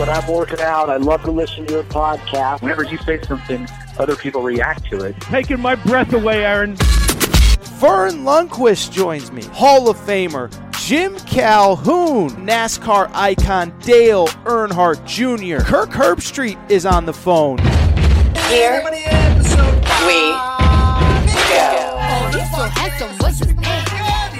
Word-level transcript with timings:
When 0.00 0.08
I'm 0.08 0.26
working 0.32 0.60
out. 0.60 0.88
I 0.88 0.96
love 0.96 1.22
to 1.24 1.30
listen 1.30 1.66
to 1.66 1.74
your 1.74 1.82
podcast. 1.82 2.62
Whenever 2.62 2.84
you 2.84 2.96
say 2.96 3.20
something, 3.20 3.68
other 3.98 4.16
people 4.16 4.40
react 4.40 4.86
to 4.86 5.04
it. 5.04 5.20
Taking 5.20 5.60
my 5.60 5.74
breath 5.74 6.14
away, 6.14 6.42
Aaron. 6.42 6.74
Verne 6.76 8.24
Lundquist 8.24 8.92
joins 8.92 9.30
me. 9.30 9.42
Hall 9.44 9.90
of 9.90 9.98
Famer 9.98 10.50
Jim 10.80 11.18
Calhoun, 11.26 12.30
NASCAR 12.46 13.10
icon 13.12 13.78
Dale 13.80 14.26
Earnhardt 14.46 15.04
Jr. 15.04 15.62
Kirk 15.62 15.90
Herbstreit 15.90 16.70
is 16.70 16.86
on 16.86 17.04
the 17.04 17.12
phone. 17.12 17.58
Here 18.48 18.82
we 18.82 18.90
the 18.90 19.12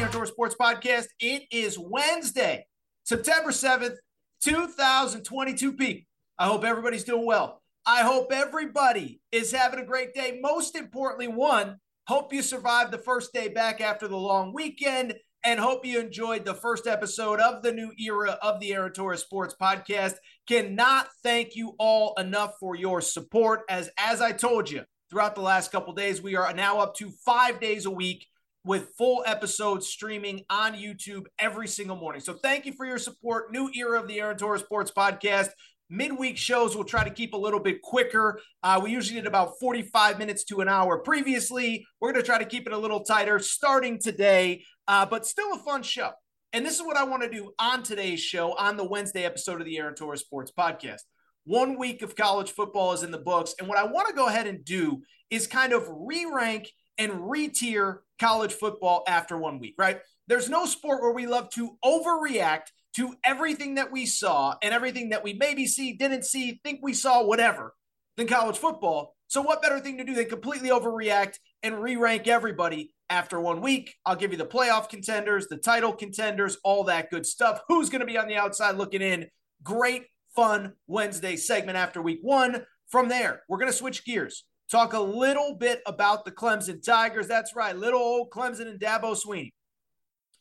Aaron 0.00 0.10
Torres 0.10 0.30
Sports 0.30 0.56
Podcast. 0.58 1.08
It 1.20 1.42
is 1.52 1.78
Wednesday, 1.78 2.66
September 3.04 3.50
7th, 3.50 3.96
2022 4.42 5.72
people. 5.72 6.04
I 6.38 6.46
hope 6.46 6.64
everybody's 6.64 7.04
doing 7.04 7.26
well. 7.26 7.62
I 7.86 8.02
hope 8.02 8.32
everybody 8.32 9.20
is 9.32 9.52
having 9.52 9.80
a 9.80 9.84
great 9.84 10.14
day. 10.14 10.38
Most 10.40 10.76
importantly, 10.76 11.28
one, 11.28 11.78
hope 12.06 12.32
you 12.32 12.42
survived 12.42 12.92
the 12.92 12.98
first 12.98 13.32
day 13.32 13.48
back 13.48 13.80
after 13.80 14.08
the 14.08 14.16
long 14.16 14.52
weekend 14.52 15.14
and 15.44 15.58
hope 15.58 15.86
you 15.86 15.98
enjoyed 15.98 16.44
the 16.44 16.54
first 16.54 16.86
episode 16.86 17.40
of 17.40 17.62
the 17.62 17.72
new 17.72 17.92
era 17.98 18.38
of 18.42 18.60
the 18.60 18.72
Aaron 18.74 18.92
Torres 18.92 19.22
Sports 19.22 19.54
Podcast. 19.60 20.14
Cannot 20.46 21.08
thank 21.22 21.56
you 21.56 21.74
all 21.78 22.14
enough 22.18 22.54
for 22.60 22.74
your 22.74 23.00
support. 23.00 23.62
As 23.68 23.90
as 23.96 24.20
I 24.20 24.32
told 24.32 24.70
you 24.70 24.84
throughout 25.10 25.34
the 25.34 25.40
last 25.40 25.72
couple 25.72 25.94
days, 25.94 26.20
we 26.20 26.36
are 26.36 26.52
now 26.52 26.78
up 26.78 26.94
to 26.96 27.10
five 27.24 27.60
days 27.60 27.86
a 27.86 27.90
week 27.90 28.26
with 28.64 28.90
full 28.98 29.22
episodes 29.26 29.88
streaming 29.88 30.42
on 30.50 30.74
YouTube 30.74 31.24
every 31.38 31.66
single 31.66 31.96
morning. 31.96 32.20
So 32.20 32.34
thank 32.34 32.66
you 32.66 32.72
for 32.72 32.84
your 32.84 32.98
support. 32.98 33.52
New 33.52 33.70
era 33.74 34.00
of 34.00 34.08
the 34.08 34.20
Aaron 34.20 34.36
Torres 34.36 34.60
Sports 34.60 34.92
Podcast. 34.94 35.48
Midweek 35.88 36.36
shows 36.36 36.76
we'll 36.76 36.84
try 36.84 37.02
to 37.02 37.10
keep 37.10 37.34
a 37.34 37.36
little 37.36 37.58
bit 37.58 37.82
quicker. 37.82 38.40
Uh, 38.62 38.80
we 38.82 38.92
usually 38.92 39.16
did 39.16 39.26
about 39.26 39.58
45 39.58 40.18
minutes 40.18 40.44
to 40.44 40.60
an 40.60 40.68
hour 40.68 40.98
previously. 40.98 41.84
We're 42.00 42.12
going 42.12 42.22
to 42.22 42.26
try 42.26 42.38
to 42.38 42.44
keep 42.44 42.66
it 42.66 42.72
a 42.72 42.78
little 42.78 43.02
tighter 43.02 43.40
starting 43.40 43.98
today, 43.98 44.64
uh, 44.86 45.06
but 45.06 45.26
still 45.26 45.52
a 45.54 45.58
fun 45.58 45.82
show. 45.82 46.10
And 46.52 46.64
this 46.64 46.76
is 46.76 46.82
what 46.82 46.96
I 46.96 47.04
want 47.04 47.22
to 47.22 47.30
do 47.30 47.52
on 47.58 47.82
today's 47.82 48.20
show, 48.20 48.54
on 48.54 48.76
the 48.76 48.84
Wednesday 48.84 49.24
episode 49.24 49.60
of 49.60 49.66
the 49.66 49.78
Aaron 49.78 49.94
Torres 49.94 50.20
Sports 50.20 50.52
Podcast. 50.56 51.02
One 51.44 51.76
week 51.76 52.02
of 52.02 52.14
college 52.14 52.52
football 52.52 52.92
is 52.92 53.02
in 53.02 53.10
the 53.10 53.18
books. 53.18 53.54
And 53.58 53.68
what 53.68 53.78
I 53.78 53.84
want 53.84 54.08
to 54.08 54.14
go 54.14 54.28
ahead 54.28 54.46
and 54.46 54.64
do 54.64 55.02
is 55.30 55.46
kind 55.46 55.72
of 55.72 55.88
re 55.88 56.24
rank 56.32 56.70
and 56.98 57.30
re-tier 57.30 58.02
college 58.20 58.52
football 58.52 59.02
after 59.08 59.36
one 59.36 59.58
week, 59.58 59.74
right? 59.78 59.98
There's 60.28 60.48
no 60.48 60.66
sport 60.66 61.02
where 61.02 61.12
we 61.12 61.26
love 61.26 61.50
to 61.50 61.76
overreact 61.84 62.68
to 62.96 63.14
everything 63.24 63.76
that 63.76 63.90
we 63.90 64.06
saw 64.06 64.54
and 64.62 64.74
everything 64.74 65.08
that 65.08 65.24
we 65.24 65.32
maybe 65.32 65.66
see, 65.66 65.94
didn't 65.94 66.24
see, 66.24 66.60
think 66.62 66.80
we 66.82 66.92
saw, 66.92 67.24
whatever, 67.24 67.74
than 68.16 68.26
college 68.26 68.58
football. 68.58 69.16
So, 69.28 69.40
what 69.42 69.62
better 69.62 69.80
thing 69.80 69.98
to 69.98 70.04
do 70.04 70.14
than 70.14 70.28
completely 70.28 70.70
overreact 70.70 71.36
and 71.62 71.80
re 71.80 71.96
rank 71.96 72.28
everybody 72.28 72.92
after 73.08 73.40
one 73.40 73.60
week? 73.60 73.94
I'll 74.04 74.16
give 74.16 74.32
you 74.32 74.38
the 74.38 74.44
playoff 74.44 74.88
contenders, 74.88 75.46
the 75.46 75.56
title 75.56 75.92
contenders, 75.92 76.58
all 76.64 76.84
that 76.84 77.10
good 77.10 77.24
stuff. 77.26 77.60
Who's 77.68 77.90
going 77.90 78.00
to 78.00 78.06
be 78.06 78.18
on 78.18 78.28
the 78.28 78.36
outside 78.36 78.76
looking 78.76 79.02
in? 79.02 79.28
Great, 79.62 80.04
fun 80.34 80.74
Wednesday 80.86 81.36
segment 81.36 81.78
after 81.78 82.02
week 82.02 82.20
one. 82.22 82.64
From 82.88 83.08
there, 83.08 83.42
we're 83.48 83.58
going 83.58 83.70
to 83.70 83.76
switch 83.76 84.04
gears 84.04 84.44
talk 84.70 84.92
a 84.92 85.00
little 85.00 85.54
bit 85.54 85.82
about 85.86 86.24
the 86.24 86.30
Clemson 86.30 86.82
Tigers. 86.82 87.26
That's 87.26 87.54
right, 87.54 87.76
little 87.76 88.00
old 88.00 88.30
Clemson 88.30 88.68
and 88.68 88.80
Dabo 88.80 89.16
Swinney. 89.16 89.52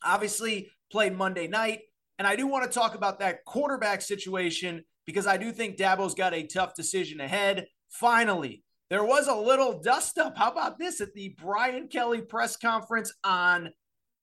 Obviously, 0.03 0.69
played 0.91 1.17
Monday 1.17 1.47
night. 1.47 1.81
And 2.17 2.27
I 2.27 2.35
do 2.35 2.47
want 2.47 2.69
to 2.69 2.77
talk 2.79 2.95
about 2.95 3.19
that 3.19 3.45
quarterback 3.45 4.01
situation 4.01 4.83
because 5.05 5.25
I 5.25 5.37
do 5.37 5.51
think 5.51 5.77
Dabo's 5.77 6.13
got 6.13 6.33
a 6.33 6.45
tough 6.45 6.73
decision 6.75 7.21
ahead. 7.21 7.67
Finally, 7.89 8.63
there 8.89 9.03
was 9.03 9.27
a 9.27 9.35
little 9.35 9.79
dust 9.79 10.17
up. 10.17 10.37
How 10.37 10.51
about 10.51 10.77
this 10.77 10.99
at 11.01 11.13
the 11.13 11.35
Brian 11.41 11.87
Kelly 11.87 12.21
press 12.21 12.57
conference 12.57 13.13
on 13.23 13.69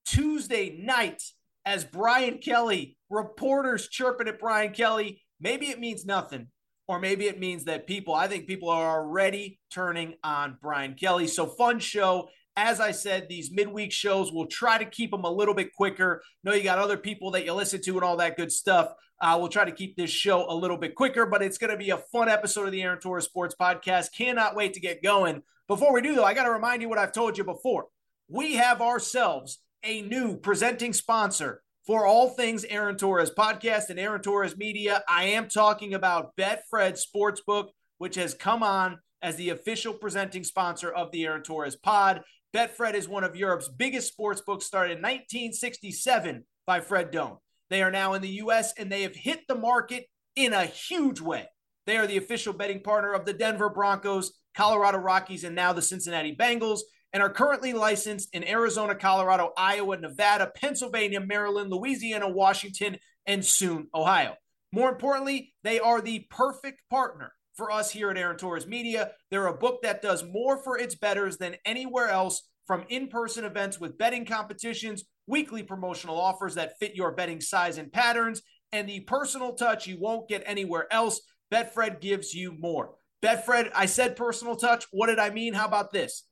Tuesday 0.05 0.79
night? 0.79 1.23
As 1.65 1.85
Brian 1.85 2.39
Kelly, 2.39 2.97
reporters 3.11 3.89
chirping 3.89 4.29
at 4.29 4.39
Brian 4.39 4.73
Kelly, 4.73 5.23
maybe 5.41 5.67
it 5.67 5.81
means 5.81 6.07
nothing 6.07 6.49
or 6.89 7.01
maybe 7.01 7.27
it 7.27 7.39
means 7.39 7.65
that 7.65 7.87
people, 7.87 8.15
I 8.15 8.29
think 8.29 8.47
people 8.47 8.69
are 8.69 9.01
already 9.01 9.59
turning 9.71 10.15
on 10.23 10.59
Brian 10.61 10.95
Kelly. 10.95 11.27
So, 11.27 11.47
fun 11.47 11.79
show. 11.79 12.29
As 12.59 12.81
I 12.81 12.93
said, 12.93 13.29
these 13.29 13.51
midweek 13.53 13.93
shows, 13.93 14.33
we'll 14.33 14.47
try 14.47 14.79
to 14.79 14.87
keep 14.87 15.11
them 15.11 15.25
a 15.25 15.31
little 15.31 15.53
bit 15.53 15.75
quicker. 15.75 16.23
Know 16.43 16.55
you 16.55 16.63
got 16.63 16.79
other 16.79 16.97
people 16.97 17.33
that 17.33 17.45
you 17.45 17.53
listen 17.53 17.83
to 17.83 17.95
and 17.97 18.03
all 18.03 18.17
that 18.17 18.37
good 18.37 18.51
stuff. 18.51 18.93
Uh, 19.21 19.37
we'll 19.39 19.49
try 19.49 19.65
to 19.65 19.73
keep 19.73 19.97
this 19.97 20.11
show 20.11 20.51
a 20.51 20.55
little 20.55 20.77
bit 20.77 20.95
quicker, 20.95 21.27
but 21.27 21.43
it's 21.43 21.59
going 21.59 21.71
to 21.71 21.77
be 21.77 21.91
a 21.91 21.99
fun 21.99 22.29
episode 22.29 22.67
of 22.67 22.73
the 22.73 22.83
Aaron 22.83 22.99
Torres 22.99 23.25
Sports 23.25 23.55
Podcast. 23.61 24.09
Cannot 24.17 24.55
wait 24.55 24.75
to 24.75 24.81
get 24.81 25.03
going. 25.03 25.43
Before 25.69 25.93
we 25.93 26.01
do, 26.01 26.15
though, 26.15 26.25
I 26.25 26.35
got 26.35 26.45
to 26.45 26.51
remind 26.51 26.81
you 26.81 26.89
what 26.89 26.99
I've 26.99 27.13
told 27.13 27.37
you 27.37 27.45
before. 27.45 27.87
We 28.29 28.55
have 28.55 28.81
ourselves 28.81 29.59
a 29.83 30.03
new 30.03 30.37
presenting 30.37 30.93
sponsor 30.93 31.63
for 31.87 32.05
all 32.05 32.31
things 32.31 32.65
Aaron 32.65 32.97
Torres 32.97 33.31
podcast 33.31 33.91
and 33.91 33.99
Aaron 33.99 34.21
Torres 34.21 34.57
media. 34.57 35.05
I 35.09 35.25
am 35.25 35.49
talking 35.49 35.95
about 35.95 36.37
Betfred 36.37 36.99
Sportsbook, 37.01 37.69
which 37.99 38.17
has 38.17 38.35
come 38.35 38.63
on 38.63 38.99
as 39.23 39.37
the 39.37 39.51
official 39.51 39.95
presenting 39.95 40.43
sponsor 40.43 40.91
of 40.91 41.13
the 41.13 41.25
Aaron 41.25 41.43
Torres 41.43 41.77
pod. 41.77 42.23
Betfred 42.55 42.95
is 42.95 43.09
one 43.09 43.23
of 43.23 43.37
Europe's 43.37 43.69
biggest 43.69 44.09
sports 44.09 44.41
books, 44.41 44.67
started 44.67 44.99
in 44.99 45.03
1967 45.03 46.45
by 46.67 46.81
Fred 46.81 47.11
Done. 47.13 47.37
They 47.71 47.83
are 47.83 47.91
now 47.91 48.15
in 48.15 48.23
the 48.23 48.29
U.S. 48.29 48.73
and 48.77 48.91
they 48.91 49.03
have 49.03 49.15
hit 49.15 49.41
the 49.47 49.55
market 49.55 50.07
in 50.35 50.53
a 50.53 50.65
huge 50.65 51.21
way. 51.21 51.47
They 51.87 51.97
are 51.99 52.07
the 52.07 52.17
official 52.17 52.53
betting 52.53 52.81
partner 52.81 53.13
of 53.13 53.25
the 53.25 53.33
Denver 53.33 53.71
Broncos, 53.71 54.33
Colorado 54.57 54.99
Rockies, 54.99 55.45
and 55.45 55.55
now 55.55 55.73
the 55.73 55.83
Cincinnati 55.83 56.35
Bengals 56.35 56.81
and 57.17 57.23
are 57.23 57.31
currently 57.31 57.73
licensed 57.73 58.29
in 58.35 58.47
Arizona, 58.47 58.95
Colorado, 58.95 59.51
Iowa, 59.57 59.97
Nevada, 59.97 60.53
Pennsylvania, 60.55 61.19
Maryland, 61.19 61.71
Louisiana, 61.71 62.29
Washington, 62.29 62.99
and 63.25 63.43
soon 63.43 63.87
Ohio. 63.95 64.35
More 64.71 64.91
importantly, 64.91 65.55
they 65.65 65.81
are 65.81 66.03
the 66.03 66.27
perfect 66.29 66.83
partner 66.91 67.33
for 67.55 67.71
us 67.71 67.91
here 67.91 68.11
at 68.11 68.19
Aaron 68.19 68.37
Torres 68.37 68.67
Media. 68.67 69.13
They're 69.31 69.47
a 69.47 69.57
book 69.57 69.81
that 69.81 70.03
does 70.03 70.27
more 70.31 70.63
for 70.63 70.77
its 70.77 70.95
betters 70.95 71.39
than 71.39 71.57
anywhere 71.65 72.11
else 72.11 72.47
from 72.67 72.85
in 72.91 73.09
person 73.09 73.47
events 73.47 73.81
with 73.81 73.97
betting 73.97 74.27
competitions, 74.27 75.05
weekly 75.27 75.63
promotional 75.63 76.21
offers 76.21 76.57
that 76.57 76.79
fit 76.79 76.95
your 76.95 77.13
betting 77.13 77.41
size 77.41 77.79
and 77.79 77.91
patterns, 77.91 78.43
and 78.73 78.87
the 78.87 79.01
personal 79.01 79.55
touch 79.55 79.87
you 79.87 79.99
won't 79.99 80.29
get 80.29 80.43
anywhere 80.45 80.87
else. 80.91 81.23
Betfred 81.51 82.03
gives 82.03 82.35
you 82.35 82.55
more. 82.59 82.91
Betfred, 83.25 83.71
I 83.75 83.87
said 83.87 84.17
personal 84.17 84.57
touch. 84.57 84.85
What 84.91 85.07
did 85.07 85.19
I 85.19 85.31
mean? 85.31 85.55
How 85.55 85.65
about 85.65 85.95
this? 85.95 86.26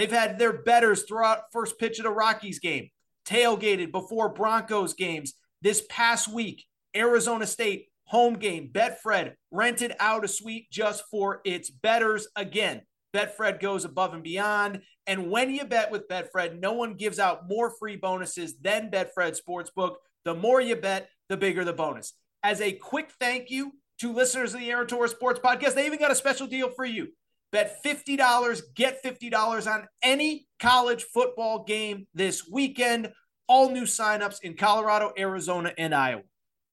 They've 0.00 0.10
had 0.10 0.38
their 0.38 0.54
betters 0.54 1.02
throughout 1.02 1.52
first 1.52 1.78
pitch 1.78 1.98
of 1.98 2.04
the 2.04 2.10
Rockies 2.10 2.58
game, 2.58 2.88
tailgated 3.26 3.92
before 3.92 4.30
Broncos 4.30 4.94
games. 4.94 5.34
This 5.60 5.84
past 5.90 6.26
week, 6.26 6.64
Arizona 6.96 7.46
State 7.46 7.88
home 8.04 8.38
game, 8.38 8.70
Betfred 8.72 9.34
rented 9.50 9.92
out 10.00 10.24
a 10.24 10.28
suite 10.28 10.70
just 10.70 11.04
for 11.10 11.42
its 11.44 11.68
betters. 11.68 12.26
Again, 12.34 12.80
Betfred 13.14 13.60
goes 13.60 13.84
above 13.84 14.14
and 14.14 14.22
beyond. 14.22 14.80
And 15.06 15.30
when 15.30 15.50
you 15.50 15.66
bet 15.66 15.90
with 15.90 16.08
Betfred, 16.08 16.58
no 16.58 16.72
one 16.72 16.94
gives 16.94 17.18
out 17.18 17.46
more 17.46 17.70
free 17.78 17.96
bonuses 17.96 18.56
than 18.58 18.90
Betfred 18.90 19.38
Sportsbook. 19.38 19.96
The 20.24 20.34
more 20.34 20.62
you 20.62 20.76
bet, 20.76 21.10
the 21.28 21.36
bigger 21.36 21.62
the 21.62 21.74
bonus. 21.74 22.14
As 22.42 22.62
a 22.62 22.72
quick 22.72 23.12
thank 23.20 23.50
you 23.50 23.72
to 23.98 24.14
listeners 24.14 24.54
of 24.54 24.60
the 24.60 24.70
Aaron 24.70 24.86
Torres 24.86 25.10
Sports 25.10 25.40
Podcast, 25.40 25.74
they 25.74 25.84
even 25.84 25.98
got 25.98 26.10
a 26.10 26.14
special 26.14 26.46
deal 26.46 26.70
for 26.70 26.86
you. 26.86 27.08
Bet 27.52 27.82
$50, 27.84 28.60
get 28.74 29.02
$50 29.02 29.72
on 29.72 29.88
any 30.02 30.46
college 30.60 31.04
football 31.04 31.64
game 31.64 32.06
this 32.14 32.46
weekend. 32.48 33.12
All 33.48 33.70
new 33.70 33.82
signups 33.82 34.42
in 34.42 34.56
Colorado, 34.56 35.12
Arizona, 35.18 35.72
and 35.76 35.94
Iowa. 35.94 36.22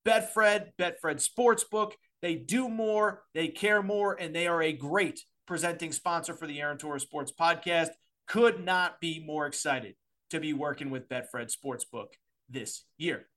Betfred, 0.07 0.68
Betfred 0.79 1.27
Sportsbook. 1.27 1.94
They 2.21 2.35
do 2.35 2.69
more, 2.69 3.24
they 3.33 3.47
care 3.47 3.81
more, 3.81 4.15
and 4.19 4.35
they 4.35 4.47
are 4.47 4.62
a 4.62 4.74
great 4.74 5.19
presenting 5.47 5.91
sponsor 5.91 6.33
for 6.35 6.47
the 6.47 6.62
Aaron 6.62 6.77
Torres 6.77 7.03
Sports 7.03 7.33
Podcast. 7.39 7.89
Could 8.27 8.63
not 8.63 9.00
be 9.00 9.24
more 9.25 9.47
excited 9.47 9.95
to 10.29 10.39
be 10.39 10.53
working 10.53 10.89
with 10.89 11.09
Betfred 11.09 11.51
Sportsbook 11.51 12.07
this 12.50 12.83
year. 12.97 13.27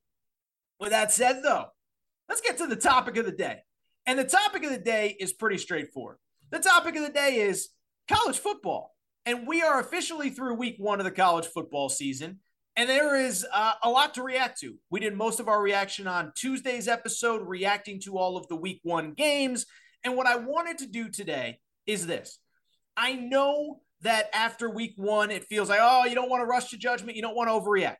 With 0.79 0.91
that 0.91 1.13
said, 1.13 1.43
though, 1.43 1.67
let's 2.29 2.41
get 2.41 2.59
to 2.59 2.67
the 2.67 2.77
topic 2.77 3.17
of 3.17 3.27
the 3.27 3.33
day. 3.33 3.61
And 4.07 4.19
the 4.19 4.25
topic 4.25 4.65
of 4.65 4.71
the 4.71 4.79
day 4.79 5.17
is 5.19 5.33
pretty 5.33 5.59
straightforward. 5.59 6.17
The 6.51 6.59
topic 6.59 6.97
of 6.97 7.03
the 7.03 7.13
day 7.13 7.37
is 7.37 7.69
college 8.09 8.39
football. 8.39 8.95
And 9.25 9.47
we 9.47 9.63
are 9.63 9.79
officially 9.79 10.31
through 10.31 10.55
week 10.55 10.77
one 10.79 10.99
of 10.99 11.05
the 11.05 11.13
college 11.13 11.47
football 11.47 11.89
season. 11.89 12.41
And 12.77 12.89
there 12.89 13.15
is 13.15 13.47
uh, 13.53 13.75
a 13.83 13.91
lot 13.91 14.15
to 14.15 14.23
react 14.23 14.61
to. 14.61 14.75
We 14.91 15.01
did 15.01 15.15
most 15.15 15.39
of 15.39 15.49
our 15.49 15.63
reaction 15.63 16.07
on 16.07 16.33
Tuesday's 16.35 16.89
episode, 16.89 17.47
reacting 17.47 18.01
to 18.01 18.19
all 18.19 18.37
of 18.37 18.49
the 18.49 18.57
week 18.57 18.81
one 18.83 19.13
games. 19.13 19.67
And 20.03 20.17
what 20.17 20.27
I 20.27 20.37
wanted 20.37 20.79
to 20.79 20.87
do 20.87 21.09
today 21.09 21.59
is 21.87 22.07
this 22.07 22.41
I 22.97 23.15
know 23.15 23.81
that 24.01 24.31
after 24.33 24.69
week 24.69 24.95
one, 24.97 25.31
it 25.31 25.45
feels 25.45 25.69
like, 25.69 25.81
oh, 25.81 26.07
you 26.07 26.15
don't 26.15 26.31
want 26.31 26.41
to 26.41 26.47
rush 26.47 26.71
to 26.71 26.79
judgment, 26.79 27.17
you 27.17 27.23
don't 27.23 27.37
want 27.37 27.49
to 27.49 27.55
overreact. 27.55 27.97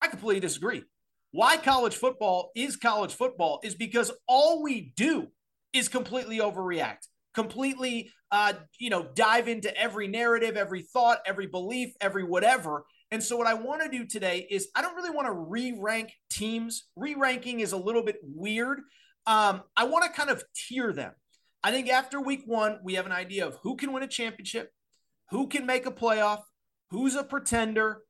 I 0.00 0.08
completely 0.08 0.40
disagree. 0.40 0.82
Why 1.30 1.56
college 1.56 1.96
football 1.96 2.50
is 2.56 2.76
college 2.76 3.14
football 3.14 3.60
is 3.62 3.74
because 3.74 4.10
all 4.26 4.62
we 4.62 4.92
do 4.96 5.28
is 5.72 5.88
completely 5.88 6.38
overreact, 6.38 7.08
completely, 7.34 8.10
uh, 8.30 8.54
you 8.78 8.90
know, 8.90 9.08
dive 9.14 9.48
into 9.48 9.76
every 9.76 10.08
narrative, 10.08 10.56
every 10.56 10.82
thought, 10.82 11.18
every 11.26 11.46
belief, 11.46 11.94
every 12.00 12.24
whatever. 12.24 12.84
And 13.10 13.22
so, 13.22 13.36
what 13.36 13.46
I 13.46 13.54
want 13.54 13.82
to 13.82 13.88
do 13.88 14.06
today 14.06 14.46
is 14.50 14.68
I 14.74 14.82
don't 14.82 14.96
really 14.96 15.10
want 15.10 15.26
to 15.26 15.32
re 15.32 15.76
rank 15.78 16.12
teams. 16.30 16.84
Re 16.96 17.14
ranking 17.14 17.60
is 17.60 17.72
a 17.72 17.76
little 17.76 18.02
bit 18.02 18.16
weird. 18.22 18.80
Um, 19.26 19.62
I 19.76 19.84
want 19.84 20.04
to 20.04 20.10
kind 20.10 20.30
of 20.30 20.42
tier 20.54 20.92
them. 20.92 21.12
I 21.62 21.70
think 21.70 21.88
after 21.88 22.20
week 22.20 22.42
one, 22.44 22.78
we 22.82 22.94
have 22.94 23.06
an 23.06 23.12
idea 23.12 23.46
of 23.46 23.56
who 23.62 23.76
can 23.76 23.92
win 23.92 24.02
a 24.02 24.08
championship, 24.08 24.70
who 25.30 25.48
can 25.48 25.64
make 25.64 25.86
a 25.86 25.90
playoff, 25.90 26.42
who's 26.90 27.14
a 27.14 27.24
pretender, 27.24 28.02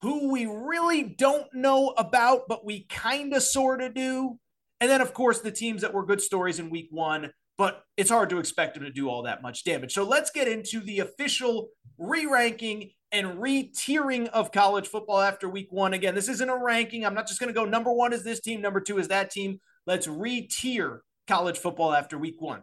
who 0.00 0.32
we 0.32 0.46
really 0.46 1.02
don't 1.02 1.46
know 1.52 1.88
about, 1.96 2.48
but 2.48 2.64
we 2.64 2.86
kind 2.88 3.34
of 3.34 3.42
sort 3.42 3.82
of 3.82 3.94
do. 3.94 4.38
And 4.80 4.90
then, 4.90 5.00
of 5.00 5.14
course, 5.14 5.40
the 5.40 5.52
teams 5.52 5.82
that 5.82 5.94
were 5.94 6.06
good 6.06 6.20
stories 6.20 6.58
in 6.58 6.70
week 6.70 6.88
one, 6.90 7.32
but 7.58 7.84
it's 7.96 8.10
hard 8.10 8.30
to 8.30 8.38
expect 8.38 8.74
them 8.74 8.84
to 8.84 8.90
do 8.90 9.08
all 9.08 9.22
that 9.22 9.42
much 9.42 9.64
damage. 9.64 9.92
So 9.92 10.04
let's 10.04 10.30
get 10.30 10.48
into 10.48 10.80
the 10.80 11.00
official 11.00 11.68
re 11.98 12.26
ranking 12.26 12.90
and 13.12 13.40
re 13.40 13.70
tiering 13.74 14.28
of 14.28 14.52
college 14.52 14.88
football 14.88 15.20
after 15.20 15.48
week 15.48 15.68
one. 15.70 15.92
Again, 15.92 16.14
this 16.14 16.28
isn't 16.28 16.48
a 16.48 16.56
ranking. 16.56 17.04
I'm 17.04 17.14
not 17.14 17.28
just 17.28 17.40
going 17.40 17.52
to 17.52 17.58
go 17.58 17.64
number 17.64 17.92
one 17.92 18.12
is 18.12 18.24
this 18.24 18.40
team, 18.40 18.60
number 18.60 18.80
two 18.80 18.98
is 18.98 19.08
that 19.08 19.30
team. 19.30 19.60
Let's 19.86 20.08
re 20.08 20.42
tier 20.42 21.02
college 21.28 21.58
football 21.58 21.92
after 21.92 22.18
week 22.18 22.40
one. 22.40 22.62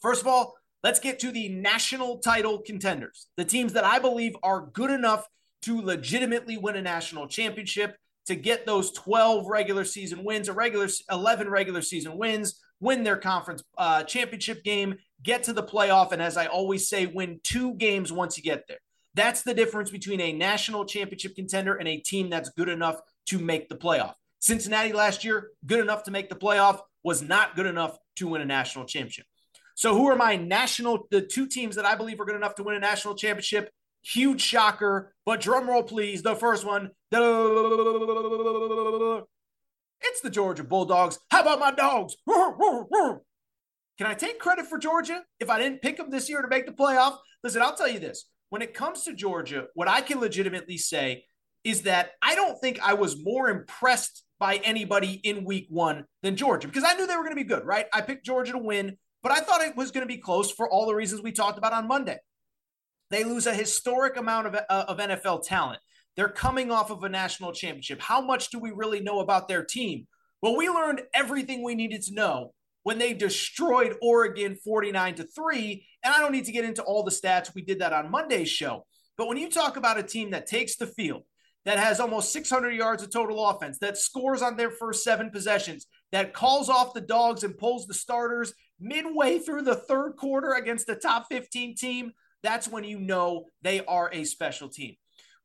First 0.00 0.22
of 0.22 0.26
all, 0.26 0.54
let's 0.82 0.98
get 0.98 1.20
to 1.20 1.30
the 1.30 1.48
national 1.48 2.18
title 2.18 2.58
contenders, 2.58 3.28
the 3.36 3.44
teams 3.44 3.74
that 3.74 3.84
I 3.84 3.98
believe 3.98 4.34
are 4.42 4.66
good 4.72 4.90
enough 4.90 5.26
to 5.62 5.80
legitimately 5.80 6.56
win 6.56 6.76
a 6.76 6.82
national 6.82 7.28
championship, 7.28 7.96
to 8.26 8.34
get 8.34 8.66
those 8.66 8.90
12 8.92 9.46
regular 9.46 9.84
season 9.84 10.24
wins, 10.24 10.48
a 10.48 10.52
regular 10.52 10.88
11 11.10 11.48
regular 11.48 11.82
season 11.82 12.16
wins, 12.16 12.60
win 12.82 13.04
their 13.04 13.16
conference 13.16 13.62
uh, 13.78 14.02
championship 14.02 14.64
game, 14.64 14.96
get 15.22 15.44
to 15.44 15.52
the 15.52 15.62
playoff, 15.62 16.12
and 16.12 16.20
as 16.20 16.36
I 16.36 16.46
always 16.46 16.88
say, 16.88 17.06
win 17.06 17.40
two 17.44 17.74
games 17.74 18.12
once 18.12 18.36
you 18.36 18.42
get 18.42 18.66
there. 18.66 18.78
That's 19.14 19.42
the 19.42 19.54
difference 19.54 19.90
between 19.90 20.20
a 20.20 20.32
national 20.32 20.84
championship 20.84 21.36
contender 21.36 21.76
and 21.76 21.86
a 21.86 21.98
team 21.98 22.28
that's 22.28 22.50
good 22.50 22.68
enough 22.68 23.00
to 23.26 23.38
make 23.38 23.68
the 23.68 23.76
playoff. 23.76 24.14
Cincinnati 24.40 24.92
last 24.92 25.24
year, 25.24 25.50
good 25.64 25.78
enough 25.78 26.02
to 26.04 26.10
make 26.10 26.28
the 26.28 26.34
playoff, 26.34 26.80
was 27.04 27.22
not 27.22 27.54
good 27.54 27.66
enough 27.66 27.96
to 28.16 28.26
win 28.26 28.40
a 28.40 28.44
national 28.44 28.84
championship. 28.84 29.26
So, 29.74 29.94
who 29.94 30.08
are 30.08 30.16
my 30.16 30.36
national, 30.36 31.06
the 31.10 31.22
two 31.22 31.46
teams 31.46 31.76
that 31.76 31.84
I 31.84 31.94
believe 31.94 32.20
are 32.20 32.24
good 32.24 32.36
enough 32.36 32.56
to 32.56 32.64
win 32.64 32.74
a 32.74 32.80
national 32.80 33.14
championship? 33.14 33.70
Huge 34.02 34.40
shocker, 34.40 35.14
but 35.24 35.40
drum 35.40 35.68
roll, 35.68 35.84
please. 35.84 36.22
The 36.22 36.34
first 36.34 36.66
one. 36.66 36.90
It's 40.04 40.20
the 40.20 40.30
Georgia 40.30 40.64
Bulldogs. 40.64 41.18
How 41.30 41.42
about 41.42 41.60
my 41.60 41.70
dogs? 41.70 42.16
Can 43.98 44.06
I 44.06 44.14
take 44.14 44.38
credit 44.38 44.66
for 44.66 44.78
Georgia 44.78 45.22
if 45.38 45.50
I 45.50 45.58
didn't 45.58 45.82
pick 45.82 45.96
them 45.96 46.10
this 46.10 46.28
year 46.28 46.42
to 46.42 46.48
make 46.48 46.66
the 46.66 46.72
playoff? 46.72 47.18
Listen, 47.44 47.62
I'll 47.62 47.76
tell 47.76 47.88
you 47.88 47.98
this. 47.98 48.24
When 48.50 48.62
it 48.62 48.74
comes 48.74 49.04
to 49.04 49.14
Georgia, 49.14 49.66
what 49.74 49.88
I 49.88 50.00
can 50.00 50.20
legitimately 50.20 50.78
say 50.78 51.24
is 51.64 51.82
that 51.82 52.12
I 52.20 52.34
don't 52.34 52.60
think 52.60 52.80
I 52.82 52.94
was 52.94 53.22
more 53.22 53.48
impressed 53.48 54.24
by 54.38 54.56
anybody 54.56 55.12
in 55.22 55.44
week 55.44 55.66
one 55.70 56.04
than 56.22 56.36
Georgia 56.36 56.66
because 56.66 56.84
I 56.84 56.94
knew 56.94 57.06
they 57.06 57.16
were 57.16 57.22
going 57.22 57.36
to 57.36 57.42
be 57.42 57.44
good, 57.44 57.64
right? 57.64 57.86
I 57.92 58.00
picked 58.00 58.26
Georgia 58.26 58.52
to 58.52 58.58
win 58.58 58.96
but 59.22 59.32
I 59.32 59.40
thought 59.40 59.62
it 59.62 59.76
was 59.76 59.90
going 59.90 60.06
to 60.06 60.12
be 60.12 60.18
close 60.20 60.50
for 60.50 60.68
all 60.68 60.86
the 60.86 60.94
reasons 60.94 61.22
we 61.22 61.32
talked 61.32 61.58
about 61.58 61.72
on 61.72 61.86
Monday. 61.86 62.18
They 63.10 63.24
lose 63.24 63.46
a 63.46 63.54
historic 63.54 64.16
amount 64.16 64.48
of, 64.48 64.54
uh, 64.54 64.84
of 64.88 64.98
NFL 64.98 65.46
talent. 65.46 65.80
They're 66.16 66.28
coming 66.28 66.70
off 66.70 66.90
of 66.90 67.04
a 67.04 67.08
national 67.08 67.52
championship. 67.52 68.00
How 68.00 68.20
much 68.20 68.50
do 68.50 68.58
we 68.58 68.70
really 68.70 69.00
know 69.00 69.20
about 69.20 69.48
their 69.48 69.64
team? 69.64 70.06
Well, 70.42 70.56
we 70.56 70.68
learned 70.68 71.02
everything 71.14 71.62
we 71.62 71.74
needed 71.74 72.02
to 72.02 72.14
know 72.14 72.52
when 72.82 72.98
they 72.98 73.14
destroyed 73.14 73.96
Oregon 74.02 74.56
49 74.56 75.14
to 75.16 75.24
3. 75.24 75.86
And 76.04 76.14
I 76.14 76.20
don't 76.20 76.32
need 76.32 76.46
to 76.46 76.52
get 76.52 76.64
into 76.64 76.82
all 76.82 77.04
the 77.04 77.10
stats. 77.10 77.54
We 77.54 77.62
did 77.62 77.78
that 77.80 77.92
on 77.92 78.10
Monday's 78.10 78.50
show. 78.50 78.84
But 79.16 79.28
when 79.28 79.38
you 79.38 79.50
talk 79.50 79.76
about 79.76 79.98
a 79.98 80.02
team 80.02 80.30
that 80.30 80.46
takes 80.46 80.76
the 80.76 80.86
field, 80.86 81.22
that 81.64 81.78
has 81.78 82.00
almost 82.00 82.32
600 82.32 82.72
yards 82.72 83.02
of 83.02 83.10
total 83.10 83.46
offense, 83.46 83.78
that 83.78 83.96
scores 83.96 84.42
on 84.42 84.56
their 84.56 84.70
first 84.70 85.04
seven 85.04 85.30
possessions, 85.30 85.86
that 86.10 86.34
calls 86.34 86.68
off 86.68 86.92
the 86.92 87.00
dogs 87.00 87.44
and 87.44 87.56
pulls 87.56 87.86
the 87.86 87.94
starters 87.94 88.52
midway 88.80 89.38
through 89.38 89.62
the 89.62 89.76
third 89.76 90.16
quarter 90.16 90.54
against 90.54 90.88
the 90.88 90.96
top 90.96 91.26
15 91.30 91.76
team, 91.76 92.12
that's 92.42 92.66
when 92.66 92.82
you 92.82 92.98
know 92.98 93.46
they 93.62 93.84
are 93.84 94.10
a 94.12 94.24
special 94.24 94.68
team. 94.68 94.96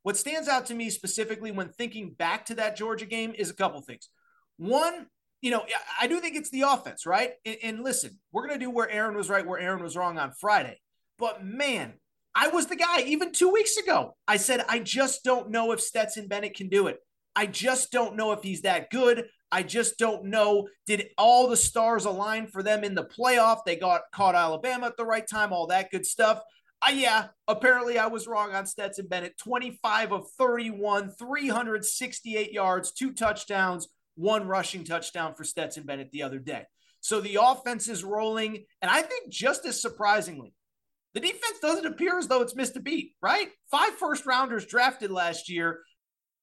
What 0.08 0.16
stands 0.16 0.48
out 0.48 0.64
to 0.66 0.74
me 0.74 0.88
specifically 0.88 1.50
when 1.50 1.68
thinking 1.68 2.12
back 2.12 2.46
to 2.46 2.54
that 2.54 2.78
Georgia 2.78 3.04
game 3.04 3.34
is 3.36 3.50
a 3.50 3.54
couple 3.54 3.78
things. 3.82 4.08
One, 4.56 5.06
you 5.42 5.50
know, 5.50 5.66
I 6.00 6.06
do 6.06 6.18
think 6.18 6.34
it's 6.34 6.48
the 6.48 6.62
offense, 6.62 7.04
right? 7.04 7.32
And, 7.44 7.56
and 7.62 7.84
listen, 7.84 8.18
we're 8.32 8.46
going 8.46 8.58
to 8.58 8.64
do 8.64 8.70
where 8.70 8.88
Aaron 8.88 9.14
was 9.14 9.28
right, 9.28 9.46
where 9.46 9.60
Aaron 9.60 9.82
was 9.82 9.98
wrong 9.98 10.16
on 10.16 10.32
Friday. 10.32 10.80
But 11.18 11.44
man, 11.44 11.92
I 12.34 12.48
was 12.48 12.68
the 12.68 12.76
guy 12.76 13.02
even 13.02 13.32
two 13.32 13.50
weeks 13.50 13.76
ago. 13.76 14.16
I 14.26 14.38
said, 14.38 14.64
I 14.66 14.78
just 14.78 15.24
don't 15.24 15.50
know 15.50 15.72
if 15.72 15.80
Stetson 15.82 16.26
Bennett 16.26 16.56
can 16.56 16.70
do 16.70 16.86
it. 16.86 16.96
I 17.36 17.44
just 17.44 17.92
don't 17.92 18.16
know 18.16 18.32
if 18.32 18.42
he's 18.42 18.62
that 18.62 18.88
good. 18.88 19.26
I 19.52 19.62
just 19.62 19.98
don't 19.98 20.24
know. 20.24 20.68
Did 20.86 21.08
all 21.18 21.50
the 21.50 21.56
stars 21.58 22.06
align 22.06 22.46
for 22.46 22.62
them 22.62 22.82
in 22.82 22.94
the 22.94 23.04
playoff? 23.04 23.58
They 23.66 23.76
got 23.76 24.04
caught 24.14 24.34
Alabama 24.34 24.86
at 24.86 24.96
the 24.96 25.04
right 25.04 25.28
time, 25.28 25.52
all 25.52 25.66
that 25.66 25.90
good 25.90 26.06
stuff. 26.06 26.40
Uh, 26.80 26.92
yeah, 26.92 27.28
apparently 27.48 27.98
I 27.98 28.06
was 28.06 28.26
wrong 28.26 28.54
on 28.54 28.66
Stetson 28.66 29.06
Bennett. 29.08 29.36
25 29.38 30.12
of 30.12 30.30
31, 30.38 31.12
368 31.18 32.52
yards, 32.52 32.92
two 32.92 33.12
touchdowns, 33.12 33.88
one 34.14 34.46
rushing 34.46 34.84
touchdown 34.84 35.34
for 35.34 35.44
Stetson 35.44 35.84
Bennett 35.84 36.10
the 36.12 36.22
other 36.22 36.38
day. 36.38 36.64
So 37.00 37.20
the 37.20 37.38
offense 37.40 37.88
is 37.88 38.04
rolling. 38.04 38.64
And 38.82 38.90
I 38.90 39.02
think 39.02 39.32
just 39.32 39.64
as 39.64 39.80
surprisingly, 39.80 40.54
the 41.14 41.20
defense 41.20 41.58
doesn't 41.60 41.86
appear 41.86 42.18
as 42.18 42.28
though 42.28 42.42
it's 42.42 42.54
missed 42.54 42.76
a 42.76 42.80
beat, 42.80 43.14
right? 43.22 43.48
Five 43.70 43.94
first 43.94 44.26
rounders 44.26 44.66
drafted 44.66 45.10
last 45.10 45.48
year 45.48 45.80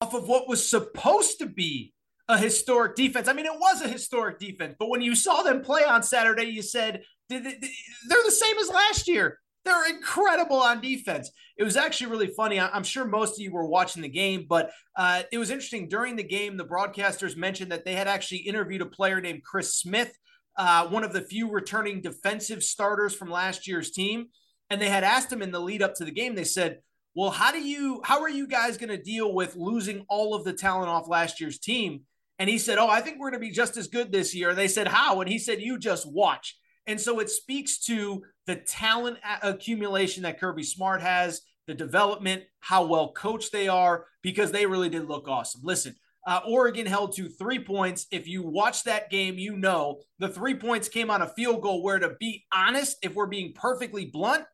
off 0.02 0.14
of 0.14 0.28
what 0.28 0.50
was 0.50 0.68
supposed 0.68 1.40
to 1.40 1.46
be 1.46 1.94
a 2.28 2.38
historic 2.38 2.96
defense. 2.96 3.28
I 3.28 3.34
mean, 3.34 3.46
it 3.46 3.60
was 3.60 3.82
a 3.82 3.88
historic 3.88 4.40
defense, 4.40 4.76
but 4.80 4.90
when 4.90 5.02
you 5.02 5.16
saw 5.16 5.44
them 5.44 5.62
play 5.62 5.84
on 5.84 6.04
Saturday, 6.04 6.46
you 6.46 6.62
said 6.62 7.04
they're 7.30 7.42
the 7.42 8.32
same 8.32 8.58
as 8.58 8.70
last 8.70 9.08
year. 9.08 9.40
They're 9.66 9.90
incredible 9.90 10.62
on 10.62 10.80
defense. 10.80 11.32
It 11.58 11.64
was 11.64 11.76
actually 11.76 12.12
really 12.12 12.28
funny. 12.28 12.60
I'm 12.60 12.84
sure 12.84 13.06
most 13.06 13.34
of 13.34 13.40
you 13.40 13.52
were 13.52 13.66
watching 13.66 14.04
the 14.04 14.10
game, 14.10 14.46
but 14.48 14.72
uh, 14.96 15.24
it 15.32 15.38
was 15.38 15.50
interesting. 15.50 15.90
During 15.90 16.16
the 16.16 16.24
game, 16.24 16.56
the 16.56 16.66
broadcasters 16.66 17.36
mentioned 17.36 17.72
that 17.72 17.84
they 17.84 17.96
had 17.96 18.08
actually 18.08 18.40
interviewed 18.40 18.82
a 18.82 18.86
player 18.86 19.20
named 19.20 19.44
Chris 19.44 19.76
Smith, 19.76 20.16
uh, 20.58 20.88
one 20.88 21.04
of 21.04 21.14
the 21.14 21.22
few 21.22 21.50
returning 21.52 22.02
defensive 22.02 22.62
starters 22.62 23.16
from 23.16 23.30
last 23.30 23.68
year's 23.68 23.92
team. 23.92 24.28
And 24.70 24.80
they 24.82 24.90
had 24.90 25.04
asked 25.04 25.32
him 25.32 25.42
in 25.42 25.52
the 25.52 25.60
lead 25.60 25.82
up 25.82 25.96
to 25.96 26.06
the 26.06 26.12
game, 26.12 26.36
they 26.36 26.44
said, 26.44 26.80
well, 27.16 27.32
how 27.32 27.52
do 27.52 27.60
you, 27.60 28.02
how 28.04 28.22
are 28.22 28.30
you 28.30 28.46
guys 28.46 28.78
going 28.78 28.90
to 28.90 29.02
deal 29.02 29.34
with 29.34 29.56
losing 29.56 30.06
all 30.10 30.36
of 30.36 30.44
the 30.44 30.54
talent 30.54 30.90
off 30.90 31.08
last 31.08 31.40
year's 31.40 31.60
team? 31.60 32.02
And 32.38 32.50
he 32.50 32.58
said, 32.58 32.78
Oh, 32.78 32.90
I 32.90 33.02
think 33.02 33.18
we're 33.18 33.32
going 33.32 33.42
to 33.42 33.48
be 33.48 33.54
just 33.54 33.78
as 33.78 33.88
good 33.88 34.12
this 34.12 34.36
year. 34.36 34.50
And 34.50 34.58
they 34.58 34.68
said, 34.68 34.88
How? 34.88 35.22
And 35.22 35.30
he 35.30 35.40
said, 35.40 35.62
You 35.62 35.80
just 35.80 36.12
watch. 36.12 36.58
And 36.88 37.00
so 37.00 37.20
it 37.20 37.30
speaks 37.30 37.80
to 37.86 38.24
the 38.46 38.56
talent 38.56 39.18
accumulation 39.42 40.24
that 40.24 40.40
Kirby 40.40 40.64
Smart 40.64 41.02
has, 41.02 41.42
the 41.68 41.74
development, 41.74 42.44
how 42.60 42.86
well 42.86 43.12
coached 43.12 43.52
they 43.52 43.68
are, 43.68 44.06
because 44.22 44.52
they 44.52 44.66
really 44.66 44.90
did 44.90 45.08
look 45.08 45.28
awesome. 45.28 45.62
Listen, 45.64 45.96
uh, 46.28 46.42
Oregon 46.48 46.86
held 46.86 47.16
to 47.16 47.30
three 47.30 47.60
points. 47.60 48.08
If 48.12 48.28
you 48.28 48.44
watch 48.44 48.84
that 48.84 49.10
game, 49.10 49.38
you 49.38 49.58
know 49.58 50.02
the 50.20 50.30
three 50.30 50.56
points 50.56 50.90
came 50.90 51.10
on 51.10 51.22
a 51.22 51.28
field 51.28 51.62
goal 51.62 51.84
where, 51.84 52.00
to 52.00 52.16
be 52.20 52.46
honest, 52.54 52.98
if 53.02 53.14
we're 53.14 53.28
being 53.28 53.54
perfectly 53.54 54.06
blunt, 54.06 54.46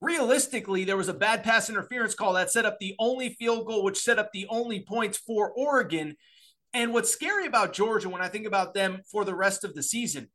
realistically, 0.00 0.84
there 0.84 0.96
was 0.96 1.08
a 1.08 1.14
bad 1.14 1.44
pass 1.44 1.70
interference 1.70 2.14
call 2.14 2.34
that 2.34 2.50
set 2.50 2.66
up 2.66 2.78
the 2.78 2.94
only 2.98 3.30
field 3.30 3.66
goal, 3.66 3.84
which 3.84 3.98
set 3.98 4.18
up 4.18 4.30
the 4.32 4.46
only 4.48 4.84
points 4.84 5.18
for 5.18 5.52
Oregon. 5.52 6.16
And 6.74 6.92
what's 6.92 7.10
scary 7.10 7.46
about 7.46 7.72
Georgia 7.72 8.08
when 8.08 8.22
I 8.22 8.28
think 8.28 8.46
about 8.46 8.74
them 8.74 9.02
for 9.10 9.24
the 9.24 9.34
rest 9.34 9.64
of 9.64 9.74
the 9.74 9.82
season, 9.82 10.28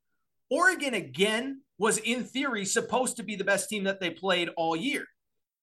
Oregon 0.50 0.94
again 0.94 1.62
was 1.78 1.98
in 2.00 2.24
theory 2.24 2.66
supposed 2.66 3.18
to 3.18 3.24
be 3.24 3.36
the 3.36 3.44
best 3.44 3.70
team 3.70 3.84
that 3.84 4.00
they 4.00 4.10
played 4.10 4.50
all 4.58 4.76
year. 4.76 5.06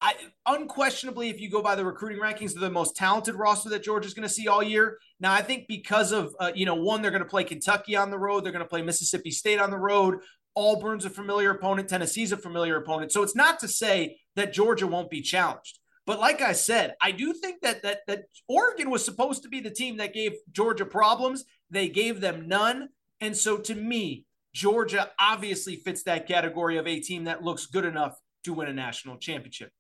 I, 0.00 0.14
unquestionably, 0.46 1.30
if 1.30 1.40
you 1.40 1.48
go 1.48 1.62
by 1.62 1.74
the 1.74 1.84
recruiting 1.84 2.20
rankings, 2.20 2.52
they're 2.52 2.60
the 2.60 2.70
most 2.70 2.94
talented 2.94 3.36
roster 3.36 3.70
that 3.70 3.82
Georgia's 3.82 4.12
going 4.12 4.28
to 4.28 4.34
see 4.34 4.48
all 4.48 4.62
year. 4.62 4.98
Now, 5.18 5.32
I 5.32 5.40
think 5.40 5.66
because 5.66 6.12
of, 6.12 6.34
uh, 6.38 6.52
you 6.54 6.66
know, 6.66 6.74
one, 6.74 7.00
they're 7.00 7.10
going 7.10 7.22
to 7.22 7.28
play 7.28 7.44
Kentucky 7.44 7.96
on 7.96 8.10
the 8.10 8.18
road, 8.18 8.44
they're 8.44 8.52
going 8.52 8.64
to 8.64 8.68
play 8.68 8.82
Mississippi 8.82 9.30
State 9.30 9.60
on 9.60 9.70
the 9.70 9.78
road. 9.78 10.18
Auburn's 10.54 11.04
a 11.04 11.10
familiar 11.10 11.50
opponent, 11.50 11.88
Tennessee's 11.88 12.32
a 12.32 12.36
familiar 12.36 12.76
opponent. 12.76 13.12
So 13.12 13.22
it's 13.22 13.34
not 13.34 13.58
to 13.60 13.68
say 13.68 14.18
that 14.36 14.52
Georgia 14.52 14.86
won't 14.86 15.10
be 15.10 15.22
challenged. 15.22 15.78
But 16.06 16.20
like 16.20 16.42
I 16.42 16.52
said, 16.52 16.94
I 17.00 17.10
do 17.10 17.32
think 17.32 17.62
that 17.62 17.82
that 17.82 18.00
that 18.06 18.24
Oregon 18.46 18.90
was 18.90 19.04
supposed 19.04 19.42
to 19.44 19.48
be 19.48 19.60
the 19.60 19.70
team 19.70 19.96
that 19.96 20.12
gave 20.12 20.32
Georgia 20.52 20.84
problems. 20.84 21.44
They 21.70 21.88
gave 21.88 22.20
them 22.20 22.46
none. 22.46 22.90
And 23.20 23.34
so 23.34 23.56
to 23.56 23.74
me, 23.74 24.26
Georgia 24.54 25.10
obviously 25.18 25.76
fits 25.76 26.04
that 26.04 26.26
category 26.26 26.78
of 26.78 26.86
a 26.86 27.00
team 27.00 27.24
that 27.24 27.42
looks 27.42 27.66
good 27.66 27.84
enough 27.84 28.18
to 28.44 28.54
win 28.54 28.68
a 28.68 28.72
national 28.72 29.18
championship. 29.18 29.70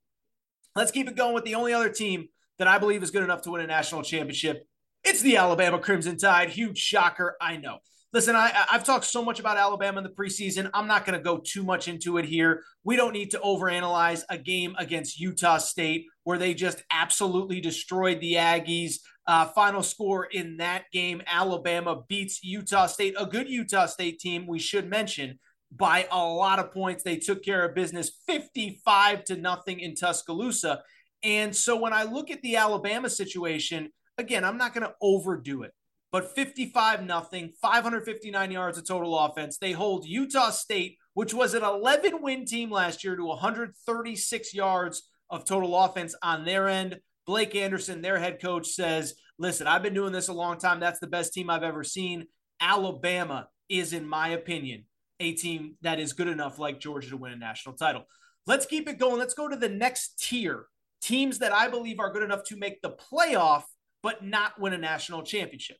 Let's 0.74 0.90
keep 0.90 1.08
it 1.08 1.16
going 1.16 1.34
with 1.34 1.44
the 1.44 1.54
only 1.54 1.72
other 1.72 1.88
team 1.88 2.28
that 2.58 2.68
I 2.68 2.78
believe 2.78 3.02
is 3.02 3.12
good 3.12 3.22
enough 3.22 3.42
to 3.42 3.52
win 3.52 3.62
a 3.62 3.66
national 3.66 4.02
championship. 4.02 4.66
It's 5.04 5.22
the 5.22 5.36
Alabama 5.36 5.78
Crimson 5.78 6.16
Tide. 6.16 6.50
Huge 6.50 6.78
shocker, 6.78 7.36
I 7.40 7.56
know. 7.56 7.78
Listen, 8.12 8.36
I, 8.36 8.52
have 8.68 8.84
talked 8.84 9.06
so 9.06 9.24
much 9.24 9.40
about 9.40 9.56
Alabama 9.56 9.98
in 9.98 10.04
the 10.04 10.10
preseason. 10.10 10.70
I'm 10.72 10.86
not 10.86 11.04
going 11.04 11.18
to 11.18 11.22
go 11.22 11.38
too 11.44 11.64
much 11.64 11.88
into 11.88 12.18
it 12.18 12.24
here. 12.24 12.62
We 12.84 12.94
don't 12.94 13.12
need 13.12 13.32
to 13.32 13.38
overanalyze 13.38 14.22
a 14.28 14.38
game 14.38 14.76
against 14.78 15.18
Utah 15.18 15.58
State 15.58 16.06
where 16.22 16.38
they 16.38 16.54
just 16.54 16.84
absolutely 16.92 17.60
destroyed 17.60 18.20
the 18.20 18.34
Aggies. 18.34 19.00
Uh, 19.26 19.46
final 19.46 19.82
score 19.82 20.26
in 20.26 20.58
that 20.58 20.84
game 20.92 21.22
Alabama 21.26 22.02
beats 22.08 22.44
Utah 22.44 22.86
State, 22.86 23.14
a 23.18 23.24
good 23.24 23.48
Utah 23.48 23.86
State 23.86 24.18
team, 24.18 24.46
we 24.46 24.58
should 24.58 24.88
mention, 24.88 25.38
by 25.70 26.06
a 26.10 26.18
lot 26.18 26.58
of 26.58 26.72
points. 26.72 27.02
They 27.02 27.16
took 27.16 27.42
care 27.42 27.64
of 27.64 27.74
business 27.74 28.10
55 28.26 29.24
to 29.24 29.36
nothing 29.36 29.80
in 29.80 29.94
Tuscaloosa. 29.94 30.82
And 31.22 31.56
so 31.56 31.76
when 31.76 31.94
I 31.94 32.02
look 32.02 32.30
at 32.30 32.42
the 32.42 32.56
Alabama 32.56 33.08
situation, 33.08 33.90
again, 34.18 34.44
I'm 34.44 34.58
not 34.58 34.74
going 34.74 34.86
to 34.86 34.94
overdo 35.00 35.62
it 35.62 35.72
but 36.14 36.32
55 36.32 37.04
nothing, 37.04 37.50
559 37.60 38.52
yards 38.52 38.78
of 38.78 38.86
total 38.86 39.18
offense. 39.18 39.58
They 39.58 39.72
hold 39.72 40.06
Utah 40.06 40.50
State, 40.50 40.96
which 41.14 41.34
was 41.34 41.54
an 41.54 41.64
11 41.64 42.22
win 42.22 42.44
team 42.44 42.70
last 42.70 43.02
year, 43.02 43.16
to 43.16 43.24
136 43.24 44.54
yards 44.54 45.10
of 45.28 45.44
total 45.44 45.76
offense 45.76 46.14
on 46.22 46.44
their 46.44 46.68
end. 46.68 47.00
Blake 47.26 47.54
Anderson, 47.54 48.02
their 48.02 48.18
head 48.18 48.40
coach, 48.40 48.68
says, 48.68 49.14
Listen, 49.38 49.66
I've 49.66 49.82
been 49.82 49.94
doing 49.94 50.12
this 50.12 50.28
a 50.28 50.32
long 50.32 50.58
time. 50.58 50.78
That's 50.78 51.00
the 51.00 51.06
best 51.06 51.32
team 51.32 51.50
I've 51.50 51.62
ever 51.62 51.82
seen. 51.82 52.26
Alabama 52.60 53.48
is, 53.68 53.92
in 53.92 54.06
my 54.06 54.28
opinion, 54.28 54.84
a 55.18 55.32
team 55.32 55.76
that 55.82 55.98
is 55.98 56.12
good 56.12 56.28
enough 56.28 56.58
like 56.58 56.80
Georgia 56.80 57.10
to 57.10 57.16
win 57.16 57.32
a 57.32 57.36
national 57.36 57.74
title. 57.74 58.04
Let's 58.46 58.66
keep 58.66 58.88
it 58.88 58.98
going. 58.98 59.18
Let's 59.18 59.34
go 59.34 59.48
to 59.48 59.56
the 59.56 59.68
next 59.68 60.22
tier 60.22 60.66
teams 61.00 61.38
that 61.38 61.52
I 61.52 61.68
believe 61.68 61.98
are 61.98 62.12
good 62.12 62.22
enough 62.22 62.44
to 62.44 62.56
make 62.56 62.80
the 62.80 62.90
playoff, 63.12 63.64
but 64.02 64.24
not 64.24 64.60
win 64.60 64.72
a 64.72 64.78
national 64.78 65.22
championship. 65.22 65.78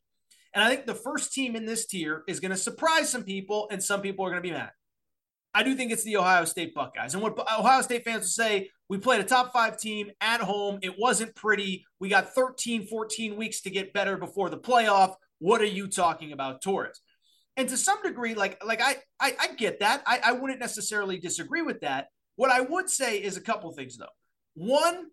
And 0.54 0.62
I 0.62 0.68
think 0.68 0.86
the 0.86 0.94
first 0.94 1.32
team 1.32 1.56
in 1.56 1.66
this 1.66 1.86
tier 1.86 2.22
is 2.28 2.40
going 2.40 2.52
to 2.52 2.56
surprise 2.56 3.10
some 3.10 3.24
people, 3.24 3.68
and 3.70 3.82
some 3.82 4.00
people 4.00 4.24
are 4.24 4.30
going 4.30 4.42
to 4.42 4.48
be 4.48 4.54
mad. 4.54 4.70
I 5.52 5.62
do 5.62 5.74
think 5.74 5.92
it's 5.92 6.04
the 6.04 6.16
Ohio 6.16 6.44
State 6.44 6.74
Buckeyes. 6.74 7.14
And 7.14 7.22
what 7.22 7.38
Ohio 7.38 7.82
State 7.82 8.04
fans 8.04 8.22
will 8.22 8.28
say, 8.28 8.70
we 8.88 8.98
played 8.98 9.20
a 9.20 9.24
top 9.24 9.52
five 9.52 9.78
team 9.78 10.10
at 10.20 10.40
home. 10.40 10.78
It 10.82 10.98
wasn't 10.98 11.34
pretty. 11.34 11.86
We 12.00 12.08
got 12.08 12.34
13, 12.34 12.86
14 12.86 13.36
weeks 13.36 13.62
to 13.62 13.70
get 13.70 13.92
better 13.92 14.16
before 14.16 14.50
the 14.50 14.58
playoff. 14.58 15.14
What 15.38 15.60
are 15.60 15.66
you 15.66 15.88
talking 15.88 16.32
about, 16.32 16.62
Torres? 16.62 17.00
And 17.56 17.68
to 17.68 17.76
some 17.76 18.02
degree, 18.02 18.34
like, 18.34 18.62
like 18.64 18.82
I, 18.82 18.96
I, 19.20 19.36
I 19.40 19.54
get 19.54 19.80
that. 19.80 20.02
I, 20.06 20.20
I 20.24 20.32
wouldn't 20.32 20.60
necessarily 20.60 21.18
disagree 21.18 21.62
with 21.62 21.80
that. 21.80 22.08
What 22.36 22.50
I 22.50 22.60
would 22.60 22.90
say 22.90 23.18
is 23.18 23.36
a 23.36 23.40
couple 23.40 23.72
things, 23.72 23.96
though. 23.96 24.06
One, 24.54 25.06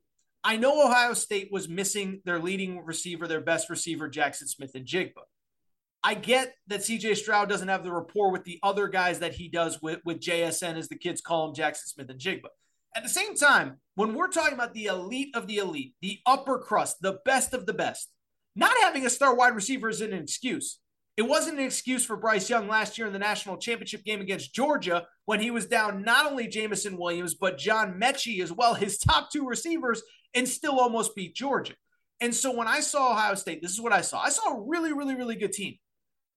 I 0.44 0.58
know 0.58 0.86
Ohio 0.86 1.14
State 1.14 1.50
was 1.52 1.70
missing 1.70 2.22
their 2.26 2.40
leading 2.40 2.84
receiver, 2.84 3.28
their 3.28 3.42
best 3.42 3.70
receiver, 3.70 4.10
Jackson 4.10 4.48
Smith-Njigba. 4.48 5.22
I 6.04 6.16
get 6.16 6.56
that 6.68 6.80
CJ 6.80 7.16
Stroud 7.18 7.48
doesn't 7.48 7.68
have 7.68 7.84
the 7.84 7.92
rapport 7.92 8.32
with 8.32 8.44
the 8.44 8.60
other 8.64 8.88
guys 8.88 9.20
that 9.20 9.34
he 9.34 9.48
does 9.48 9.80
with, 9.84 10.00
with 10.04 10.20
JSN, 10.20 10.78
as 10.78 10.90
the 10.90 10.98
kids 10.98 11.22
call 11.22 11.48
him, 11.48 11.54
Jackson 11.54 11.88
Smith-Njigba. 11.88 12.48
At 12.96 13.04
the 13.04 13.10
same 13.10 13.36
time, 13.36 13.78
when 13.96 14.14
we're 14.14 14.28
talking 14.28 14.54
about 14.54 14.74
the 14.74 14.86
elite 14.86 15.36
of 15.36 15.48
the 15.48 15.58
elite, 15.58 15.94
the 16.02 16.20
upper 16.26 16.60
crust, 16.60 16.98
the 17.02 17.20
best 17.26 17.54
of 17.54 17.66
the 17.66 17.74
best, 17.74 18.10
not 18.56 18.76
having 18.82 19.06
a 19.06 19.10
star 19.10 19.34
wide 19.36 19.56
receiver 19.56 19.90
isn't 19.90 20.14
an 20.14 20.22
excuse. 20.22 20.80
It 21.18 21.24
wasn't 21.24 21.60
an 21.60 21.66
excuse 21.66 22.06
for 22.06 22.18
Bryce 22.18 22.50
Young 22.50 22.68
last 22.68 22.98
year 22.98 23.08
in 23.08 23.14
the 23.14 23.20
national 23.20 23.58
championship 23.58 24.04
game 24.04 24.22
against 24.22 24.54
Georgia 24.54 25.06
when 25.26 25.40
he 25.40 25.52
was 25.52 25.68
down 25.68 26.04
not 26.04 26.32
only 26.32 26.48
Jameson 26.48 26.98
Williams, 26.98 27.36
but 27.36 27.58
John 27.58 28.00
Metchie 28.00 28.42
as 28.42 28.52
well, 28.52 28.74
his 28.74 28.98
top 28.98 29.30
two 29.32 29.46
receivers, 29.46 30.02
and 30.34 30.48
still 30.48 30.80
almost 30.80 31.16
beat 31.16 31.36
Georgia. 31.36 31.76
And 32.22 32.34
so 32.34 32.56
when 32.56 32.68
I 32.68 32.80
saw 32.80 33.12
Ohio 33.12 33.36
State, 33.36 33.62
this 33.62 33.72
is 33.72 33.82
what 33.82 33.94
I 33.94 34.02
saw. 34.02 34.22
I 34.22 34.30
saw 34.30 34.56
a 34.56 34.62
really, 34.62 34.94
really, 34.94 35.16
really 35.16 35.36
good 35.36 35.54
team. 35.54 35.76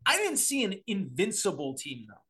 I 0.06 0.16
didn't 0.16 0.38
see 0.38 0.64
an 0.64 0.74
invincible 0.86 1.74
team, 1.74 2.06
though. 2.08 2.23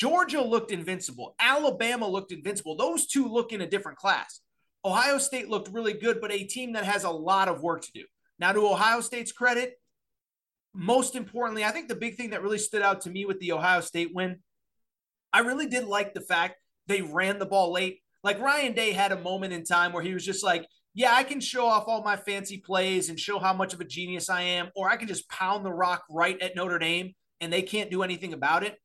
Georgia 0.00 0.40
looked 0.40 0.72
invincible. 0.72 1.34
Alabama 1.38 2.08
looked 2.08 2.32
invincible. 2.32 2.74
Those 2.74 3.06
two 3.06 3.28
look 3.28 3.52
in 3.52 3.60
a 3.60 3.66
different 3.66 3.98
class. 3.98 4.40
Ohio 4.82 5.18
State 5.18 5.50
looked 5.50 5.68
really 5.68 5.92
good, 5.92 6.22
but 6.22 6.32
a 6.32 6.44
team 6.44 6.72
that 6.72 6.84
has 6.84 7.04
a 7.04 7.10
lot 7.10 7.48
of 7.48 7.60
work 7.60 7.82
to 7.82 7.92
do. 7.92 8.04
Now, 8.38 8.52
to 8.52 8.66
Ohio 8.66 9.02
State's 9.02 9.30
credit, 9.30 9.74
most 10.72 11.16
importantly, 11.16 11.64
I 11.64 11.70
think 11.70 11.88
the 11.88 11.94
big 11.94 12.16
thing 12.16 12.30
that 12.30 12.42
really 12.42 12.56
stood 12.56 12.80
out 12.80 13.02
to 13.02 13.10
me 13.10 13.26
with 13.26 13.40
the 13.40 13.52
Ohio 13.52 13.82
State 13.82 14.14
win, 14.14 14.38
I 15.34 15.40
really 15.40 15.66
did 15.66 15.84
like 15.84 16.14
the 16.14 16.22
fact 16.22 16.56
they 16.86 17.02
ran 17.02 17.38
the 17.38 17.44
ball 17.44 17.70
late. 17.70 18.00
Like 18.24 18.40
Ryan 18.40 18.72
Day 18.72 18.92
had 18.92 19.12
a 19.12 19.20
moment 19.20 19.52
in 19.52 19.64
time 19.64 19.92
where 19.92 20.02
he 20.02 20.14
was 20.14 20.24
just 20.24 20.42
like, 20.42 20.66
yeah, 20.94 21.12
I 21.12 21.24
can 21.24 21.40
show 21.40 21.66
off 21.66 21.84
all 21.88 22.02
my 22.02 22.16
fancy 22.16 22.56
plays 22.56 23.10
and 23.10 23.20
show 23.20 23.38
how 23.38 23.52
much 23.52 23.74
of 23.74 23.82
a 23.82 23.84
genius 23.84 24.30
I 24.30 24.40
am, 24.40 24.70
or 24.74 24.88
I 24.88 24.96
can 24.96 25.08
just 25.08 25.28
pound 25.28 25.66
the 25.66 25.74
rock 25.74 26.04
right 26.08 26.40
at 26.40 26.56
Notre 26.56 26.78
Dame 26.78 27.12
and 27.42 27.52
they 27.52 27.60
can't 27.60 27.90
do 27.90 28.02
anything 28.02 28.32
about 28.32 28.64
it. 28.64 28.78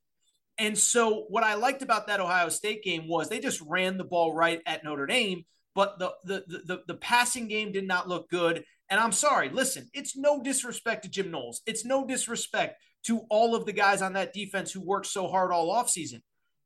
And 0.58 0.78
so 0.78 1.26
what 1.30 1.44
I 1.44 1.56
liked 1.56 1.82
about 1.82 2.08
that 2.08 2.20
Ohio 2.20 2.50
State 2.50 2.84
game 2.84 3.08
was 3.08 3.28
they 3.28 3.40
just 3.40 3.62
ran 3.62 3.98
the 3.98 4.04
ball 4.04 4.34
right 4.34 4.62
at 4.66 4.84
Notre 4.84 5.06
Dame, 5.06 5.44
but 5.74 6.00
the 6.00 6.14
the 6.24 6.44
the, 6.48 6.84
the 6.88 6.96
passing 6.96 7.48
game 7.48 7.72
did 7.72 7.88
not 7.88 8.08
look 8.08 8.30
good. 8.30 8.64
And 8.90 9.00
I'm 9.00 9.12
sorry, 9.12 9.50
listen, 9.50 9.90
it's 9.94 10.16
no 10.16 10.42
disrespect 10.42 11.04
to 11.04 11.10
Jim 11.10 11.32
Knowles. 11.32 11.62
It's 11.66 11.86
no 11.86 12.06
disrespect 12.06 12.82
to 13.08 13.22
all 13.30 13.56
of 13.56 13.66
the 13.66 13.74
guys 13.74 14.02
on 14.02 14.14
that 14.14 14.34
defense 14.34 14.72
who 14.72 14.82
worked 14.82 15.08
so 15.08 15.28
hard 15.28 15.52
all 15.52 15.74
offseason. 15.74 16.22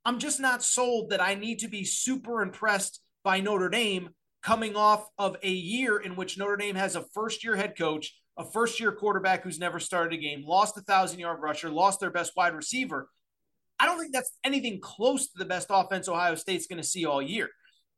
I'm 0.06 0.20
just 0.20 0.40
not 0.40 0.64
sold 0.64 1.10
that 1.10 1.22
I 1.22 1.36
need 1.36 1.60
to 1.60 1.68
be 1.68 1.84
super 1.84 2.42
impressed 2.42 3.02
by 3.24 3.40
Notre 3.40 3.70
Dame 3.70 4.10
coming 4.42 4.76
off 4.76 5.06
of 5.18 5.36
a 5.44 5.52
year 5.52 5.98
in 5.98 6.16
which 6.16 6.38
Notre 6.38 6.58
Dame 6.58 6.76
has 6.76 6.96
a 6.96 7.06
first 7.14 7.44
year 7.44 7.56
head 7.56 7.78
coach 7.78 8.14
a 8.40 8.46
first 8.46 8.80
year 8.80 8.94
quarterback 8.94 9.44
who's 9.44 9.60
never 9.60 9.80
started 9.80 10.18
a 10.18 10.22
game, 10.22 10.44
lost 10.46 10.78
a 10.78 10.82
thousand 10.82 11.20
yard 11.20 11.42
rusher, 11.42 11.70
lost 11.70 12.00
their 12.00 12.10
best 12.10 12.32
wide 12.38 12.56
receiver. 12.56 13.10
I 13.80 13.86
don't 13.86 14.00
think 14.00 14.14
that's 14.14 14.32
anything 14.44 14.80
close 14.82 15.28
to 15.28 15.38
the 15.38 15.46
best 15.46 15.68
offense 15.70 16.08
Ohio 16.08 16.36
State's 16.36 16.68
going 16.68 16.82
to 16.82 16.88
see 16.88 17.06
all 17.06 17.22
year. 17.22 17.50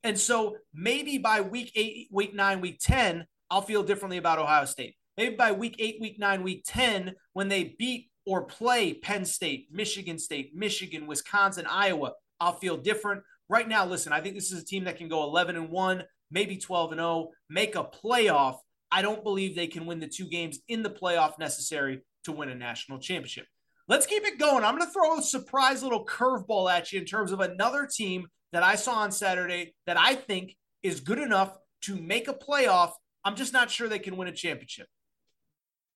And 0.03 0.17
so 0.17 0.57
maybe 0.73 1.17
by 1.17 1.41
week 1.41 1.71
eight, 1.75 2.07
week 2.11 2.33
nine, 2.33 2.61
week 2.61 2.79
10, 2.81 3.25
I'll 3.50 3.61
feel 3.61 3.83
differently 3.83 4.17
about 4.17 4.39
Ohio 4.39 4.65
State. 4.65 4.95
Maybe 5.17 5.35
by 5.35 5.51
week 5.51 5.75
eight, 5.79 5.97
week 6.00 6.17
nine, 6.19 6.43
week 6.43 6.63
10, 6.65 7.13
when 7.33 7.47
they 7.47 7.75
beat 7.77 8.09
or 8.25 8.45
play 8.45 8.93
Penn 8.93 9.25
State, 9.25 9.67
Michigan 9.71 10.17
State, 10.17 10.51
Michigan, 10.55 11.07
Wisconsin, 11.07 11.65
Iowa, 11.69 12.13
I'll 12.39 12.57
feel 12.57 12.77
different. 12.77 13.23
Right 13.50 13.67
now, 13.67 13.85
listen, 13.85 14.13
I 14.13 14.21
think 14.21 14.35
this 14.35 14.51
is 14.51 14.61
a 14.61 14.65
team 14.65 14.85
that 14.85 14.97
can 14.97 15.09
go 15.09 15.23
11 15.23 15.55
and 15.55 15.69
1, 15.69 16.03
maybe 16.31 16.57
12 16.57 16.93
and 16.93 17.00
0, 17.00 17.29
make 17.50 17.75
a 17.75 17.83
playoff 17.83 18.57
I 18.91 19.01
don't 19.01 19.23
believe 19.23 19.55
they 19.55 19.67
can 19.67 19.85
win 19.85 20.00
the 20.00 20.07
two 20.07 20.25
games 20.25 20.59
in 20.67 20.83
the 20.83 20.89
playoff 20.89 21.39
necessary 21.39 22.01
to 22.25 22.33
win 22.33 22.50
a 22.50 22.55
national 22.55 23.00
championship. 23.00 23.45
Let's 23.91 24.05
keep 24.05 24.24
it 24.24 24.39
going. 24.39 24.63
I'm 24.63 24.77
going 24.77 24.88
to 24.88 24.93
throw 24.93 25.17
a 25.17 25.21
surprise 25.21 25.83
little 25.83 26.05
curveball 26.05 26.71
at 26.71 26.93
you 26.93 27.01
in 27.01 27.05
terms 27.05 27.33
of 27.33 27.41
another 27.41 27.86
team 27.86 28.25
that 28.53 28.63
I 28.63 28.75
saw 28.75 28.93
on 28.93 29.12
Saturday 29.12 29.74
that 29.86 29.98
I 30.00 30.15
think 30.15 30.55
is 30.81 31.01
good 31.01 31.19
enough 31.19 31.53
to 31.81 31.98
make 31.98 32.29
a 32.29 32.33
playoff. 32.33 32.91
I'm 33.25 33.36
just 33.36 33.51
not 33.51 33.69
sure 33.69 33.89
they 33.89 34.00
can 34.00 34.15
win 34.15 34.29
a 34.29 34.31
championship. 34.31 34.88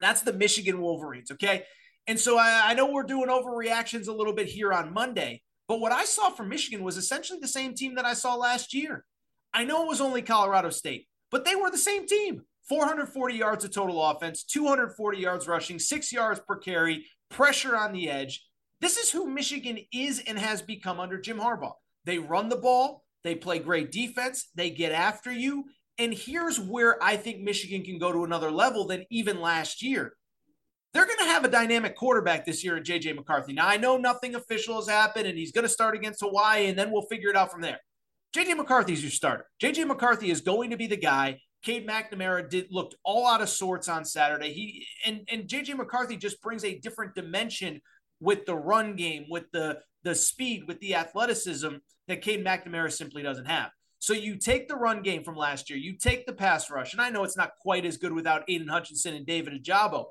That's 0.01 0.23
the 0.23 0.33
Michigan 0.33 0.81
Wolverines. 0.81 1.31
Okay. 1.31 1.63
And 2.05 2.19
so 2.19 2.37
I, 2.37 2.63
I 2.65 2.73
know 2.73 2.91
we're 2.91 3.03
doing 3.03 3.29
overreactions 3.29 4.09
a 4.09 4.11
little 4.11 4.33
bit 4.33 4.47
here 4.47 4.73
on 4.73 4.93
Monday, 4.93 5.41
But 5.69 5.79
what 5.79 5.93
I 5.93 6.03
saw 6.03 6.31
from 6.31 6.49
Michigan 6.49 6.83
was 6.83 6.97
essentially 6.97 7.39
the 7.39 7.47
same 7.47 7.75
team 7.75 7.95
that 7.95 8.03
I 8.03 8.13
saw 8.13 8.35
last 8.35 8.73
year. 8.73 9.05
I 9.53 9.63
know 9.63 9.83
it 9.83 9.87
was 9.87 10.01
only 10.01 10.21
Colorado 10.21 10.69
State, 10.69 11.07
but 11.31 11.45
they 11.45 11.55
were 11.55 11.71
the 11.71 11.77
same 11.77 12.05
team. 12.07 12.41
440 12.67 13.35
yards 13.35 13.63
of 13.63 13.71
total 13.71 14.03
offense, 14.03 14.43
240 14.43 15.17
yards 15.17 15.47
rushing, 15.47 15.79
six 15.79 16.11
yards 16.11 16.41
per 16.45 16.57
carry, 16.57 17.05
pressure 17.29 17.75
on 17.75 17.93
the 17.93 18.09
edge. 18.09 18.45
This 18.81 18.97
is 18.97 19.11
who 19.11 19.27
Michigan 19.27 19.79
is 19.91 20.21
and 20.27 20.37
has 20.37 20.61
become 20.61 20.99
under 20.99 21.19
Jim 21.19 21.39
Harbaugh. 21.39 21.73
They 22.05 22.19
run 22.19 22.49
the 22.49 22.55
ball, 22.55 23.03
they 23.23 23.35
play 23.35 23.59
great 23.59 23.91
defense, 23.91 24.49
they 24.55 24.69
get 24.69 24.91
after 24.91 25.31
you. 25.31 25.65
And 25.97 26.13
here's 26.13 26.59
where 26.59 27.01
I 27.01 27.15
think 27.17 27.39
Michigan 27.39 27.83
can 27.83 27.97
go 27.97 28.11
to 28.11 28.25
another 28.25 28.51
level 28.51 28.85
than 28.85 29.05
even 29.09 29.39
last 29.39 29.81
year. 29.81 30.13
They're 30.93 31.05
going 31.05 31.19
to 31.19 31.25
have 31.25 31.43
a 31.43 31.49
dynamic 31.49 31.95
quarterback 31.95 32.45
this 32.45 32.63
year 32.63 32.77
in 32.77 32.83
JJ 32.83 33.15
McCarthy. 33.15 33.53
Now, 33.53 33.67
I 33.67 33.77
know 33.77 33.97
nothing 33.97 34.35
official 34.35 34.75
has 34.75 34.87
happened 34.87 35.27
and 35.27 35.37
he's 35.37 35.51
going 35.51 35.63
to 35.63 35.69
start 35.69 35.95
against 35.95 36.21
Hawaii 36.21 36.67
and 36.67 36.77
then 36.77 36.91
we'll 36.91 37.01
figure 37.03 37.29
it 37.29 37.35
out 37.35 37.51
from 37.51 37.61
there. 37.61 37.79
JJ 38.35 38.57
McCarthy's 38.57 39.01
your 39.01 39.11
starter. 39.11 39.45
JJ 39.61 39.87
McCarthy 39.87 40.29
is 40.29 40.41
going 40.41 40.69
to 40.69 40.77
be 40.77 40.87
the 40.87 40.97
guy. 40.97 41.39
Cade 41.65 41.87
McNamara 41.87 42.47
did 42.47 42.67
looked 42.69 42.95
all 43.03 43.27
out 43.27 43.41
of 43.41 43.49
sorts 43.49 43.89
on 43.89 44.05
Saturday. 44.05 44.53
He 44.53 44.87
and 45.05 45.27
and 45.31 45.47
JJ 45.47 45.75
McCarthy 45.75 46.15
just 46.15 46.39
brings 46.41 46.63
a 46.63 46.77
different 46.77 47.15
dimension 47.15 47.81
with 48.19 48.45
the 48.45 48.55
run 48.55 48.95
game, 48.95 49.25
with 49.29 49.51
the 49.51 49.79
the 50.03 50.13
speed, 50.13 50.67
with 50.67 50.79
the 50.79 50.93
athleticism 50.93 51.69
that 52.07 52.21
Cade 52.21 52.45
McNamara 52.45 52.91
simply 52.91 53.23
doesn't 53.23 53.45
have. 53.45 53.71
So 53.97 54.13
you 54.13 54.37
take 54.37 54.67
the 54.67 54.75
run 54.75 55.01
game 55.01 55.23
from 55.23 55.35
last 55.35 55.67
year, 55.67 55.79
you 55.79 55.97
take 55.97 56.27
the 56.27 56.33
pass 56.33 56.69
rush, 56.69 56.93
and 56.93 57.01
I 57.01 57.09
know 57.09 57.23
it's 57.23 57.37
not 57.37 57.53
quite 57.59 57.85
as 57.85 57.97
good 57.97 58.13
without 58.13 58.43
Aidan 58.47 58.67
Hutchinson 58.67 59.15
and 59.15 59.25
David 59.25 59.63
Ojabo. 59.63 60.05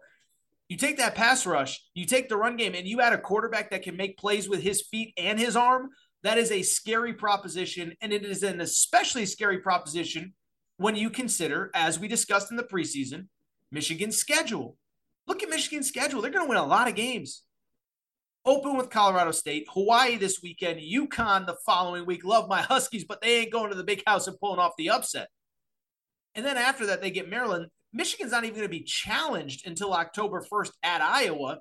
You 0.68 0.76
take 0.76 0.96
that 0.96 1.14
pass 1.14 1.46
rush, 1.46 1.80
you 1.94 2.04
take 2.04 2.28
the 2.28 2.36
run 2.36 2.56
game, 2.56 2.74
and 2.74 2.88
you 2.88 3.00
add 3.00 3.12
a 3.12 3.18
quarterback 3.18 3.70
that 3.70 3.82
can 3.82 3.96
make 3.96 4.18
plays 4.18 4.48
with 4.48 4.60
his 4.60 4.82
feet 4.82 5.14
and 5.16 5.38
his 5.38 5.54
arm. 5.54 5.90
That 6.24 6.38
is 6.38 6.50
a 6.50 6.62
scary 6.62 7.12
proposition, 7.12 7.94
and 8.00 8.12
it 8.12 8.24
is 8.24 8.42
an 8.42 8.60
especially 8.60 9.26
scary 9.26 9.58
proposition 9.58 10.34
when 10.76 10.96
you 10.96 11.10
consider, 11.10 11.70
as 11.74 11.98
we 11.98 12.08
discussed 12.08 12.50
in 12.50 12.56
the 12.56 12.62
preseason, 12.62 13.28
Michigan's 13.70 14.16
schedule. 14.16 14.76
Look 15.26 15.42
at 15.42 15.48
Michigan's 15.48 15.88
schedule. 15.88 16.20
They're 16.20 16.30
going 16.30 16.44
to 16.44 16.48
win 16.48 16.58
a 16.58 16.66
lot 16.66 16.88
of 16.88 16.94
games. 16.94 17.42
Open 18.46 18.76
with 18.76 18.90
Colorado 18.90 19.30
State, 19.30 19.66
Hawaii 19.70 20.16
this 20.16 20.42
weekend, 20.42 20.80
UConn 20.80 21.46
the 21.46 21.56
following 21.64 22.04
week. 22.04 22.24
Love 22.24 22.48
my 22.48 22.60
Huskies, 22.60 23.04
but 23.04 23.22
they 23.22 23.38
ain't 23.38 23.52
going 23.52 23.70
to 23.70 23.76
the 23.76 23.84
big 23.84 24.02
house 24.06 24.26
and 24.26 24.38
pulling 24.38 24.58
off 24.58 24.76
the 24.76 24.90
upset. 24.90 25.28
And 26.34 26.44
then 26.44 26.58
after 26.58 26.86
that, 26.86 27.00
they 27.00 27.10
get 27.10 27.30
Maryland. 27.30 27.68
Michigan's 27.92 28.32
not 28.32 28.44
even 28.44 28.56
going 28.56 28.68
to 28.68 28.78
be 28.78 28.82
challenged 28.82 29.66
until 29.66 29.94
October 29.94 30.42
1st 30.42 30.72
at 30.82 31.00
Iowa. 31.00 31.60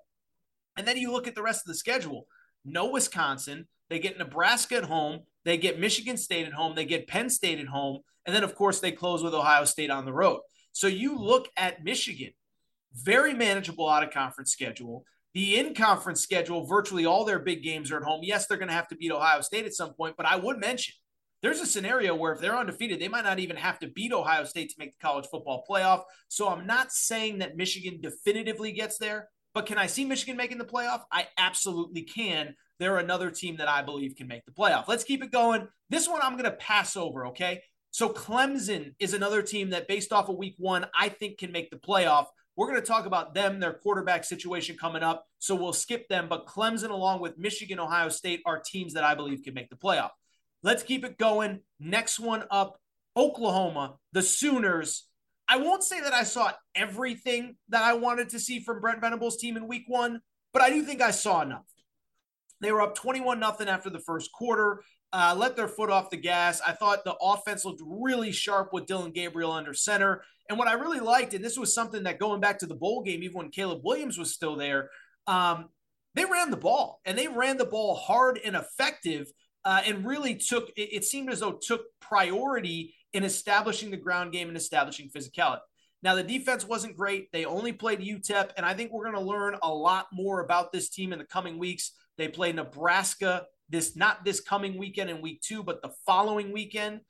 And 0.76 0.86
then 0.86 0.98
you 0.98 1.12
look 1.12 1.28
at 1.28 1.36
the 1.36 1.44
rest 1.44 1.62
of 1.62 1.68
the 1.68 1.78
schedule 1.78 2.28
no 2.66 2.90
Wisconsin. 2.90 3.68
They 3.90 4.00
get 4.00 4.18
Nebraska 4.18 4.76
at 4.78 4.86
home. 4.86 5.22
They 5.46 5.58
get 5.58 5.80
Michigan 5.80 6.18
State 6.18 6.48
at 6.48 6.54
home. 6.54 6.76
They 6.76 6.86
get 6.86 7.08
Penn 7.08 7.30
State 7.30 7.60
at 7.60 7.68
home. 7.68 8.00
And 8.26 8.36
then, 8.36 8.44
of 8.44 8.56
course, 8.56 8.80
they 8.80 8.92
close 8.92 9.24
with 9.24 9.34
Ohio 9.34 9.66
State 9.66 9.90
on 9.90 10.06
the 10.06 10.14
road. 10.14 10.40
So 10.72 10.88
you 10.88 11.18
look 11.18 11.50
at 11.58 11.84
Michigan, 11.84 12.32
very 12.94 13.34
manageable 13.34 13.90
out 13.90 14.04
of 14.04 14.12
conference 14.12 14.52
schedule. 14.52 15.04
The 15.34 15.58
in 15.58 15.74
conference 15.74 16.22
schedule, 16.22 16.66
virtually 16.66 17.06
all 17.06 17.26
their 17.26 17.40
big 17.40 17.64
games 17.64 17.92
are 17.92 17.98
at 17.98 18.04
home. 18.04 18.22
Yes, 18.24 18.46
they're 18.46 18.58
going 18.58 18.70
to 18.70 18.74
have 18.74 18.88
to 18.90 18.96
beat 18.96 19.12
Ohio 19.12 19.42
State 19.42 19.66
at 19.66 19.74
some 19.74 19.94
point, 19.94 20.16
but 20.16 20.28
I 20.28 20.36
would 20.36 20.60
mention 20.60 20.94
there's 21.42 21.60
a 21.60 21.66
scenario 21.66 22.16
where 22.16 22.32
if 22.32 22.40
they're 22.40 22.58
undefeated, 22.58 23.02
they 23.02 23.08
might 23.08 23.26
not 23.26 23.40
even 23.40 23.58
have 23.58 23.78
to 23.80 23.88
beat 23.88 24.14
Ohio 24.14 24.46
State 24.46 24.70
to 24.70 24.76
make 24.80 24.92
the 24.92 25.06
college 25.06 25.26
football 25.30 25.66
playoff. 25.70 26.04
So 26.30 26.48
I'm 26.48 26.66
not 26.66 26.92
saying 26.92 27.40
that 27.40 27.58
Michigan 27.58 28.00
definitively 28.00 28.72
gets 28.72 28.98
there, 28.98 29.28
but 29.54 29.66
can 29.66 29.78
I 29.78 29.88
see 29.88 30.06
Michigan 30.06 30.38
making 30.38 30.58
the 30.58 30.66
playoff? 30.66 31.02
I 31.12 31.28
absolutely 31.38 32.04
can. 32.04 32.56
They're 32.80 32.98
another 32.98 33.30
team 33.30 33.58
that 33.58 33.68
I 33.68 33.82
believe 33.82 34.16
can 34.16 34.28
make 34.28 34.46
the 34.46 34.52
playoff. 34.52 34.88
Let's 34.88 35.04
keep 35.04 35.24
it 35.24 35.32
going. 35.32 35.68
This 35.90 36.08
one 36.08 36.22
I'm 36.22 36.34
going 36.34 36.44
to 36.46 36.52
pass 36.52 36.98
over, 36.98 37.28
okay? 37.28 37.62
So 37.92 38.10
Clemson 38.10 38.96
is 39.00 39.14
another 39.14 39.42
team 39.42 39.70
that, 39.70 39.88
based 39.88 40.12
off 40.12 40.30
of 40.30 40.38
week 40.38 40.56
one, 40.58 40.88
I 40.98 41.10
think 41.10 41.38
can 41.38 41.52
make 41.52 41.70
the 41.70 41.78
playoff. 41.78 42.26
We're 42.56 42.68
going 42.68 42.82
to 42.82 42.86
talk 42.86 43.06
about 43.06 43.34
them, 43.34 43.60
their 43.60 43.74
quarterback 43.74 44.24
situation 44.24 44.78
coming 44.80 45.04
up. 45.04 45.26
So 45.40 45.56
we'll 45.56 45.74
skip 45.74 46.08
them. 46.08 46.28
But 46.28 46.48
Clemson, 46.48 46.90
along 46.90 47.22
with 47.22 47.38
Michigan, 47.38 47.80
Ohio 47.80 48.10
State, 48.10 48.42
are 48.46 48.60
teams 48.60 48.94
that 48.94 49.04
I 49.04 49.16
believe 49.16 49.44
can 49.44 49.54
make 49.54 49.70
the 49.70 49.76
playoff. 49.76 50.12
Let's 50.64 50.84
keep 50.84 51.04
it 51.04 51.18
going. 51.18 51.60
Next 51.80 52.20
one 52.20 52.46
up 52.50 52.80
Oklahoma, 53.16 53.96
the 54.12 54.22
Sooners. 54.22 55.08
I 55.48 55.58
won't 55.58 55.84
say 55.84 56.00
that 56.02 56.14
I 56.14 56.24
saw 56.24 56.52
everything 56.74 57.58
that 57.70 57.84
I 57.84 57.94
wanted 57.94 58.30
to 58.30 58.40
see 58.40 58.60
from 58.60 58.80
Brent 58.80 59.02
Venables' 59.02 59.38
team 59.38 59.58
in 59.58 59.68
week 59.68 59.84
one, 59.88 60.22
but 60.54 60.62
I 60.62 60.70
do 60.70 60.84
think 60.84 61.02
I 61.02 61.12
saw 61.12 61.42
enough. 61.42 61.66
They 62.64 62.72
were 62.72 62.82
up 62.82 62.96
21 62.96 63.40
nothing 63.40 63.68
after 63.68 63.90
the 63.90 64.00
first 64.00 64.32
quarter. 64.32 64.84
Uh, 65.12 65.36
let 65.38 65.56
their 65.56 65.68
foot 65.68 65.92
off 65.92 66.10
the 66.10 66.18
gas. 66.18 66.62
I 66.66 66.72
thought 66.72 67.04
the 67.04 67.16
offense 67.22 67.66
looked 67.66 67.82
really 67.86 68.32
sharp 68.32 68.74
with 68.74 68.88
Dillon 68.88 69.12
Gabriel 69.12 69.52
under 69.52 69.74
center. 69.74 70.24
And 70.50 70.58
what 70.58 70.68
I 70.68 70.74
really 70.74 71.00
liked, 71.00 71.34
and 71.34 71.44
this 71.44 71.58
was 71.58 71.74
something 71.74 72.04
that 72.04 72.20
going 72.20 72.42
back 72.42 72.60
to 72.60 72.66
the 72.66 72.76
bowl 72.76 73.04
game, 73.04 73.22
even 73.22 73.38
when 73.38 73.50
Caleb 73.50 73.82
Williams 73.84 74.18
was 74.18 74.34
still 74.34 74.56
there, 74.56 74.90
um, 75.28 75.70
they 76.16 76.26
ran 76.26 76.52
the 76.52 76.58
ball 76.58 77.00
and 77.06 77.18
they 77.18 77.28
ran 77.28 77.58
the 77.58 77.66
ball 77.66 77.96
hard 77.96 78.40
and 78.44 78.56
effective 78.56 79.28
uh, 79.66 79.82
and 79.86 80.06
really 80.06 80.36
took, 80.36 80.70
it, 80.76 80.90
it 80.94 81.04
seemed 81.04 81.32
as 81.32 81.42
though 81.42 81.54
took 81.54 81.82
priority 82.02 82.96
in 83.14 83.24
establishing 83.24 83.92
the 83.92 83.98
ground 83.98 84.32
game 84.32 84.48
and 84.48 84.58
establishing 84.58 85.10
physicality. 85.10 85.60
Now, 86.02 86.16
the 86.16 86.24
defense 86.24 86.66
wasn't 86.66 86.98
great. 86.98 87.32
They 87.32 87.46
only 87.46 87.72
played 87.72 88.02
UTEP, 88.02 88.52
and 88.58 88.66
I 88.66 88.74
think 88.74 88.92
we're 88.92 89.10
going 89.10 89.16
to 89.16 89.22
learn 89.22 89.56
a 89.64 89.74
lot 89.74 90.08
more 90.12 90.42
about 90.42 90.74
this 90.74 90.90
team 90.90 91.14
in 91.14 91.20
the 91.20 91.26
coming 91.26 91.58
weeks. 91.58 91.94
They 92.18 92.28
play 92.28 92.52
Nebraska 92.52 93.46
this, 93.70 93.96
not 93.96 94.24
this 94.24 94.40
coming 94.40 94.78
weekend 94.78 95.10
in 95.10 95.22
week 95.22 95.42
two, 95.42 95.64
but 95.64 95.82
the 95.82 95.92
following 96.06 96.52
weekend. 96.52 97.02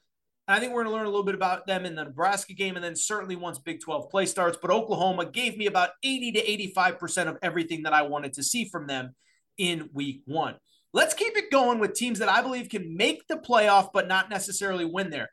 I 0.48 0.60
think 0.60 0.74
we're 0.74 0.84
going 0.84 0.94
to 0.94 0.98
learn 0.98 1.06
a 1.06 1.10
little 1.10 1.26
bit 1.26 1.36
about 1.36 1.68
them 1.68 1.86
in 1.86 1.96
the 1.96 2.04
Nebraska 2.04 2.54
game 2.54 2.76
and 2.76 2.84
then 2.84 2.96
certainly 2.96 3.36
once 3.36 3.60
Big 3.60 3.80
12 3.80 4.10
play 4.10 4.26
starts. 4.26 4.58
But 4.62 4.72
Oklahoma 4.72 5.26
gave 5.26 5.58
me 5.58 5.68
about 5.68 5.92
80 6.04 6.34
to 6.34 6.70
85% 6.76 7.28
of 7.28 7.38
everything 7.42 7.84
that 7.84 7.94
I 7.94 8.02
wanted 8.02 8.34
to 8.34 8.44
see 8.44 8.66
from 8.66 8.88
them 8.88 9.16
in 9.58 9.90
week 9.94 10.22
one. 10.26 10.56
Let's 10.92 11.14
keep 11.14 11.36
it 11.38 11.50
going 11.50 11.80
with 11.80 11.94
teams 11.94 12.20
that 12.20 12.30
I 12.30 12.42
believe 12.42 12.70
can 12.70 12.96
make 12.96 13.28
the 13.28 13.38
playoff, 13.38 13.90
but 13.94 14.08
not 14.08 14.30
necessarily 14.30 14.86
win 14.86 15.10
there. 15.10 15.30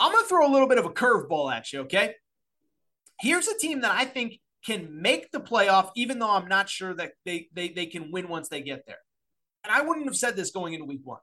I'm 0.00 0.12
going 0.12 0.24
to 0.24 0.28
throw 0.28 0.46
a 0.46 0.52
little 0.52 0.68
bit 0.68 0.78
of 0.78 0.86
a 0.86 0.90
curveball 0.90 1.54
at 1.54 1.72
you, 1.72 1.80
okay? 1.80 2.14
Here's 3.20 3.46
a 3.46 3.56
team 3.58 3.82
that 3.82 3.92
I 3.92 4.06
think 4.06 4.40
can 4.64 5.00
make 5.00 5.30
the 5.30 5.40
playoff, 5.40 5.90
even 5.94 6.18
though 6.18 6.30
I'm 6.30 6.48
not 6.48 6.68
sure 6.68 6.94
that 6.94 7.12
they, 7.24 7.48
they, 7.52 7.68
they 7.68 7.86
can 7.86 8.10
win 8.10 8.28
once 8.28 8.48
they 8.48 8.62
get 8.62 8.86
there. 8.86 8.98
And 9.64 9.72
I 9.72 9.82
wouldn't 9.82 10.06
have 10.06 10.16
said 10.16 10.36
this 10.36 10.50
going 10.50 10.74
into 10.74 10.84
week 10.84 11.00
one. 11.04 11.20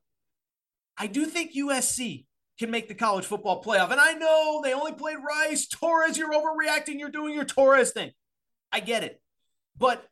I 0.97 1.07
do 1.07 1.25
think 1.25 1.55
USC 1.55 2.25
can 2.59 2.69
make 2.69 2.87
the 2.87 2.95
college 2.95 3.25
football 3.25 3.63
playoff. 3.63 3.91
And 3.91 3.99
I 3.99 4.13
know 4.13 4.61
they 4.63 4.73
only 4.73 4.93
played 4.93 5.17
Rice. 5.27 5.67
Torres, 5.67 6.17
you're 6.17 6.33
overreacting. 6.33 6.99
You're 6.99 7.09
doing 7.09 7.33
your 7.33 7.45
Torres 7.45 7.91
thing. 7.91 8.11
I 8.71 8.79
get 8.79 9.03
it. 9.03 9.21
But 9.77 10.05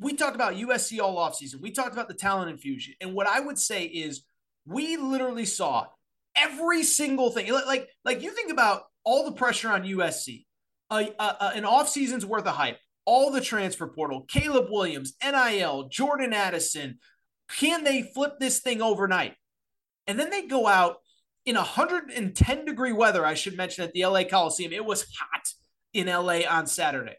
we 0.00 0.14
talked 0.14 0.34
about 0.34 0.54
USC 0.54 1.00
all 1.00 1.16
offseason. 1.16 1.60
We 1.60 1.70
talked 1.70 1.92
about 1.92 2.08
the 2.08 2.14
talent 2.14 2.50
infusion. 2.50 2.94
And 3.00 3.14
what 3.14 3.28
I 3.28 3.40
would 3.40 3.58
say 3.58 3.84
is 3.84 4.22
we 4.66 4.96
literally 4.96 5.44
saw 5.44 5.86
every 6.34 6.82
single 6.82 7.30
thing. 7.30 7.52
Like, 7.52 7.88
like 8.04 8.22
you 8.22 8.30
think 8.30 8.50
about 8.50 8.84
all 9.04 9.24
the 9.24 9.32
pressure 9.32 9.70
on 9.70 9.84
USC, 9.84 10.46
uh, 10.90 11.04
uh, 11.18 11.52
an 11.54 11.64
offseason's 11.64 12.26
worth 12.26 12.46
of 12.46 12.54
hype, 12.54 12.78
all 13.04 13.30
the 13.30 13.40
transfer 13.40 13.86
portal, 13.86 14.22
Caleb 14.28 14.66
Williams, 14.70 15.14
NIL, 15.22 15.88
Jordan 15.88 16.32
Addison. 16.32 16.98
Can 17.56 17.84
they 17.84 18.02
flip 18.02 18.38
this 18.38 18.60
thing 18.60 18.82
overnight? 18.82 19.34
And 20.06 20.18
then 20.18 20.30
they 20.30 20.46
go 20.46 20.66
out 20.66 20.96
in 21.46 21.56
110 21.56 22.64
degree 22.64 22.92
weather, 22.92 23.24
I 23.24 23.34
should 23.34 23.56
mention, 23.56 23.84
at 23.84 23.92
the 23.92 24.04
LA 24.06 24.24
Coliseum. 24.24 24.72
It 24.72 24.84
was 24.84 25.06
hot 25.18 25.48
in 25.92 26.06
LA 26.06 26.40
on 26.48 26.66
Saturday. 26.66 27.16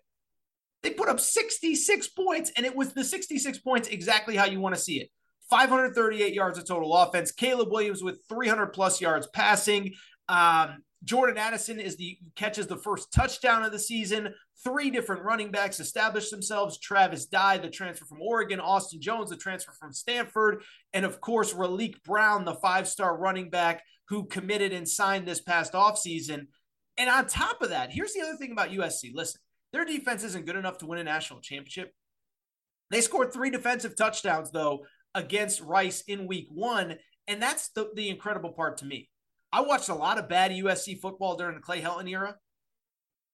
They 0.83 0.91
put 0.91 1.09
up 1.09 1.19
66 1.19 2.07
points, 2.09 2.51
and 2.55 2.65
it 2.65 2.75
was 2.75 2.93
the 2.93 3.03
66 3.03 3.59
points 3.59 3.87
exactly 3.87 4.35
how 4.35 4.45
you 4.45 4.59
want 4.59 4.75
to 4.75 4.81
see 4.81 4.99
it. 4.99 5.09
538 5.49 6.33
yards 6.33 6.57
of 6.57 6.65
total 6.65 6.95
offense. 6.95 7.31
Caleb 7.31 7.71
Williams 7.71 8.01
with 8.01 8.19
300 8.29 8.67
plus 8.67 9.01
yards 9.01 9.27
passing. 9.27 9.93
Um, 10.29 10.81
Jordan 11.03 11.37
Addison 11.37 11.79
is 11.79 11.95
the 11.95 12.17
catches 12.35 12.67
the 12.67 12.77
first 12.77 13.11
touchdown 13.11 13.63
of 13.63 13.71
the 13.71 13.79
season. 13.79 14.33
Three 14.63 14.91
different 14.91 15.23
running 15.23 15.49
backs 15.49 15.79
established 15.79 16.29
themselves. 16.29 16.79
Travis 16.79 17.25
Dye, 17.25 17.57
the 17.57 17.69
transfer 17.69 18.05
from 18.05 18.21
Oregon, 18.21 18.59
Austin 18.59 19.01
Jones, 19.01 19.31
the 19.31 19.37
transfer 19.37 19.73
from 19.79 19.93
Stanford, 19.93 20.63
and 20.93 21.03
of 21.03 21.19
course, 21.19 21.53
Raleek 21.53 22.03
Brown, 22.03 22.45
the 22.45 22.53
five-star 22.55 23.17
running 23.17 23.49
back 23.49 23.81
who 24.09 24.25
committed 24.25 24.73
and 24.73 24.87
signed 24.87 25.27
this 25.27 25.41
past 25.41 25.73
offseason. 25.73 26.47
And 26.97 27.09
on 27.09 27.27
top 27.27 27.61
of 27.61 27.69
that, 27.69 27.91
here's 27.91 28.13
the 28.13 28.21
other 28.21 28.35
thing 28.35 28.51
about 28.51 28.69
USC. 28.69 29.11
Listen, 29.13 29.39
their 29.71 29.85
defense 29.85 30.23
isn't 30.23 30.45
good 30.45 30.57
enough 30.57 30.79
to 30.79 30.85
win 30.85 30.99
a 30.99 31.03
national 31.03 31.39
championship. 31.39 31.93
They 32.89 33.01
scored 33.01 33.31
three 33.31 33.49
defensive 33.49 33.95
touchdowns, 33.95 34.51
though, 34.51 34.85
against 35.15 35.61
Rice 35.61 36.03
in 36.07 36.27
week 36.27 36.47
one. 36.51 36.97
And 37.27 37.41
that's 37.41 37.69
the, 37.69 37.89
the 37.95 38.09
incredible 38.09 38.51
part 38.51 38.77
to 38.79 38.85
me. 38.85 39.09
I 39.53 39.61
watched 39.61 39.89
a 39.89 39.95
lot 39.95 40.17
of 40.17 40.29
bad 40.29 40.51
USC 40.51 40.99
football 40.99 41.35
during 41.35 41.55
the 41.55 41.61
Clay 41.61 41.81
Helton 41.81 42.09
era. 42.09 42.37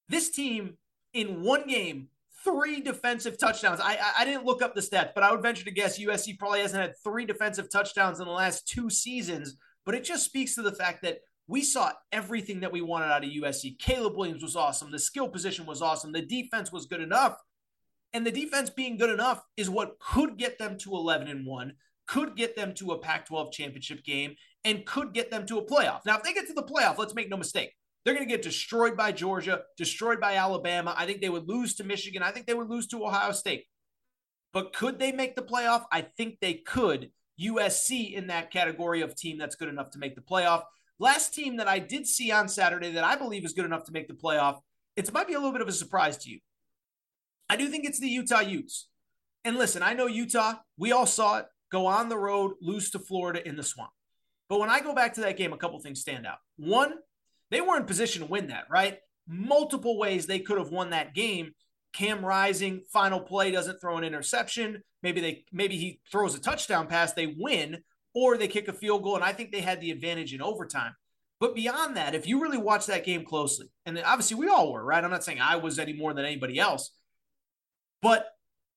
This 0.10 0.30
team, 0.30 0.77
in 1.13 1.43
one 1.43 1.67
game, 1.67 2.10
three 2.43 2.82
defensive 2.82 3.38
touchdowns. 3.38 3.80
I, 3.80 3.93
I, 3.93 4.13
I 4.19 4.25
didn't 4.25 4.45
look 4.45 4.62
up 4.62 4.73
the 4.73 4.82
stats, 4.82 5.12
but 5.13 5.23
I 5.23 5.32
would 5.32 5.41
venture 5.41 5.65
to 5.65 5.71
guess 5.71 5.99
USC 5.99 6.38
probably 6.39 6.62
hasn't 6.62 6.82
had 6.82 6.93
three 7.03 7.25
defensive 7.25 7.69
touchdowns 7.69 8.19
in 8.19 8.25
the 8.25 8.32
last 8.32 8.67
two 8.67 8.89
seasons. 8.89 9.58
But 9.86 9.95
it 9.95 10.03
just 10.03 10.25
speaks 10.25 10.56
to 10.56 10.62
the 10.62 10.71
fact 10.71 11.01
that 11.03 11.19
we 11.47 11.62
saw 11.62 11.91
everything 12.12 12.60
that 12.62 12.71
we 12.71 12.82
wanted 12.82 13.06
out 13.06 13.23
of 13.23 13.30
USC. 13.30 13.80
Caleb 13.80 14.17
Williams 14.17 14.43
was 14.43 14.56
awesome. 14.56 14.91
The 14.91 14.99
skill 14.99 15.30
position 15.30 15.65
was 15.65 15.82
awesome. 15.82 16.12
The 16.12 16.21
defense 16.21 16.71
was 16.71 16.86
good 16.86 17.01
enough. 17.01 17.38
And 18.13 18.25
the 18.25 18.32
defense 18.32 18.69
being 18.69 18.97
good 18.97 19.10
enough 19.10 19.43
is 19.56 19.69
what 19.69 19.99
could 19.99 20.38
get 20.38 20.58
them 20.58 20.77
to 20.80 20.91
11 20.91 21.27
and 21.27 21.45
1, 21.45 21.73
could 22.08 22.36
get 22.36 22.56
them 22.56 22.73
to 22.75 22.91
a 22.91 22.99
Pac 22.99 23.27
12 23.27 23.51
championship 23.51 24.03
game, 24.03 24.36
and 24.63 24.86
could 24.86 25.13
get 25.13 25.32
them 25.32 25.46
to 25.48 25.60
a 25.60 25.65
playoff. 25.65 26.02
Now, 26.06 26.17
if 26.17 26.24
they 26.24 26.34
get 26.34 26.48
to 26.48 26.54
the 26.54 26.63
playoff, 26.63 26.98
let's 26.98 27.15
make 27.15 27.30
no 27.30 27.38
mistake, 27.38 27.74
they're 28.04 28.13
going 28.13 28.28
to 28.28 28.34
get 28.34 28.41
destroyed 28.41 28.96
by 28.96 29.12
Georgia, 29.12 29.63
destroyed 29.78 30.20
by 30.20 30.36
Alabama. 30.36 30.96
I 30.98 31.06
think 31.06 31.22
they 31.22 31.30
would 31.30 31.48
lose 31.48 31.76
to 31.76 31.84
Michigan. 31.84 32.24
I 32.24 32.32
think 32.32 32.46
they 32.46 32.54
would 32.54 32.70
lose 32.70 32.88
to 32.88 33.04
Ohio 33.04 33.32
State. 33.32 33.65
But 34.54 34.74
could 34.74 34.98
they 34.98 35.12
make 35.12 35.36
the 35.36 35.41
playoff? 35.41 35.84
I 35.91 36.02
think 36.02 36.38
they 36.39 36.56
could. 36.56 37.12
USC 37.39 38.13
in 38.13 38.28
that 38.28 38.50
category 38.50 39.02
of 39.02 39.15
team 39.15 39.38
that's 39.38 39.56
good 39.56 39.70
enough 39.70 39.91
to 39.91 40.00
make 40.00 40.15
the 40.15 40.22
playoff. 40.22 40.63
Last 41.00 41.34
team 41.34 41.58
that 41.58 41.67
I 41.67 41.80
did 41.80 42.08
see 42.08 42.32
on 42.32 42.50
Saturday 42.50 42.91
that 42.93 43.04
I 43.04 43.15
believe 43.15 43.46
is 43.46 43.54
good 43.54 43.65
enough 43.65 43.84
to 43.84 43.91
make 43.91 44.08
the 44.08 44.13
playoff, 44.13 44.60
it 44.96 45.12
might 45.13 45.28
be 45.28 45.34
a 45.34 45.38
little 45.38 45.52
bit 45.52 45.62
of 45.62 45.67
a 45.67 45.74
surprise 45.74 46.17
to 46.20 46.32
you. 46.32 46.39
I 47.50 47.56
do 47.56 47.70
think 47.70 47.86
it's 47.86 48.00
the 48.00 48.10
Utah 48.10 48.39
Utes. 48.39 48.89
And 49.46 49.58
listen, 49.58 49.84
I 49.84 49.93
know 49.93 50.08
Utah, 50.08 50.56
we 50.78 50.91
all 50.91 51.06
saw 51.06 51.38
it 51.38 51.46
go 51.72 51.86
on 51.86 52.10
the 52.10 52.17
road, 52.17 52.54
lose 52.62 52.89
to 52.91 53.00
Florida 53.00 53.46
in 53.48 53.56
the 53.56 53.63
swamp. 53.63 53.91
But 54.50 54.60
when 54.60 54.70
I 54.70 54.80
go 54.80 54.94
back 54.94 55.14
to 55.16 55.22
that 55.22 55.38
game, 55.38 55.54
a 55.54 55.58
couple 55.58 55.80
things 55.80 56.02
stand 56.02 56.26
out. 56.26 56.38
One, 56.58 56.94
they 57.52 57.62
were 57.62 57.78
in 57.78 57.86
position 57.86 58.22
to 58.24 58.28
win 58.28 58.48
that, 58.48 58.66
right? 58.70 59.00
Multiple 59.28 59.98
ways 59.98 60.26
they 60.26 60.40
could 60.40 60.58
have 60.58 60.72
won 60.72 60.92
that 60.92 61.14
game. 61.14 61.52
Cam 61.94 62.24
Rising, 62.24 62.84
final 62.92 63.20
play, 63.20 63.52
doesn't 63.52 63.82
throw 63.82 63.98
an 63.98 64.04
interception. 64.04 64.84
Maybe 65.04 65.22
they 65.22 65.46
maybe 65.52 65.78
he 65.78 66.00
throws 66.12 66.36
a 66.36 66.40
touchdown 66.40 66.88
pass, 66.88 67.14
they 67.14 67.36
win, 67.38 67.84
or 68.14 68.38
they 68.38 68.48
kick 68.48 68.68
a 68.68 68.74
field 68.74 69.04
goal. 69.04 69.16
And 69.16 69.24
I 69.24 69.34
think 69.34 69.52
they 69.52 69.62
had 69.62 69.82
the 69.82 69.92
advantage 69.92 70.34
in 70.34 70.42
overtime. 70.42 70.94
But 71.40 71.56
beyond 71.56 71.98
that, 71.98 72.16
if 72.16 72.28
you 72.28 72.42
really 72.42 72.58
watch 72.58 72.88
that 72.88 73.06
game 73.06 73.24
closely, 73.24 73.68
and 73.86 74.00
obviously 74.00 74.38
we 74.38 74.48
all 74.48 74.72
were, 74.72 74.84
right? 74.84 75.04
I'm 75.04 75.12
not 75.12 75.24
saying 75.24 75.40
I 75.40 75.58
was 75.58 75.78
any 75.78 75.94
more 75.94 76.14
than 76.14 76.26
anybody 76.26 76.60
else, 76.60 76.92
but 78.02 78.28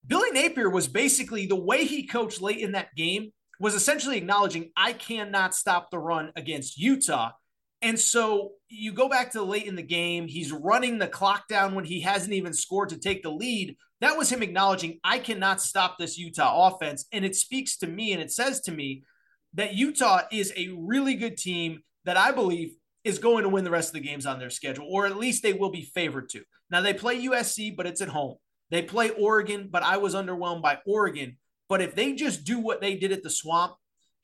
Billy 0.06 0.30
Napier 0.30 0.68
was 0.68 0.88
basically 0.88 1.46
the 1.46 1.56
way 1.56 1.84
he 1.84 2.06
coached 2.06 2.40
late 2.40 2.58
in 2.58 2.72
that 2.72 2.94
game 2.94 3.32
was 3.60 3.74
essentially 3.74 4.16
acknowledging 4.16 4.72
I 4.76 4.94
cannot 4.94 5.54
stop 5.54 5.90
the 5.90 5.98
run 5.98 6.32
against 6.34 6.78
Utah. 6.78 7.30
And 7.82 7.98
so 7.98 8.52
you 8.68 8.92
go 8.92 9.08
back 9.08 9.32
to 9.32 9.42
late 9.42 9.66
in 9.66 9.76
the 9.76 9.82
game, 9.82 10.26
he's 10.26 10.50
running 10.50 10.98
the 10.98 11.06
clock 11.06 11.46
down 11.46 11.74
when 11.74 11.84
he 11.84 12.00
hasn't 12.00 12.32
even 12.32 12.52
scored 12.52 12.88
to 12.88 12.98
take 12.98 13.22
the 13.22 13.30
lead. 13.30 13.76
That 14.00 14.16
was 14.16 14.32
him 14.32 14.42
acknowledging, 14.42 14.98
I 15.04 15.18
cannot 15.18 15.62
stop 15.62 15.98
this 15.98 16.18
Utah 16.18 16.68
offense. 16.68 17.06
And 17.12 17.24
it 17.24 17.36
speaks 17.36 17.76
to 17.78 17.86
me 17.86 18.12
and 18.12 18.20
it 18.20 18.32
says 18.32 18.60
to 18.62 18.72
me 18.72 19.04
that 19.54 19.74
Utah 19.74 20.22
is 20.32 20.52
a 20.56 20.74
really 20.76 21.14
good 21.14 21.36
team 21.36 21.80
that 22.04 22.16
I 22.16 22.32
believe 22.32 22.74
is 23.04 23.18
going 23.18 23.44
to 23.44 23.48
win 23.48 23.64
the 23.64 23.70
rest 23.70 23.90
of 23.90 23.94
the 23.94 24.08
games 24.08 24.26
on 24.26 24.38
their 24.38 24.50
schedule, 24.50 24.86
or 24.90 25.06
at 25.06 25.16
least 25.16 25.42
they 25.42 25.52
will 25.52 25.70
be 25.70 25.82
favored 25.82 26.28
to. 26.30 26.42
Now, 26.70 26.80
they 26.80 26.92
play 26.92 27.26
USC, 27.26 27.74
but 27.76 27.86
it's 27.86 28.02
at 28.02 28.08
home. 28.08 28.36
They 28.70 28.82
play 28.82 29.10
Oregon, 29.10 29.68
but 29.70 29.82
I 29.82 29.96
was 29.96 30.14
underwhelmed 30.14 30.62
by 30.62 30.78
Oregon. 30.86 31.38
But 31.70 31.80
if 31.80 31.94
they 31.94 32.14
just 32.14 32.42
do 32.42 32.58
what 32.58 32.80
they 32.80 32.96
did 32.96 33.12
at 33.12 33.22
the 33.22 33.30
swamp, 33.30 33.74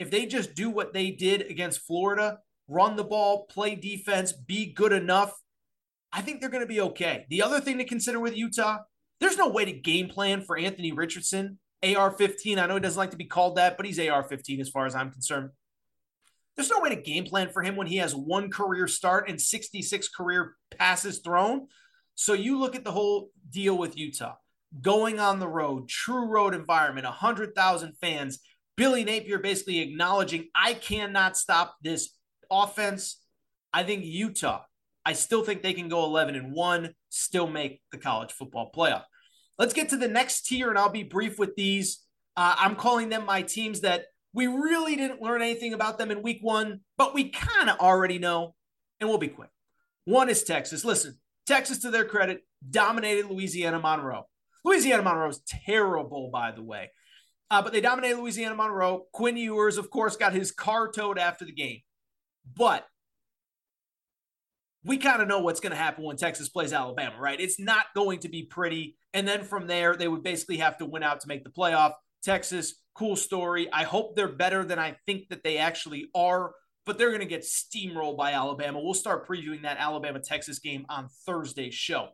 if 0.00 0.10
they 0.10 0.26
just 0.26 0.56
do 0.56 0.68
what 0.68 0.92
they 0.92 1.12
did 1.12 1.42
against 1.42 1.86
Florida, 1.86 2.40
run 2.66 2.96
the 2.96 3.04
ball, 3.04 3.46
play 3.46 3.76
defense, 3.76 4.32
be 4.32 4.72
good 4.72 4.92
enough, 4.92 5.32
I 6.12 6.22
think 6.22 6.40
they're 6.40 6.50
going 6.50 6.64
to 6.64 6.68
be 6.68 6.80
okay. 6.80 7.24
The 7.30 7.42
other 7.42 7.60
thing 7.60 7.78
to 7.78 7.84
consider 7.84 8.18
with 8.18 8.36
Utah, 8.36 8.78
there's 9.20 9.38
no 9.38 9.48
way 9.48 9.64
to 9.64 9.72
game 9.72 10.08
plan 10.08 10.42
for 10.42 10.58
Anthony 10.58 10.90
Richardson. 10.90 11.60
AR 11.84 12.10
15, 12.10 12.58
I 12.58 12.66
know 12.66 12.74
he 12.74 12.80
doesn't 12.80 12.98
like 12.98 13.12
to 13.12 13.16
be 13.16 13.26
called 13.26 13.56
that, 13.56 13.76
but 13.76 13.86
he's 13.86 14.00
AR 14.00 14.24
15 14.24 14.60
as 14.60 14.68
far 14.68 14.84
as 14.86 14.96
I'm 14.96 15.12
concerned. 15.12 15.50
There's 16.56 16.70
no 16.70 16.80
way 16.80 16.88
to 16.88 17.00
game 17.00 17.26
plan 17.26 17.50
for 17.50 17.62
him 17.62 17.76
when 17.76 17.86
he 17.86 17.98
has 17.98 18.12
one 18.12 18.50
career 18.50 18.88
start 18.88 19.28
and 19.28 19.40
66 19.40 20.08
career 20.08 20.56
passes 20.76 21.20
thrown. 21.20 21.68
So 22.16 22.32
you 22.32 22.58
look 22.58 22.74
at 22.74 22.82
the 22.82 22.92
whole 22.92 23.30
deal 23.50 23.78
with 23.78 23.96
Utah 23.96 24.34
going 24.80 25.18
on 25.18 25.38
the 25.38 25.48
road, 25.48 25.88
true 25.88 26.26
road 26.26 26.54
environment, 26.54 27.04
100,000 27.04 27.92
fans. 28.00 28.40
Billy 28.76 29.04
Napier 29.04 29.38
basically 29.38 29.80
acknowledging, 29.80 30.48
I 30.54 30.74
cannot 30.74 31.36
stop 31.36 31.76
this 31.82 32.16
offense. 32.50 33.20
I 33.72 33.82
think 33.84 34.04
Utah, 34.04 34.62
I 35.04 35.14
still 35.14 35.44
think 35.44 35.62
they 35.62 35.72
can 35.72 35.88
go 35.88 36.04
11 36.04 36.34
and 36.34 36.52
1, 36.52 36.94
still 37.08 37.46
make 37.46 37.80
the 37.92 37.98
college 37.98 38.32
football 38.32 38.70
playoff. 38.74 39.04
Let's 39.58 39.72
get 39.72 39.88
to 39.90 39.96
the 39.96 40.08
next 40.08 40.46
tier, 40.46 40.68
and 40.68 40.78
I'll 40.78 40.90
be 40.90 41.04
brief 41.04 41.38
with 41.38 41.56
these. 41.56 42.02
Uh, 42.36 42.54
I'm 42.58 42.76
calling 42.76 43.08
them 43.08 43.24
my 43.24 43.42
teams 43.42 43.80
that 43.80 44.06
we 44.34 44.46
really 44.46 44.96
didn't 44.96 45.22
learn 45.22 45.40
anything 45.40 45.72
about 45.72 45.96
them 45.96 46.10
in 46.10 46.20
week 46.20 46.40
one, 46.42 46.80
but 46.98 47.14
we 47.14 47.30
kind 47.30 47.70
of 47.70 47.78
already 47.78 48.18
know, 48.18 48.54
and 49.00 49.08
we'll 49.08 49.18
be 49.18 49.28
quick. 49.28 49.48
One 50.04 50.28
is 50.28 50.42
Texas. 50.42 50.84
Listen, 50.84 51.18
Texas, 51.46 51.78
to 51.78 51.90
their 51.90 52.04
credit, 52.04 52.42
dominated 52.68 53.26
Louisiana 53.30 53.78
Monroe. 53.78 54.26
Louisiana 54.66 55.02
Monroe 55.02 55.28
is 55.28 55.40
terrible, 55.46 56.28
by 56.32 56.50
the 56.50 56.62
way. 56.62 56.90
Uh, 57.50 57.62
but 57.62 57.72
they 57.72 57.80
dominated 57.80 58.18
Louisiana 58.18 58.56
Monroe. 58.56 59.04
Quinn 59.12 59.36
Ewers, 59.36 59.78
of 59.78 59.88
course, 59.90 60.16
got 60.16 60.32
his 60.32 60.50
car 60.50 60.90
towed 60.90 61.18
after 61.18 61.44
the 61.44 61.52
game. 61.52 61.80
But 62.56 62.84
we 64.84 64.98
kind 64.98 65.22
of 65.22 65.28
know 65.28 65.38
what's 65.40 65.60
going 65.60 65.70
to 65.70 65.76
happen 65.76 66.04
when 66.04 66.16
Texas 66.16 66.48
plays 66.48 66.72
Alabama, 66.72 67.16
right? 67.18 67.40
It's 67.40 67.60
not 67.60 67.86
going 67.94 68.18
to 68.20 68.28
be 68.28 68.42
pretty. 68.42 68.96
And 69.14 69.26
then 69.26 69.44
from 69.44 69.68
there, 69.68 69.94
they 69.94 70.08
would 70.08 70.24
basically 70.24 70.56
have 70.56 70.76
to 70.78 70.84
win 70.84 71.04
out 71.04 71.20
to 71.20 71.28
make 71.28 71.44
the 71.44 71.50
playoff. 71.50 71.92
Texas, 72.24 72.82
cool 72.94 73.14
story. 73.14 73.68
I 73.72 73.84
hope 73.84 74.16
they're 74.16 74.28
better 74.28 74.64
than 74.64 74.80
I 74.80 74.96
think 75.06 75.28
that 75.28 75.44
they 75.44 75.58
actually 75.58 76.08
are 76.12 76.52
but 76.84 76.98
they're 76.98 77.10
going 77.10 77.18
to 77.18 77.26
get 77.26 77.42
steamrolled 77.42 78.16
by 78.16 78.32
Alabama. 78.32 78.78
We'll 78.80 78.94
start 78.94 79.26
previewing 79.26 79.62
that 79.62 79.76
Alabama 79.78 80.20
Texas 80.20 80.60
game 80.60 80.86
on 80.88 81.08
Thursday's 81.26 81.74
show. 81.74 82.10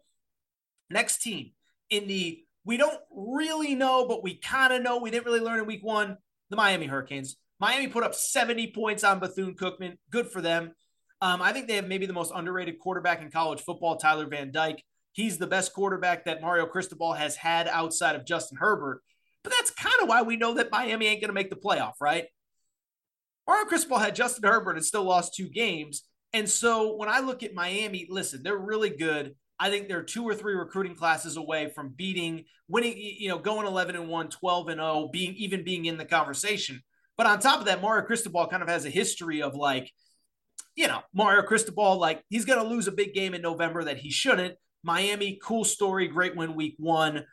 Next 0.89 1.21
team 1.21 1.51
in 1.93 2.09
the 2.09 2.43
we 2.65 2.77
don't 2.77 2.99
really 3.11 3.75
know, 3.75 4.07
but 4.07 4.23
we 4.23 4.37
kind 4.37 4.73
of 4.73 4.83
know. 4.83 4.99
We 4.99 5.11
didn't 5.11 5.27
really 5.27 5.41
learn 5.41 5.59
in 5.59 5.67
week 5.67 5.85
one 5.85 6.17
the 6.51 6.57
Miami 6.57 6.87
Hurricanes. 6.87 7.37
Miami 7.59 7.89
put 7.89 8.05
up 8.05 8.15
70 8.15 8.73
points 8.73 9.05
on 9.05 9.21
Bethune 9.21 9.55
Cookman. 9.55 9.97
Good 10.11 10.29
for 10.29 10.41
them. 10.41 10.73
Um, 11.21 11.41
I 11.41 11.53
think 11.53 11.69
they 11.69 11.77
have 11.77 11.87
maybe 11.87 12.07
the 12.07 12.13
most 12.13 12.33
underrated 12.35 12.79
quarterback 12.79 13.23
in 13.23 13.31
college 13.31 13.61
football, 13.61 13.97
Tyler 13.97 14.27
Van 14.27 14.51
Dyke. 14.51 14.83
He's 15.13 15.39
the 15.39 15.47
best 15.47 15.73
quarterback 15.73 16.25
that 16.25 16.41
Mario 16.41 16.67
Cristobal 16.67 17.13
has 17.13 17.37
had 17.37 17.69
outside 17.69 18.17
of 18.17 18.27
Justin 18.27 18.59
Herbert. 18.59 19.03
But 19.45 19.53
that's 19.53 19.71
kind 19.71 20.03
of 20.03 20.09
why 20.09 20.23
we 20.23 20.37
know 20.37 20.55
that 20.55 20.71
Miami 20.73 21.07
ain't 21.07 21.21
going 21.21 21.29
to 21.29 21.35
make 21.35 21.51
the 21.51 21.57
playoff, 21.57 21.95
right? 22.01 22.27
Mario 23.47 23.67
Cristobal 23.67 23.99
had 23.99 24.15
Justin 24.15 24.49
Herbert 24.49 24.77
and 24.77 24.85
still 24.85 25.05
lost 25.05 25.35
two 25.35 25.49
games. 25.49 26.03
And 26.33 26.49
so 26.49 26.97
when 26.97 27.09
I 27.09 27.21
look 27.21 27.43
at 27.43 27.55
Miami, 27.55 28.07
listen, 28.09 28.43
they're 28.43 28.57
really 28.57 28.91
good. 28.91 29.35
I 29.63 29.71
think 29.71 29.87
they're 29.87 30.03
two 30.03 30.25
or 30.25 30.35
three 30.35 30.55
recruiting 30.55 30.97
classes 30.97 31.37
away 31.37 31.71
from 31.71 31.91
beating, 31.91 32.47
winning, 32.67 32.95
you 32.97 33.29
know, 33.29 33.39
going 33.39 33.65
11 33.65 33.95
and 33.95 34.09
1, 34.09 34.29
12 34.29 34.69
and 34.69 34.81
0, 34.81 35.11
being 35.13 35.35
even 35.37 35.63
being 35.63 35.85
in 35.85 35.97
the 35.97 36.05
conversation. 36.05 36.83
But 37.17 37.29
on 37.29 37.39
top 37.39 37.61
of 37.61 37.67
that, 37.67 37.81
Mario 37.81 38.05
Cristobal 38.05 38.49
kind 38.49 38.65
of 38.65 38.69
has 38.69 38.85
a 38.85 38.91
history 38.91 39.41
of 39.41 39.55
like, 39.55 39.93
you 40.75 40.89
know, 40.89 40.99
Mario 41.15 41.43
Cristobal, 41.43 41.97
like 41.97 42.25
he's 42.29 42.45
going 42.45 42.59
to 42.59 42.69
lose 42.69 42.89
a 42.89 42.93
big 42.93 43.15
game 43.15 43.35
in 43.35 43.41
November 43.41 43.85
that 43.85 43.99
he 43.99 44.11
shouldn't. 44.11 44.57
Miami, 44.83 45.39
cool 45.41 45.65
story, 45.65 46.09
great 46.09 46.35
win 46.35 46.57
week 46.57 46.75
one. 46.81 47.25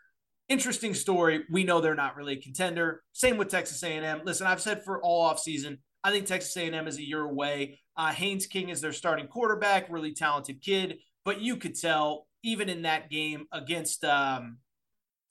Interesting 0.50 0.94
story. 0.94 1.46
We 1.50 1.64
know 1.64 1.82
they're 1.82 1.96
not 1.96 2.16
really 2.16 2.34
a 2.34 2.42
contender. 2.42 3.02
Same 3.12 3.38
with 3.38 3.50
Texas 3.50 3.82
A&M. 3.82 4.22
Listen, 4.24 4.46
I've 4.46 4.62
said 4.62 4.84
for 4.84 5.02
all 5.02 5.24
off 5.24 5.40
season, 5.40 5.80
I 6.04 6.12
think 6.12 6.28
Texas 6.28 6.56
A&M 6.56 6.88
is 6.88 7.00
a 7.00 7.08
year 7.08 7.24
away. 7.24 7.80
Uh, 7.98 8.12
Haynes 8.12 8.46
King 8.46 8.70
is 8.70 8.82
their 8.82 8.94
starting 8.94 9.26
quarterback, 9.26 9.88
really 9.90 10.14
talented 10.14 10.62
kid, 10.62 11.00
but 11.26 11.42
you 11.42 11.58
could 11.58 11.76
tell 11.76 12.28
even 12.44 12.70
in 12.70 12.84
that 12.84 13.10
game 13.10 13.46
against 13.52 14.04
um, 14.06 14.58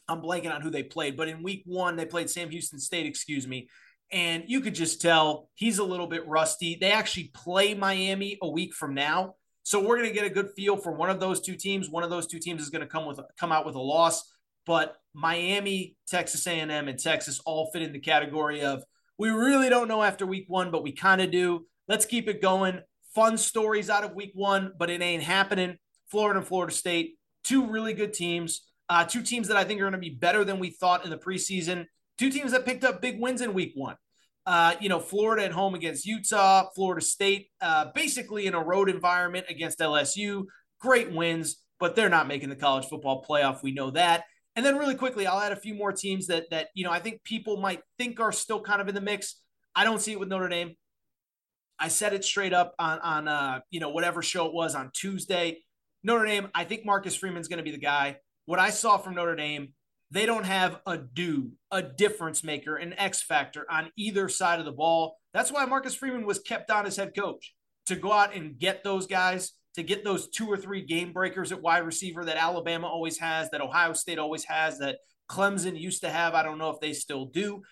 I'm 0.08 0.22
blanking 0.22 0.54
on 0.54 0.60
who 0.60 0.70
they 0.70 0.82
played, 0.82 1.16
but 1.16 1.28
in 1.28 1.42
week 1.42 1.62
one 1.66 1.96
they 1.96 2.06
played 2.06 2.30
Sam 2.30 2.50
Houston 2.50 2.78
State, 2.78 3.06
excuse 3.06 3.46
me, 3.46 3.68
and 4.10 4.44
you 4.46 4.60
could 4.60 4.74
just 4.74 5.00
tell 5.00 5.50
he's 5.54 5.78
a 5.78 5.84
little 5.84 6.06
bit 6.06 6.26
rusty. 6.26 6.76
They 6.80 6.92
actually 6.92 7.30
play 7.34 7.74
Miami 7.74 8.38
a 8.42 8.48
week 8.48 8.74
from 8.74 8.94
now, 8.94 9.34
so 9.62 9.80
we're 9.80 9.96
going 9.96 10.08
to 10.08 10.14
get 10.14 10.24
a 10.24 10.30
good 10.30 10.50
feel 10.56 10.76
for 10.76 10.92
one 10.92 11.10
of 11.10 11.20
those 11.20 11.40
two 11.40 11.54
teams. 11.54 11.90
One 11.90 12.02
of 12.02 12.10
those 12.10 12.26
two 12.26 12.38
teams 12.38 12.62
is 12.62 12.70
going 12.70 12.80
to 12.80 12.86
come 12.86 13.06
with 13.06 13.20
come 13.38 13.52
out 13.52 13.66
with 13.66 13.74
a 13.74 13.80
loss, 13.80 14.32
but 14.66 14.96
Miami, 15.14 15.96
Texas 16.06 16.46
A&M, 16.46 16.70
and 16.70 16.98
Texas 16.98 17.40
all 17.44 17.70
fit 17.72 17.82
in 17.82 17.92
the 17.92 17.98
category 17.98 18.62
of 18.62 18.82
we 19.18 19.30
really 19.30 19.68
don't 19.68 19.88
know 19.88 20.02
after 20.02 20.24
week 20.24 20.44
one, 20.48 20.70
but 20.70 20.82
we 20.82 20.92
kind 20.92 21.20
of 21.20 21.30
do. 21.30 21.66
Let's 21.88 22.06
keep 22.06 22.28
it 22.28 22.40
going. 22.40 22.80
Fun 23.18 23.36
stories 23.36 23.90
out 23.90 24.04
of 24.04 24.14
week 24.14 24.30
one, 24.36 24.72
but 24.78 24.90
it 24.90 25.02
ain't 25.02 25.24
happening. 25.24 25.76
Florida 26.08 26.38
and 26.38 26.46
Florida 26.46 26.72
State, 26.72 27.18
two 27.42 27.66
really 27.66 27.92
good 27.92 28.12
teams. 28.12 28.68
Uh, 28.88 29.04
two 29.04 29.22
teams 29.22 29.48
that 29.48 29.56
I 29.56 29.64
think 29.64 29.80
are 29.80 29.90
going 29.90 29.92
to 29.94 29.98
be 29.98 30.10
better 30.10 30.44
than 30.44 30.60
we 30.60 30.70
thought 30.70 31.02
in 31.02 31.10
the 31.10 31.18
preseason. 31.18 31.86
Two 32.16 32.30
teams 32.30 32.52
that 32.52 32.64
picked 32.64 32.84
up 32.84 33.02
big 33.02 33.18
wins 33.18 33.40
in 33.40 33.54
week 33.54 33.72
one. 33.74 33.96
Uh, 34.46 34.76
you 34.78 34.88
know, 34.88 35.00
Florida 35.00 35.44
at 35.44 35.50
home 35.50 35.74
against 35.74 36.06
Utah, 36.06 36.68
Florida 36.76 37.04
State, 37.04 37.48
uh, 37.60 37.86
basically 37.92 38.46
in 38.46 38.54
a 38.54 38.62
road 38.62 38.88
environment 38.88 39.46
against 39.48 39.80
LSU. 39.80 40.44
Great 40.78 41.10
wins, 41.10 41.64
but 41.80 41.96
they're 41.96 42.08
not 42.08 42.28
making 42.28 42.50
the 42.50 42.54
college 42.54 42.86
football 42.86 43.26
playoff. 43.28 43.64
We 43.64 43.72
know 43.72 43.90
that. 43.90 44.26
And 44.54 44.64
then 44.64 44.78
really 44.78 44.94
quickly, 44.94 45.26
I'll 45.26 45.40
add 45.40 45.50
a 45.50 45.56
few 45.56 45.74
more 45.74 45.90
teams 45.90 46.28
that 46.28 46.50
that 46.50 46.68
you 46.72 46.84
know 46.84 46.92
I 46.92 47.00
think 47.00 47.24
people 47.24 47.56
might 47.56 47.80
think 47.98 48.20
are 48.20 48.30
still 48.30 48.60
kind 48.60 48.80
of 48.80 48.86
in 48.86 48.94
the 48.94 49.00
mix. 49.00 49.40
I 49.74 49.82
don't 49.82 50.00
see 50.00 50.12
it 50.12 50.20
with 50.20 50.28
Notre 50.28 50.48
Dame. 50.48 50.76
I 51.78 51.88
said 51.88 52.12
it 52.12 52.24
straight 52.24 52.52
up 52.52 52.74
on 52.78 52.98
on 53.00 53.28
uh, 53.28 53.60
you 53.70 53.80
know 53.80 53.90
whatever 53.90 54.22
show 54.22 54.46
it 54.46 54.54
was 54.54 54.74
on 54.74 54.90
Tuesday. 54.92 55.58
Notre 56.04 56.26
Dame, 56.26 56.48
I 56.54 56.64
think 56.64 56.84
Marcus 56.84 57.16
Freeman's 57.16 57.48
going 57.48 57.58
to 57.58 57.64
be 57.64 57.70
the 57.70 57.78
guy. 57.78 58.18
What 58.46 58.58
I 58.58 58.70
saw 58.70 58.98
from 58.98 59.14
Notre 59.14 59.34
Dame, 59.36 59.74
they 60.10 60.26
don't 60.26 60.46
have 60.46 60.80
a 60.86 60.96
do, 60.96 61.52
a 61.70 61.82
difference 61.82 62.44
maker, 62.44 62.76
an 62.76 62.94
X 62.94 63.22
factor 63.22 63.66
on 63.70 63.90
either 63.96 64.28
side 64.28 64.58
of 64.58 64.64
the 64.64 64.72
ball. 64.72 65.18
That's 65.34 65.52
why 65.52 65.64
Marcus 65.66 65.94
Freeman 65.94 66.24
was 66.24 66.38
kept 66.38 66.70
on 66.70 66.86
as 66.86 66.96
head 66.96 67.14
coach 67.14 67.54
to 67.86 67.96
go 67.96 68.12
out 68.12 68.34
and 68.34 68.58
get 68.58 68.84
those 68.84 69.06
guys, 69.06 69.52
to 69.74 69.82
get 69.82 70.04
those 70.04 70.28
two 70.28 70.46
or 70.46 70.56
three 70.56 70.82
game 70.82 71.12
breakers 71.12 71.52
at 71.52 71.60
wide 71.60 71.84
receiver 71.84 72.24
that 72.24 72.36
Alabama 72.36 72.86
always 72.86 73.18
has, 73.18 73.50
that 73.50 73.60
Ohio 73.60 73.92
State 73.92 74.18
always 74.18 74.44
has, 74.44 74.78
that 74.78 74.98
Clemson 75.30 75.78
used 75.78 76.02
to 76.02 76.10
have. 76.10 76.34
I 76.34 76.42
don't 76.42 76.58
know 76.58 76.70
if 76.70 76.80
they 76.80 76.92
still 76.92 77.26
do. 77.26 77.62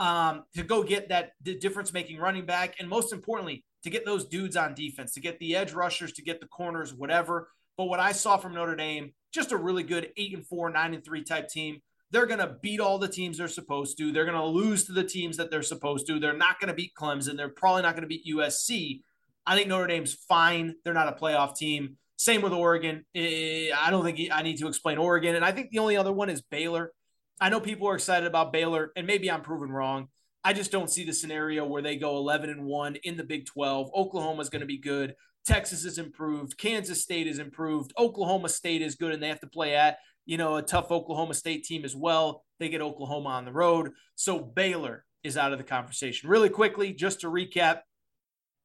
Um, 0.00 0.42
to 0.56 0.64
go 0.64 0.82
get 0.82 1.08
that 1.10 1.32
the 1.42 1.56
difference 1.56 1.92
making 1.92 2.18
running 2.18 2.46
back. 2.46 2.74
And 2.80 2.88
most 2.88 3.12
importantly, 3.12 3.64
to 3.84 3.90
get 3.90 4.04
those 4.04 4.24
dudes 4.24 4.56
on 4.56 4.74
defense, 4.74 5.14
to 5.14 5.20
get 5.20 5.38
the 5.38 5.54
edge 5.54 5.72
rushers, 5.72 6.12
to 6.14 6.22
get 6.22 6.40
the 6.40 6.46
corners, 6.46 6.92
whatever. 6.92 7.48
But 7.76 7.84
what 7.84 8.00
I 8.00 8.12
saw 8.12 8.36
from 8.36 8.54
Notre 8.54 8.76
Dame, 8.76 9.12
just 9.32 9.52
a 9.52 9.56
really 9.56 9.82
good 9.82 10.10
eight 10.16 10.34
and 10.34 10.46
four, 10.46 10.70
nine 10.70 10.94
and 10.94 11.04
three 11.04 11.22
type 11.22 11.48
team. 11.48 11.80
They're 12.10 12.26
going 12.26 12.38
to 12.38 12.56
beat 12.62 12.80
all 12.80 12.98
the 12.98 13.08
teams 13.08 13.38
they're 13.38 13.48
supposed 13.48 13.98
to. 13.98 14.12
They're 14.12 14.24
going 14.24 14.38
to 14.38 14.44
lose 14.44 14.84
to 14.84 14.92
the 14.92 15.02
teams 15.02 15.36
that 15.36 15.50
they're 15.50 15.62
supposed 15.62 16.06
to. 16.06 16.20
They're 16.20 16.36
not 16.36 16.60
going 16.60 16.68
to 16.68 16.74
beat 16.74 16.92
Clemson. 16.94 17.36
They're 17.36 17.48
probably 17.48 17.82
not 17.82 17.94
going 17.94 18.02
to 18.02 18.08
beat 18.08 18.26
USC. 18.26 19.00
I 19.46 19.56
think 19.56 19.68
Notre 19.68 19.88
Dame's 19.88 20.14
fine. 20.14 20.76
They're 20.84 20.94
not 20.94 21.08
a 21.08 21.20
playoff 21.20 21.56
team. 21.56 21.96
Same 22.16 22.40
with 22.40 22.52
Oregon. 22.52 23.04
Eh, 23.14 23.70
I 23.76 23.90
don't 23.90 24.04
think 24.04 24.20
I 24.32 24.42
need 24.42 24.58
to 24.58 24.68
explain 24.68 24.98
Oregon. 24.98 25.34
And 25.34 25.44
I 25.44 25.50
think 25.50 25.70
the 25.70 25.80
only 25.80 25.96
other 25.96 26.12
one 26.12 26.30
is 26.30 26.40
Baylor. 26.42 26.92
I 27.40 27.48
know 27.48 27.60
people 27.60 27.88
are 27.88 27.94
excited 27.94 28.26
about 28.26 28.52
Baylor, 28.52 28.92
and 28.96 29.06
maybe 29.06 29.30
I'm 29.30 29.42
proven 29.42 29.70
wrong. 29.70 30.08
I 30.44 30.52
just 30.52 30.70
don't 30.70 30.90
see 30.90 31.04
the 31.04 31.12
scenario 31.12 31.64
where 31.64 31.82
they 31.82 31.96
go 31.96 32.16
11 32.16 32.50
and 32.50 32.64
1 32.64 32.96
in 32.96 33.16
the 33.16 33.24
Big 33.24 33.46
12. 33.46 33.90
Oklahoma 33.94 34.42
is 34.42 34.50
going 34.50 34.60
to 34.60 34.66
be 34.66 34.78
good. 34.78 35.14
Texas 35.46 35.84
is 35.84 35.98
improved. 35.98 36.56
Kansas 36.56 37.02
State 37.02 37.26
is 37.26 37.38
improved. 37.38 37.92
Oklahoma 37.98 38.48
State 38.48 38.82
is 38.82 38.94
good, 38.94 39.12
and 39.12 39.22
they 39.22 39.28
have 39.28 39.40
to 39.40 39.46
play 39.46 39.74
at 39.74 39.98
you 40.26 40.38
know 40.38 40.56
a 40.56 40.62
tough 40.62 40.90
Oklahoma 40.90 41.34
State 41.34 41.64
team 41.64 41.84
as 41.84 41.94
well. 41.94 42.44
They 42.58 42.68
get 42.68 42.80
Oklahoma 42.80 43.30
on 43.30 43.44
the 43.44 43.52
road, 43.52 43.92
so 44.14 44.38
Baylor 44.38 45.04
is 45.22 45.36
out 45.36 45.52
of 45.52 45.58
the 45.58 45.64
conversation. 45.64 46.28
Really 46.28 46.48
quickly, 46.48 46.92
just 46.92 47.20
to 47.20 47.28
recap, 47.28 47.80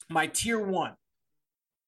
my 0.10 0.28
tier 0.28 0.60
one, 0.60 0.96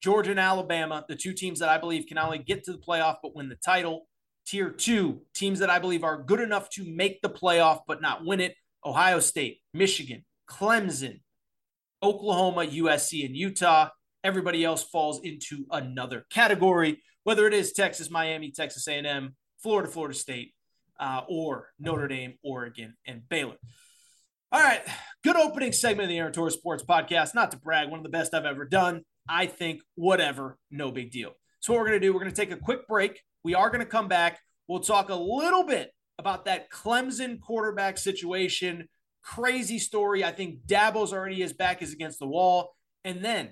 Georgia 0.01 0.31
and 0.31 0.39
Alabama, 0.39 1.05
the 1.07 1.15
two 1.15 1.33
teams 1.33 1.59
that 1.59 1.69
I 1.69 1.77
believe 1.77 2.05
can 2.07 2.15
not 2.15 2.25
only 2.25 2.39
get 2.39 2.63
to 2.65 2.73
the 2.73 2.77
playoff 2.77 3.17
but 3.21 3.35
win 3.35 3.49
the 3.49 3.55
title. 3.55 4.07
Tier 4.47 4.69
two, 4.69 5.21
teams 5.33 5.59
that 5.59 5.69
I 5.69 5.79
believe 5.79 6.03
are 6.03 6.23
good 6.23 6.39
enough 6.39 6.69
to 6.71 6.83
make 6.83 7.21
the 7.21 7.29
playoff 7.29 7.81
but 7.87 8.01
not 8.01 8.25
win 8.25 8.39
it. 8.39 8.55
Ohio 8.83 9.19
State, 9.19 9.59
Michigan, 9.73 10.25
Clemson, 10.49 11.21
Oklahoma, 12.03 12.61
USC, 12.65 13.25
and 13.25 13.35
Utah. 13.35 13.89
Everybody 14.23 14.63
else 14.63 14.83
falls 14.83 15.21
into 15.21 15.65
another 15.71 16.25
category, 16.29 17.01
whether 17.23 17.47
it 17.47 17.53
is 17.53 17.73
Texas, 17.73 18.09
Miami, 18.09 18.51
Texas 18.51 18.87
A&M, 18.87 19.35
Florida, 19.61 19.89
Florida 19.89 20.15
State, 20.15 20.53
uh, 20.99 21.21
or 21.27 21.69
Notre 21.79 22.07
Dame, 22.07 22.35
Oregon, 22.43 22.95
and 23.05 23.27
Baylor. 23.27 23.57
All 24.51 24.61
right, 24.61 24.81
good 25.23 25.37
opening 25.37 25.71
segment 25.71 26.03
of 26.03 26.09
the 26.09 26.17
Aaron 26.17 26.33
Torres 26.33 26.55
Sports 26.55 26.83
Podcast. 26.83 27.33
Not 27.33 27.51
to 27.51 27.57
brag, 27.57 27.89
one 27.89 27.99
of 27.99 28.03
the 28.03 28.09
best 28.09 28.33
I've 28.33 28.45
ever 28.45 28.65
done. 28.65 29.01
I 29.27 29.45
think 29.45 29.81
whatever, 29.95 30.57
no 30.69 30.91
big 30.91 31.11
deal. 31.11 31.31
So 31.59 31.73
what 31.73 31.79
we're 31.79 31.87
going 31.87 32.01
to 32.01 32.05
do, 32.05 32.13
we're 32.13 32.19
going 32.19 32.31
to 32.31 32.35
take 32.35 32.51
a 32.51 32.57
quick 32.57 32.87
break. 32.87 33.21
We 33.43 33.55
are 33.55 33.69
going 33.69 33.79
to 33.79 33.85
come 33.85 34.07
back. 34.07 34.39
We'll 34.67 34.79
talk 34.79 35.09
a 35.09 35.15
little 35.15 35.65
bit 35.65 35.91
about 36.17 36.45
that 36.45 36.69
Clemson 36.69 37.39
quarterback 37.41 37.97
situation. 37.97 38.87
Crazy 39.23 39.79
story. 39.79 40.23
I 40.23 40.31
think 40.31 40.59
Dabo's 40.65 41.13
already 41.13 41.41
his 41.41 41.53
back 41.53 41.81
is 41.81 41.93
against 41.93 42.19
the 42.19 42.27
wall. 42.27 42.75
And 43.03 43.23
then, 43.23 43.49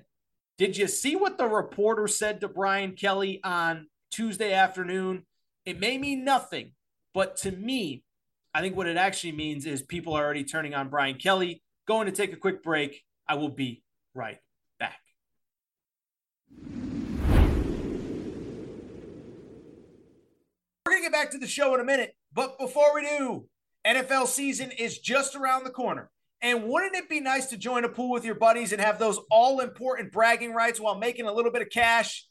did 0.58 0.78
you 0.78 0.88
see 0.88 1.16
what 1.16 1.38
the 1.38 1.48
reporter 1.48 2.08
said 2.08 2.42
to 2.42 2.48
Brian 2.48 2.94
Kelly 2.94 3.40
on 3.44 3.88
Tuesday 4.12 4.54
afternoon? 4.54 5.26
It 5.66 5.80
may 5.80 5.98
mean 5.98 6.24
nothing, 6.24 6.74
but 7.14 7.38
to 7.38 7.52
me, 7.52 8.04
I 8.54 8.62
think 8.62 8.76
what 8.76 8.88
it 8.88 8.98
actually 8.98 9.34
means 9.34 9.66
is 9.66 9.82
people 9.82 10.14
are 10.14 10.24
already 10.24 10.44
turning 10.44 10.74
on 10.74 10.90
Brian 10.90 11.16
Kelly. 11.16 11.62
Going 11.88 12.08
to 12.08 12.12
take 12.12 12.34
a 12.34 12.38
quick 12.38 12.64
break. 12.64 13.04
I 13.28 13.36
will 13.36 13.50
be 13.50 13.84
right 14.14 14.40
back. 14.80 15.00
We're 20.90 20.94
going 20.94 21.04
to 21.04 21.12
get 21.12 21.22
back 21.22 21.32
to 21.34 21.38
the 21.38 21.46
show 21.46 21.76
in 21.76 21.82
a 21.82 21.84
minute. 21.84 22.16
But 22.34 22.58
before 22.58 22.96
we 22.96 23.04
do, 23.04 23.46
NFL 23.86 24.26
season 24.26 24.72
is 24.72 24.98
just 24.98 25.36
around 25.36 25.64
the 25.64 25.70
corner. 25.70 26.10
And 26.42 26.64
wouldn't 26.64 26.96
it 26.96 27.08
be 27.08 27.20
nice 27.20 27.46
to 27.48 27.58
join 27.58 27.86
a 27.86 27.90
pool 27.90 28.10
with 28.10 28.26
your 28.26 28.34
buddies 28.34 28.72
and 28.72 28.82
have 28.82 28.98
those 28.98 29.20
all 29.30 29.60
important 29.60 30.12
bragging 30.12 30.52
rights 30.52 30.80
while 30.80 30.98
making 30.98 31.28
a 31.28 31.32
little 31.32 31.52
bit 31.52 31.62
of 31.62 31.70
cash? 31.70 32.26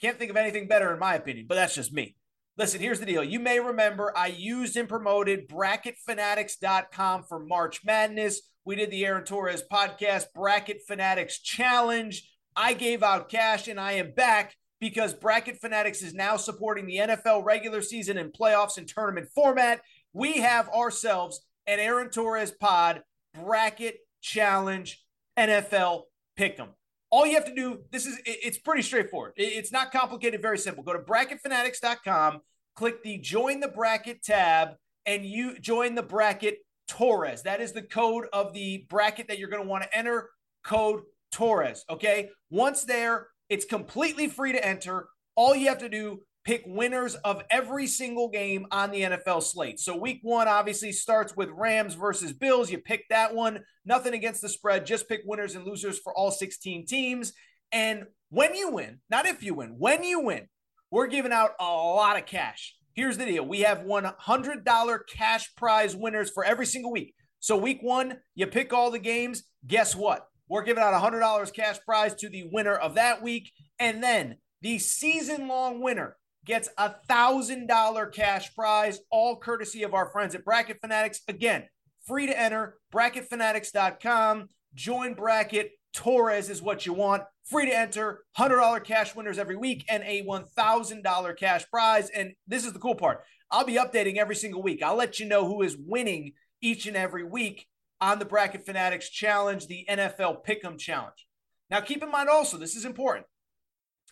Can't 0.00 0.18
think 0.18 0.30
of 0.30 0.38
anything 0.38 0.68
better, 0.68 0.90
in 0.90 1.00
my 1.00 1.16
opinion, 1.16 1.44
but 1.46 1.56
that's 1.56 1.74
just 1.74 1.92
me. 1.92 2.16
Listen, 2.56 2.80
here's 2.80 2.98
the 2.98 3.04
deal. 3.04 3.22
You 3.22 3.40
may 3.40 3.60
remember 3.60 4.10
I 4.16 4.28
used 4.28 4.78
and 4.78 4.88
promoted 4.88 5.46
bracketfanatics.com 5.50 7.24
for 7.24 7.40
March 7.40 7.82
Madness. 7.84 8.40
We 8.64 8.74
did 8.74 8.90
the 8.90 9.04
Aaron 9.04 9.24
Torres 9.24 9.64
podcast, 9.70 10.32
Bracket 10.34 10.80
Fanatics 10.88 11.40
Challenge. 11.40 12.26
I 12.56 12.72
gave 12.72 13.02
out 13.02 13.28
cash 13.28 13.68
and 13.68 13.78
I 13.78 13.92
am 13.92 14.14
back 14.14 14.56
because 14.82 15.14
Bracket 15.14 15.60
Fanatics 15.60 16.02
is 16.02 16.12
now 16.12 16.36
supporting 16.36 16.86
the 16.86 16.96
NFL 16.96 17.44
regular 17.44 17.80
season 17.82 18.18
and 18.18 18.32
playoffs 18.32 18.78
and 18.78 18.88
tournament 18.88 19.28
format. 19.32 19.80
We 20.12 20.38
have 20.38 20.68
ourselves 20.70 21.46
an 21.68 21.78
Aaron 21.78 22.10
Torres 22.10 22.50
Pod 22.50 23.04
Bracket 23.32 23.98
Challenge 24.22 25.00
NFL 25.38 26.02
Pick'em. 26.36 26.70
All 27.10 27.24
you 27.24 27.34
have 27.34 27.44
to 27.44 27.54
do, 27.54 27.84
this 27.92 28.06
is 28.06 28.18
it's 28.26 28.58
pretty 28.58 28.82
straightforward. 28.82 29.34
It's 29.36 29.70
not 29.70 29.92
complicated, 29.92 30.42
very 30.42 30.58
simple. 30.58 30.82
Go 30.82 30.94
to 30.94 30.98
bracketfanatics.com, 30.98 32.40
click 32.74 33.04
the 33.04 33.18
join 33.18 33.60
the 33.60 33.68
bracket 33.68 34.24
tab, 34.24 34.70
and 35.06 35.24
you 35.24 35.60
join 35.60 35.94
the 35.94 36.02
bracket 36.02 36.56
Torres. 36.88 37.42
That 37.44 37.60
is 37.60 37.70
the 37.70 37.82
code 37.82 38.24
of 38.32 38.52
the 38.52 38.84
bracket 38.88 39.28
that 39.28 39.38
you're 39.38 39.48
going 39.48 39.62
to 39.62 39.68
want 39.68 39.84
to 39.84 39.96
enter. 39.96 40.30
Code 40.64 41.02
Torres. 41.30 41.84
Okay. 41.88 42.30
Once 42.50 42.82
there, 42.82 43.28
it's 43.52 43.66
completely 43.66 44.28
free 44.28 44.52
to 44.52 44.66
enter. 44.66 45.10
All 45.34 45.54
you 45.54 45.68
have 45.68 45.80
to 45.80 45.90
do 45.90 46.22
pick 46.42 46.62
winners 46.66 47.16
of 47.16 47.42
every 47.50 47.86
single 47.86 48.30
game 48.30 48.66
on 48.70 48.90
the 48.90 49.02
NFL 49.02 49.42
slate. 49.42 49.78
So 49.78 49.94
week 49.94 50.20
1 50.22 50.48
obviously 50.48 50.90
starts 50.90 51.36
with 51.36 51.50
Rams 51.50 51.92
versus 51.92 52.32
Bills. 52.32 52.70
You 52.70 52.78
pick 52.78 53.04
that 53.10 53.34
one. 53.34 53.60
Nothing 53.84 54.14
against 54.14 54.40
the 54.40 54.48
spread, 54.48 54.86
just 54.86 55.06
pick 55.06 55.20
winners 55.26 55.54
and 55.54 55.66
losers 55.66 55.98
for 55.98 56.14
all 56.14 56.30
16 56.30 56.86
teams. 56.86 57.34
And 57.72 58.04
when 58.30 58.54
you 58.54 58.70
win, 58.70 59.00
not 59.10 59.26
if 59.26 59.42
you 59.42 59.52
win, 59.52 59.76
when 59.78 60.02
you 60.02 60.20
win, 60.20 60.48
we're 60.90 61.06
giving 61.06 61.32
out 61.32 61.50
a 61.60 61.64
lot 61.64 62.16
of 62.16 62.24
cash. 62.24 62.74
Here's 62.94 63.18
the 63.18 63.26
deal. 63.26 63.44
We 63.44 63.60
have 63.60 63.80
$100 63.80 64.98
cash 65.10 65.54
prize 65.56 65.94
winners 65.94 66.30
for 66.30 66.42
every 66.42 66.64
single 66.64 66.90
week. 66.90 67.14
So 67.40 67.58
week 67.58 67.80
1, 67.82 68.16
you 68.34 68.46
pick 68.46 68.72
all 68.72 68.90
the 68.90 68.98
games, 68.98 69.42
guess 69.66 69.94
what? 69.94 70.26
We're 70.48 70.64
giving 70.64 70.82
out 70.82 70.94
$100 70.94 71.52
cash 71.52 71.78
prize 71.86 72.14
to 72.16 72.28
the 72.28 72.48
winner 72.52 72.74
of 72.74 72.94
that 72.94 73.22
week. 73.22 73.52
And 73.78 74.02
then 74.02 74.36
the 74.60 74.78
season 74.78 75.48
long 75.48 75.80
winner 75.80 76.16
gets 76.44 76.68
a 76.76 76.94
$1,000 77.08 78.12
cash 78.12 78.54
prize, 78.54 79.00
all 79.10 79.36
courtesy 79.36 79.82
of 79.82 79.94
our 79.94 80.10
friends 80.10 80.34
at 80.34 80.44
Bracket 80.44 80.80
Fanatics. 80.80 81.20
Again, 81.28 81.64
free 82.06 82.26
to 82.26 82.38
enter, 82.38 82.76
bracketfanatics.com. 82.92 84.48
Join 84.74 85.14
Bracket. 85.14 85.72
Torres 85.92 86.48
is 86.48 86.62
what 86.62 86.86
you 86.86 86.94
want. 86.94 87.22
Free 87.44 87.66
to 87.66 87.76
enter, 87.76 88.24
$100 88.38 88.84
cash 88.84 89.14
winners 89.14 89.38
every 89.38 89.56
week, 89.56 89.84
and 89.88 90.02
a 90.04 90.24
$1,000 90.24 91.36
cash 91.36 91.64
prize. 91.70 92.08
And 92.10 92.32
this 92.46 92.64
is 92.64 92.72
the 92.72 92.78
cool 92.78 92.94
part 92.94 93.24
I'll 93.50 93.66
be 93.66 93.74
updating 93.74 94.16
every 94.16 94.36
single 94.36 94.62
week. 94.62 94.82
I'll 94.82 94.96
let 94.96 95.20
you 95.20 95.26
know 95.26 95.46
who 95.46 95.62
is 95.62 95.76
winning 95.76 96.32
each 96.62 96.86
and 96.86 96.96
every 96.96 97.24
week 97.24 97.66
on 98.02 98.18
the 98.18 98.24
Bracket 98.24 98.66
Fanatics 98.66 99.08
Challenge, 99.08 99.64
the 99.68 99.86
NFL 99.88 100.44
Pick'em 100.44 100.76
Challenge. 100.76 101.24
Now, 101.70 101.80
keep 101.80 102.02
in 102.02 102.10
mind 102.10 102.28
also, 102.28 102.58
this 102.58 102.74
is 102.74 102.84
important. 102.84 103.26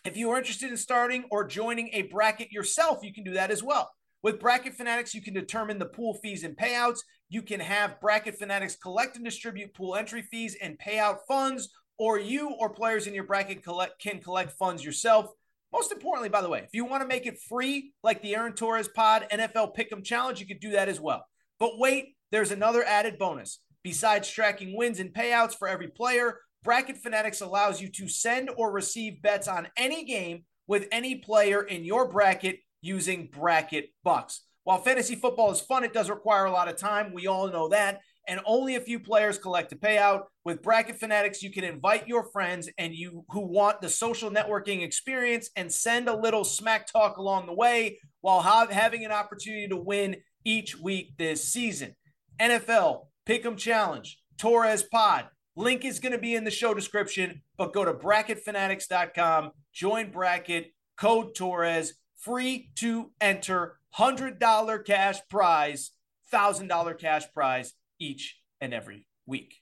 If 0.05 0.15
you 0.15 0.31
are 0.31 0.37
interested 0.37 0.71
in 0.71 0.77
starting 0.77 1.25
or 1.29 1.45
joining 1.45 1.89
a 1.91 2.03
bracket 2.03 2.53
yourself, 2.53 3.03
you 3.03 3.13
can 3.13 3.25
do 3.25 3.33
that 3.33 3.51
as 3.51 3.61
well. 3.61 3.91
With 4.23 4.39
Bracket 4.39 4.75
Fanatics, 4.75 5.13
you 5.13 5.21
can 5.21 5.33
determine 5.33 5.77
the 5.77 5.87
pool 5.87 6.13
fees 6.23 6.45
and 6.45 6.55
payouts. 6.55 6.99
You 7.27 7.41
can 7.41 7.59
have 7.59 7.99
Bracket 7.99 8.39
Fanatics 8.39 8.77
collect 8.77 9.17
and 9.17 9.25
distribute 9.25 9.73
pool 9.73 9.97
entry 9.97 10.21
fees 10.21 10.55
and 10.61 10.79
payout 10.79 11.17
funds, 11.27 11.69
or 11.99 12.17
you 12.17 12.51
or 12.59 12.69
players 12.69 13.07
in 13.07 13.13
your 13.13 13.25
bracket 13.25 13.61
collect, 13.61 14.01
can 14.01 14.19
collect 14.19 14.53
funds 14.53 14.85
yourself. 14.85 15.29
Most 15.73 15.91
importantly, 15.91 16.29
by 16.29 16.41
the 16.41 16.49
way, 16.49 16.59
if 16.59 16.69
you 16.71 16.85
want 16.85 17.01
to 17.01 17.07
make 17.07 17.25
it 17.25 17.39
free, 17.49 17.91
like 18.03 18.21
the 18.21 18.35
Aaron 18.35 18.53
Torres 18.53 18.87
Pod 18.87 19.27
NFL 19.29 19.75
Pick'em 19.75 20.01
Challenge, 20.01 20.39
you 20.39 20.47
could 20.47 20.61
do 20.61 20.71
that 20.71 20.87
as 20.87 21.01
well. 21.01 21.25
But 21.59 21.77
wait, 21.77 22.15
there's 22.31 22.51
another 22.51 22.85
added 22.85 23.19
bonus. 23.19 23.59
Besides 23.83 24.29
tracking 24.29 24.77
wins 24.77 24.99
and 24.99 25.13
payouts 25.13 25.55
for 25.57 25.67
every 25.67 25.87
player, 25.87 26.39
Bracket 26.63 26.97
Fanatics 26.97 27.41
allows 27.41 27.81
you 27.81 27.89
to 27.89 28.07
send 28.07 28.49
or 28.55 28.71
receive 28.71 29.21
bets 29.21 29.47
on 29.47 29.67
any 29.75 30.05
game 30.05 30.43
with 30.67 30.87
any 30.91 31.15
player 31.15 31.63
in 31.63 31.83
your 31.83 32.07
bracket 32.07 32.59
using 32.81 33.29
Bracket 33.31 33.89
Bucks. 34.03 34.41
While 34.63 34.77
fantasy 34.77 35.15
football 35.15 35.51
is 35.51 35.61
fun, 35.61 35.83
it 35.83 35.93
does 35.93 36.09
require 36.09 36.45
a 36.45 36.51
lot 36.51 36.67
of 36.67 36.77
time. 36.77 37.13
We 37.13 37.25
all 37.25 37.47
know 37.51 37.69
that. 37.69 38.01
And 38.27 38.39
only 38.45 38.75
a 38.75 38.81
few 38.81 38.99
players 38.99 39.39
collect 39.39 39.71
a 39.71 39.75
payout. 39.75 40.25
With 40.45 40.61
Bracket 40.61 40.99
Fanatics, 40.99 41.41
you 41.41 41.51
can 41.51 41.63
invite 41.63 42.07
your 42.07 42.29
friends 42.31 42.69
and 42.77 42.93
you 42.93 43.25
who 43.29 43.41
want 43.41 43.81
the 43.81 43.89
social 43.89 44.29
networking 44.29 44.83
experience 44.83 45.49
and 45.55 45.71
send 45.71 46.07
a 46.07 46.15
little 46.15 46.43
smack 46.43 46.85
talk 46.85 47.17
along 47.17 47.47
the 47.47 47.53
way 47.53 47.97
while 48.21 48.41
ha- 48.41 48.67
having 48.69 49.03
an 49.03 49.11
opportunity 49.11 49.67
to 49.67 49.77
win 49.77 50.17
each 50.45 50.77
week 50.77 51.17
this 51.17 51.43
season. 51.43 51.95
NFL 52.39 53.07
Pick'em 53.31 53.57
Challenge, 53.57 54.19
Torres 54.37 54.83
Pod. 54.83 55.27
Link 55.55 55.85
is 55.85 55.99
going 55.99 56.11
to 56.11 56.17
be 56.17 56.35
in 56.35 56.43
the 56.43 56.51
show 56.51 56.73
description, 56.73 57.41
but 57.55 57.71
go 57.71 57.85
to 57.85 57.93
bracketfanatics.com, 57.93 59.51
join 59.71 60.11
Bracket, 60.11 60.73
code 60.97 61.33
Torres, 61.33 61.93
free 62.17 62.71
to 62.75 63.11
enter, 63.21 63.77
$100 63.97 64.85
cash 64.85 65.19
prize, 65.29 65.91
$1,000 66.33 66.99
cash 66.99 67.23
prize 67.33 67.73
each 67.99 68.37
and 68.59 68.73
every 68.73 69.07
week. 69.25 69.61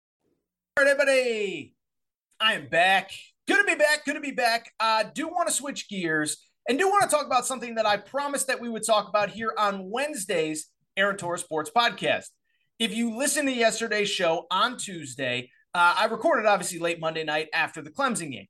All 0.77 0.85
right, 0.85 0.91
everybody. 0.91 1.75
I 2.39 2.53
am 2.53 2.69
back. 2.69 3.11
Good 3.45 3.57
to 3.57 3.65
be 3.65 3.75
back. 3.75 4.05
Good 4.05 4.13
to 4.13 4.21
be 4.21 4.31
back. 4.31 4.71
I 4.79 5.01
uh, 5.01 5.09
do 5.13 5.27
want 5.27 5.49
to 5.49 5.53
switch 5.53 5.89
gears 5.89 6.37
and 6.69 6.79
do 6.79 6.87
want 6.87 7.03
to 7.03 7.09
talk 7.09 7.25
about 7.25 7.45
something 7.45 7.75
that 7.75 7.85
I 7.85 7.97
promised 7.97 8.47
that 8.47 8.61
we 8.61 8.69
would 8.69 8.85
talk 8.85 9.09
about 9.09 9.31
here 9.31 9.53
on 9.57 9.89
Wednesday's 9.91 10.67
Aaron 10.95 11.17
Torres 11.17 11.41
Sports 11.41 11.71
Podcast. 11.75 12.27
If 12.79 12.95
you 12.95 13.17
listen 13.17 13.47
to 13.47 13.51
yesterday's 13.51 14.09
show 14.09 14.47
on 14.49 14.77
Tuesday, 14.77 15.49
uh, 15.73 15.95
I 15.97 16.05
recorded 16.05 16.45
obviously 16.45 16.79
late 16.79 17.01
Monday 17.01 17.25
night 17.25 17.49
after 17.53 17.81
the 17.81 17.91
Clemson 17.91 18.31
game. 18.31 18.47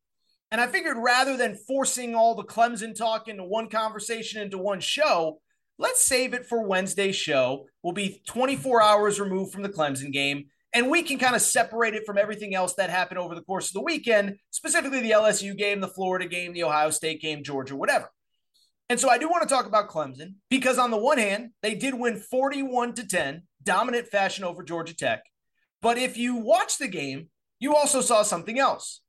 And 0.51 0.61
I 0.61 0.67
figured 0.67 0.97
rather 0.97 1.35
than 1.35 1.57
forcing 1.67 2.13
all 2.13 2.35
the 2.35 2.43
Clemson 2.43 2.95
talk 2.95 3.29
into 3.29 3.43
one 3.43 3.67
conversation 3.67 4.43
into 4.43 4.59
one 4.59 4.79
show, 4.79 5.41
let's 5.79 6.05
save 6.05 6.35
it 6.35 6.45
for 6.45 6.67
Wednesday's 6.67 7.15
show. 7.15 7.65
We'll 7.81 7.93
be 7.93 8.21
24 8.27 8.79
hours 8.79 9.19
removed 9.19 9.51
from 9.51 9.63
the 9.63 9.69
Clemson 9.69 10.11
game, 10.11 10.45
and 10.73 10.89
we 10.89 11.03
can 11.03 11.19
kind 11.19 11.35
of 11.35 11.41
separate 11.41 11.95
it 11.95 12.05
from 12.05 12.17
everything 12.17 12.55
else 12.55 12.73
that 12.75 12.89
happened 12.89 13.19
over 13.19 13.35
the 13.35 13.41
course 13.41 13.67
of 13.67 13.73
the 13.73 13.81
weekend, 13.81 14.37
specifically 14.49 15.01
the 15.01 15.11
LSU 15.11 15.57
game, 15.57 15.81
the 15.81 15.87
Florida 15.87 16.27
game, 16.27 16.53
the 16.53 16.63
Ohio 16.63 16.89
State 16.89 17.21
game, 17.21 17.43
Georgia, 17.43 17.75
whatever. 17.75 18.09
And 18.89 18.99
so 18.99 19.09
I 19.09 19.17
do 19.17 19.29
want 19.29 19.43
to 19.43 19.49
talk 19.53 19.65
about 19.65 19.89
Clemson 19.89 20.35
because 20.49 20.77
on 20.77 20.91
the 20.91 20.97
one 20.97 21.17
hand, 21.17 21.51
they 21.61 21.75
did 21.75 21.93
win 21.93 22.17
41 22.17 22.93
to 22.95 23.07
10, 23.07 23.43
dominant 23.63 24.07
fashion 24.07 24.43
over 24.43 24.63
Georgia 24.63 24.95
Tech. 24.95 25.23
But 25.81 25.97
if 25.97 26.17
you 26.17 26.35
watch 26.35 26.77
the 26.77 26.87
game, 26.87 27.29
you 27.59 27.75
also 27.75 28.01
saw 28.01 28.23
something 28.23 28.59
else 28.59 29.01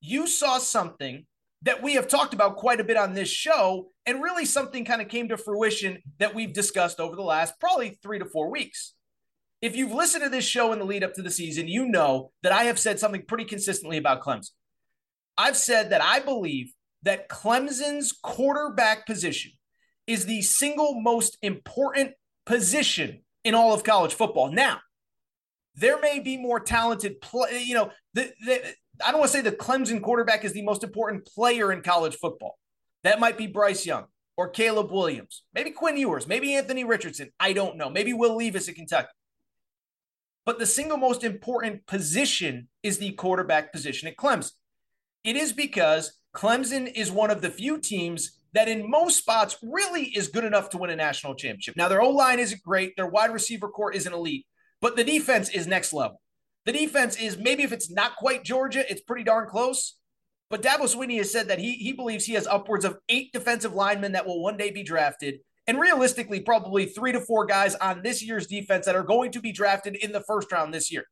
you 0.00 0.26
saw 0.26 0.58
something 0.58 1.26
that 1.62 1.82
we 1.82 1.94
have 1.94 2.08
talked 2.08 2.32
about 2.32 2.56
quite 2.56 2.80
a 2.80 2.84
bit 2.84 2.96
on 2.96 3.12
this 3.12 3.28
show, 3.28 3.90
and 4.06 4.22
really 4.22 4.46
something 4.46 4.84
kind 4.84 5.02
of 5.02 5.08
came 5.08 5.28
to 5.28 5.36
fruition 5.36 5.98
that 6.18 6.34
we've 6.34 6.54
discussed 6.54 7.00
over 7.00 7.14
the 7.14 7.22
last 7.22 7.54
probably 7.60 7.98
three 8.02 8.18
to 8.18 8.24
four 8.24 8.50
weeks. 8.50 8.94
If 9.62 9.76
you've 9.76 9.92
listened 9.92 10.24
to 10.24 10.30
this 10.30 10.44
show 10.44 10.72
in 10.72 10.78
the 10.78 10.84
lead 10.84 11.04
up 11.04 11.14
to 11.14 11.22
the 11.22 11.30
season, 11.30 11.68
you 11.68 11.86
know 11.86 12.32
that 12.42 12.52
I 12.52 12.64
have 12.64 12.78
said 12.78 12.98
something 12.98 13.24
pretty 13.26 13.44
consistently 13.44 13.98
about 13.98 14.22
Clemson. 14.22 14.50
I've 15.36 15.56
said 15.56 15.90
that 15.90 16.02
I 16.02 16.20
believe 16.20 16.72
that 17.02 17.28
Clemson's 17.28 18.12
quarterback 18.12 19.06
position 19.06 19.52
is 20.06 20.26
the 20.26 20.42
single 20.42 21.00
most 21.00 21.38
important 21.42 22.12
position 22.46 23.22
in 23.44 23.54
all 23.54 23.72
of 23.72 23.84
college 23.84 24.14
football. 24.14 24.50
Now, 24.50 24.80
there 25.74 26.00
may 26.00 26.20
be 26.20 26.36
more 26.36 26.60
talented 26.60 27.20
play, 27.20 27.62
you 27.62 27.74
know, 27.74 27.90
the, 28.14 28.32
the 28.44 28.74
I 29.04 29.12
don't 29.12 29.20
want 29.20 29.30
to 29.30 29.38
say 29.38 29.42
the 29.42 29.52
Clemson 29.52 30.02
quarterback 30.02 30.44
is 30.44 30.52
the 30.52 30.62
most 30.62 30.84
important 30.84 31.26
player 31.26 31.72
in 31.72 31.82
college 31.82 32.16
football. 32.16 32.58
That 33.02 33.20
might 33.20 33.38
be 33.38 33.46
Bryce 33.46 33.86
Young 33.86 34.06
or 34.36 34.48
Caleb 34.48 34.90
Williams, 34.90 35.42
maybe 35.54 35.70
Quinn 35.70 35.96
Ewers, 35.96 36.26
maybe 36.26 36.54
Anthony 36.54 36.84
Richardson. 36.84 37.30
I 37.38 37.52
don't 37.52 37.76
know. 37.76 37.88
Maybe 37.88 38.12
Will 38.12 38.36
Levis 38.36 38.68
at 38.68 38.74
Kentucky. 38.74 39.08
But 40.50 40.58
the 40.58 40.66
single 40.66 40.96
most 40.96 41.22
important 41.22 41.86
position 41.86 42.66
is 42.82 42.98
the 42.98 43.12
quarterback 43.12 43.72
position 43.72 44.08
at 44.08 44.16
Clemson. 44.16 44.50
It 45.22 45.36
is 45.36 45.52
because 45.52 46.18
Clemson 46.34 46.90
is 46.92 47.08
one 47.08 47.30
of 47.30 47.40
the 47.40 47.50
few 47.50 47.78
teams 47.78 48.40
that 48.52 48.66
in 48.66 48.90
most 48.90 49.18
spots 49.18 49.56
really 49.62 50.06
is 50.06 50.26
good 50.26 50.42
enough 50.42 50.68
to 50.70 50.78
win 50.78 50.90
a 50.90 50.96
national 50.96 51.36
championship. 51.36 51.76
Now, 51.76 51.86
their 51.86 52.02
O 52.02 52.10
line 52.10 52.40
isn't 52.40 52.64
great, 52.64 52.96
their 52.96 53.06
wide 53.06 53.32
receiver 53.32 53.68
core 53.68 53.92
isn't 53.92 54.12
elite, 54.12 54.44
but 54.80 54.96
the 54.96 55.04
defense 55.04 55.50
is 55.50 55.68
next 55.68 55.92
level. 55.92 56.20
The 56.66 56.72
defense 56.72 57.16
is 57.16 57.38
maybe 57.38 57.62
if 57.62 57.70
it's 57.70 57.88
not 57.88 58.16
quite 58.16 58.42
Georgia, 58.42 58.84
it's 58.90 59.02
pretty 59.02 59.22
darn 59.22 59.48
close. 59.48 59.98
But 60.48 60.62
Dabo 60.62 60.92
Swinney 60.92 61.18
has 61.18 61.30
said 61.30 61.46
that 61.46 61.60
he 61.60 61.74
he 61.74 61.92
believes 61.92 62.24
he 62.24 62.34
has 62.34 62.48
upwards 62.48 62.84
of 62.84 62.98
eight 63.08 63.32
defensive 63.32 63.74
linemen 63.74 64.12
that 64.12 64.26
will 64.26 64.42
one 64.42 64.56
day 64.56 64.72
be 64.72 64.82
drafted, 64.82 65.42
and 65.70 65.78
realistically, 65.78 66.40
probably 66.40 66.84
three 66.84 67.12
to 67.12 67.20
four 67.20 67.46
guys 67.46 67.76
on 67.76 68.02
this 68.02 68.24
year's 68.24 68.48
defense 68.48 68.86
that 68.86 68.96
are 68.96 69.04
going 69.04 69.30
to 69.30 69.40
be 69.40 69.52
drafted 69.52 69.94
in 69.94 70.10
the 70.10 70.20
first 70.20 70.50
round 70.50 70.74
this 70.74 70.90
year. 70.90 71.04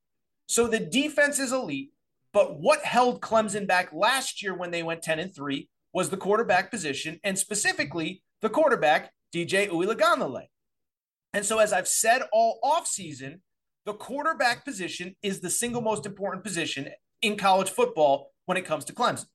So 0.48 0.66
the 0.66 0.80
defense 0.80 1.38
is 1.38 1.52
elite. 1.52 1.92
But 2.32 2.58
what 2.58 2.82
held 2.82 3.20
Clemson 3.20 3.68
back 3.68 3.92
last 3.92 4.42
year 4.42 4.52
when 4.52 4.72
they 4.72 4.82
went 4.82 5.02
10 5.02 5.20
and 5.20 5.32
3 5.32 5.68
was 5.92 6.10
the 6.10 6.16
quarterback 6.16 6.72
position, 6.72 7.20
and 7.22 7.38
specifically 7.38 8.24
the 8.42 8.50
quarterback, 8.50 9.12
DJ 9.32 9.68
Uiagalelei. 9.68 10.46
And 11.32 11.46
so, 11.46 11.60
as 11.60 11.72
I've 11.72 11.86
said 11.86 12.22
all 12.32 12.58
offseason, 12.64 13.38
the 13.86 13.94
quarterback 13.94 14.64
position 14.64 15.14
is 15.22 15.38
the 15.38 15.50
single 15.50 15.82
most 15.82 16.04
important 16.04 16.42
position 16.42 16.88
in 17.22 17.36
college 17.36 17.70
football 17.70 18.32
when 18.46 18.56
it 18.58 18.64
comes 18.64 18.84
to 18.86 18.92
Clemson. 18.92 19.26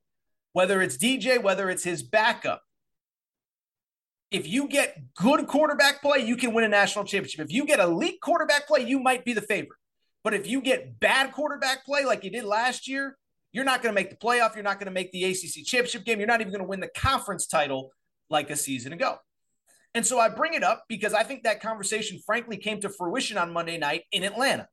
Whether 0.52 0.82
it's 0.82 0.98
DJ, 0.98 1.42
whether 1.42 1.70
it's 1.70 1.86
his 1.86 2.04
backup. 2.04 2.62
If 4.34 4.48
you 4.48 4.68
get 4.68 4.98
good 5.16 5.46
quarterback 5.48 6.02
play, 6.02 6.26
you 6.26 6.36
can 6.36 6.56
win 6.56 6.66
a 6.66 6.68
national 6.68 7.06
championship. 7.06 7.46
If 7.46 7.52
you 7.54 7.66
get 7.66 7.80
elite 7.80 8.20
quarterback 8.20 8.68
play, 8.68 8.84
you 8.84 9.00
might 9.00 9.24
be 9.24 9.34
the 9.34 9.42
favorite. 9.42 9.78
But 10.24 10.34
if 10.34 10.48
you 10.48 10.60
get 10.60 11.00
bad 11.00 11.32
quarterback 11.32 11.86
play 11.86 12.04
like 12.04 12.24
you 12.24 12.32
did 12.32 12.44
last 12.44 12.88
year, 12.88 13.16
you're 13.52 13.64
not 13.64 13.84
going 13.84 13.94
to 13.94 13.96
make 13.96 14.10
the 14.10 14.16
playoff. 14.16 14.56
You're 14.56 14.64
not 14.64 14.80
going 14.80 14.88
to 14.88 14.92
make 14.92 15.12
the 15.12 15.24
ACC 15.26 15.64
championship 15.64 16.04
game. 16.04 16.18
You're 16.18 16.28
not 16.28 16.42
even 16.42 16.52
going 16.52 16.64
to 16.64 16.68
win 16.68 16.80
the 16.80 16.90
conference 16.98 17.46
title 17.46 17.92
like 18.32 18.50
a 18.50 18.56
season 18.56 18.92
ago. 18.92 19.18
And 19.94 20.04
so 20.04 20.20
I 20.20 20.30
bring 20.30 20.56
it 20.56 20.64
up 20.64 20.86
because 20.90 21.14
I 21.14 21.22
think 21.22 21.44
that 21.44 21.62
conversation, 21.62 22.20
frankly, 22.26 22.58
came 22.58 22.82
to 22.82 22.90
fruition 22.90 23.38
on 23.38 23.54
Monday 23.54 23.78
night 23.78 24.06
in 24.12 24.24
Atlanta. 24.24 24.68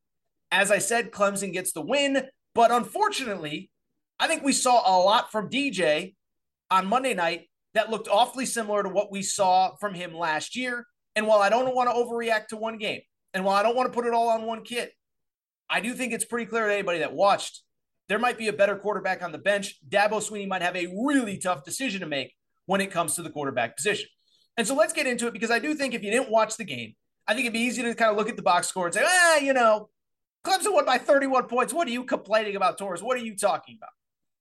As 0.51 0.71
I 0.71 0.79
said, 0.79 1.11
Clemson 1.11 1.53
gets 1.53 1.71
the 1.71 1.81
win. 1.81 2.23
But 2.55 2.71
unfortunately, 2.71 3.69
I 4.19 4.27
think 4.27 4.43
we 4.43 4.53
saw 4.53 4.81
a 4.83 4.97
lot 4.97 5.31
from 5.31 5.49
DJ 5.51 6.15
on 6.71 6.87
Monday 6.87 7.13
night 7.13 7.50
that 7.73 7.89
looked 7.89 8.07
awfully 8.07 8.45
similar 8.45 8.83
to 8.83 8.89
what 8.89 9.11
we 9.11 9.21
saw 9.21 9.75
from 9.77 9.93
him 9.93 10.13
last 10.13 10.55
year. 10.55 10.85
And 11.15 11.27
while 11.27 11.39
I 11.39 11.49
don't 11.49 11.75
want 11.75 11.89
to 11.89 11.95
overreact 11.95 12.47
to 12.47 12.57
one 12.57 12.77
game, 12.77 13.01
and 13.33 13.45
while 13.45 13.55
I 13.55 13.63
don't 13.63 13.75
want 13.75 13.91
to 13.91 13.93
put 13.93 14.05
it 14.05 14.13
all 14.13 14.29
on 14.29 14.45
one 14.45 14.63
kid, 14.63 14.89
I 15.69 15.79
do 15.79 15.93
think 15.93 16.13
it's 16.13 16.25
pretty 16.25 16.45
clear 16.45 16.67
to 16.67 16.73
anybody 16.73 16.99
that 16.99 17.13
watched 17.13 17.61
there 18.11 18.19
might 18.19 18.37
be 18.37 18.49
a 18.49 18.53
better 18.53 18.75
quarterback 18.75 19.23
on 19.23 19.31
the 19.31 19.37
bench. 19.37 19.79
Dabo 19.87 20.15
Swinney 20.19 20.45
might 20.45 20.61
have 20.61 20.75
a 20.75 20.93
really 21.05 21.37
tough 21.37 21.63
decision 21.63 22.01
to 22.01 22.05
make 22.05 22.33
when 22.65 22.81
it 22.81 22.91
comes 22.91 23.15
to 23.15 23.21
the 23.21 23.29
quarterback 23.29 23.77
position. 23.77 24.09
And 24.57 24.67
so 24.67 24.75
let's 24.75 24.91
get 24.91 25.07
into 25.07 25.27
it 25.27 25.33
because 25.33 25.49
I 25.49 25.59
do 25.59 25.73
think 25.73 25.93
if 25.93 26.03
you 26.03 26.11
didn't 26.11 26.29
watch 26.29 26.57
the 26.57 26.65
game, 26.65 26.95
I 27.25 27.33
think 27.33 27.45
it'd 27.45 27.53
be 27.53 27.59
easy 27.59 27.81
to 27.83 27.95
kind 27.95 28.11
of 28.11 28.17
look 28.17 28.27
at 28.27 28.35
the 28.35 28.41
box 28.41 28.67
score 28.67 28.87
and 28.87 28.93
say, 28.93 29.01
ah, 29.05 29.37
you 29.37 29.53
know, 29.53 29.87
Clemson 30.43 30.73
won 30.73 30.83
by 30.83 30.97
31 30.97 31.45
points. 31.45 31.73
What 31.73 31.87
are 31.87 31.91
you 31.91 32.03
complaining 32.03 32.57
about, 32.57 32.77
Torres? 32.77 33.01
What 33.01 33.15
are 33.15 33.23
you 33.23 33.37
talking 33.37 33.77
about? 33.79 33.91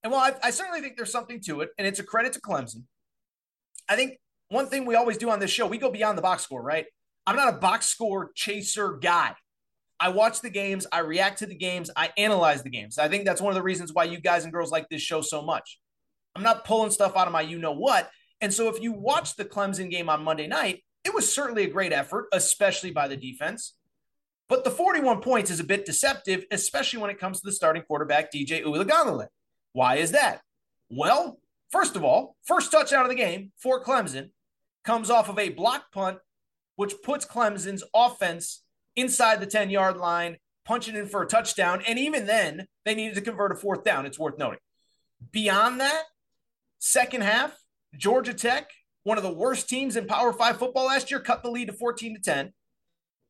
And 0.02 0.12
while 0.12 0.32
I, 0.32 0.48
I 0.48 0.50
certainly 0.50 0.80
think 0.80 0.96
there's 0.96 1.12
something 1.12 1.40
to 1.42 1.60
it, 1.60 1.70
and 1.78 1.86
it's 1.86 2.00
a 2.00 2.02
credit 2.02 2.32
to 2.32 2.40
Clemson, 2.40 2.82
I 3.90 3.96
think 3.96 4.18
one 4.48 4.66
thing 4.66 4.86
we 4.86 4.94
always 4.94 5.18
do 5.18 5.30
on 5.30 5.40
this 5.40 5.50
show, 5.50 5.66
we 5.66 5.76
go 5.76 5.90
beyond 5.90 6.16
the 6.16 6.22
box 6.22 6.44
score, 6.44 6.62
right? 6.62 6.86
I'm 7.26 7.36
not 7.36 7.52
a 7.52 7.58
box 7.58 7.86
score 7.86 8.30
chaser 8.34 8.92
guy. 8.92 9.34
I 9.98 10.08
watch 10.08 10.40
the 10.40 10.48
games, 10.48 10.86
I 10.90 11.00
react 11.00 11.40
to 11.40 11.46
the 11.46 11.54
games, 11.54 11.90
I 11.94 12.10
analyze 12.16 12.62
the 12.62 12.70
games. 12.70 12.96
I 12.96 13.08
think 13.08 13.26
that's 13.26 13.40
one 13.40 13.50
of 13.50 13.56
the 13.56 13.62
reasons 13.62 13.92
why 13.92 14.04
you 14.04 14.18
guys 14.18 14.44
and 14.44 14.52
girls 14.52 14.70
like 14.70 14.88
this 14.88 15.02
show 15.02 15.20
so 15.20 15.42
much. 15.42 15.78
I'm 16.34 16.42
not 16.42 16.64
pulling 16.64 16.90
stuff 16.90 17.16
out 17.16 17.26
of 17.26 17.32
my 17.32 17.42
you 17.42 17.58
know 17.58 17.72
what. 17.72 18.08
And 18.40 18.54
so 18.54 18.68
if 18.68 18.80
you 18.80 18.92
watch 18.92 19.36
the 19.36 19.44
Clemson 19.44 19.90
game 19.90 20.08
on 20.08 20.24
Monday 20.24 20.46
night, 20.46 20.82
it 21.04 21.12
was 21.12 21.32
certainly 21.32 21.64
a 21.64 21.70
great 21.70 21.92
effort, 21.92 22.28
especially 22.32 22.92
by 22.92 23.08
the 23.08 23.16
defense. 23.16 23.74
But 24.48 24.64
the 24.64 24.70
41 24.70 25.20
points 25.20 25.50
is 25.50 25.60
a 25.60 25.64
bit 25.64 25.84
deceptive, 25.84 26.44
especially 26.50 27.00
when 27.00 27.10
it 27.10 27.18
comes 27.18 27.40
to 27.40 27.46
the 27.46 27.52
starting 27.52 27.82
quarterback, 27.82 28.32
DJ 28.32 28.64
Uiagalelei. 28.64 29.26
Why 29.72 29.96
is 29.96 30.12
that? 30.12 30.40
Well, 30.88 31.38
first 31.70 31.96
of 31.96 32.04
all, 32.04 32.36
first 32.42 32.70
touchdown 32.70 33.04
of 33.04 33.08
the 33.08 33.14
game 33.14 33.52
for 33.56 33.82
Clemson 33.82 34.30
comes 34.84 35.10
off 35.10 35.28
of 35.28 35.38
a 35.38 35.50
block 35.50 35.92
punt, 35.92 36.18
which 36.76 36.94
puts 37.02 37.26
Clemson's 37.26 37.84
offense 37.94 38.62
inside 38.96 39.40
the 39.40 39.46
10 39.46 39.70
yard 39.70 39.96
line, 39.96 40.36
punching 40.64 40.96
in 40.96 41.06
for 41.06 41.22
a 41.22 41.26
touchdown. 41.26 41.82
And 41.86 41.98
even 41.98 42.26
then, 42.26 42.66
they 42.84 42.94
needed 42.94 43.14
to 43.16 43.20
convert 43.20 43.52
a 43.52 43.56
fourth 43.56 43.84
down. 43.84 44.06
It's 44.06 44.18
worth 44.18 44.38
noting. 44.38 44.60
Beyond 45.32 45.80
that, 45.80 46.04
second 46.78 47.22
half, 47.22 47.56
Georgia 47.96 48.34
Tech, 48.34 48.70
one 49.02 49.18
of 49.18 49.24
the 49.24 49.32
worst 49.32 49.68
teams 49.68 49.96
in 49.96 50.06
Power 50.06 50.32
Five 50.32 50.58
football 50.58 50.86
last 50.86 51.10
year, 51.10 51.20
cut 51.20 51.42
the 51.42 51.50
lead 51.50 51.68
to 51.68 51.72
14 51.72 52.14
to 52.14 52.20
10. 52.20 52.52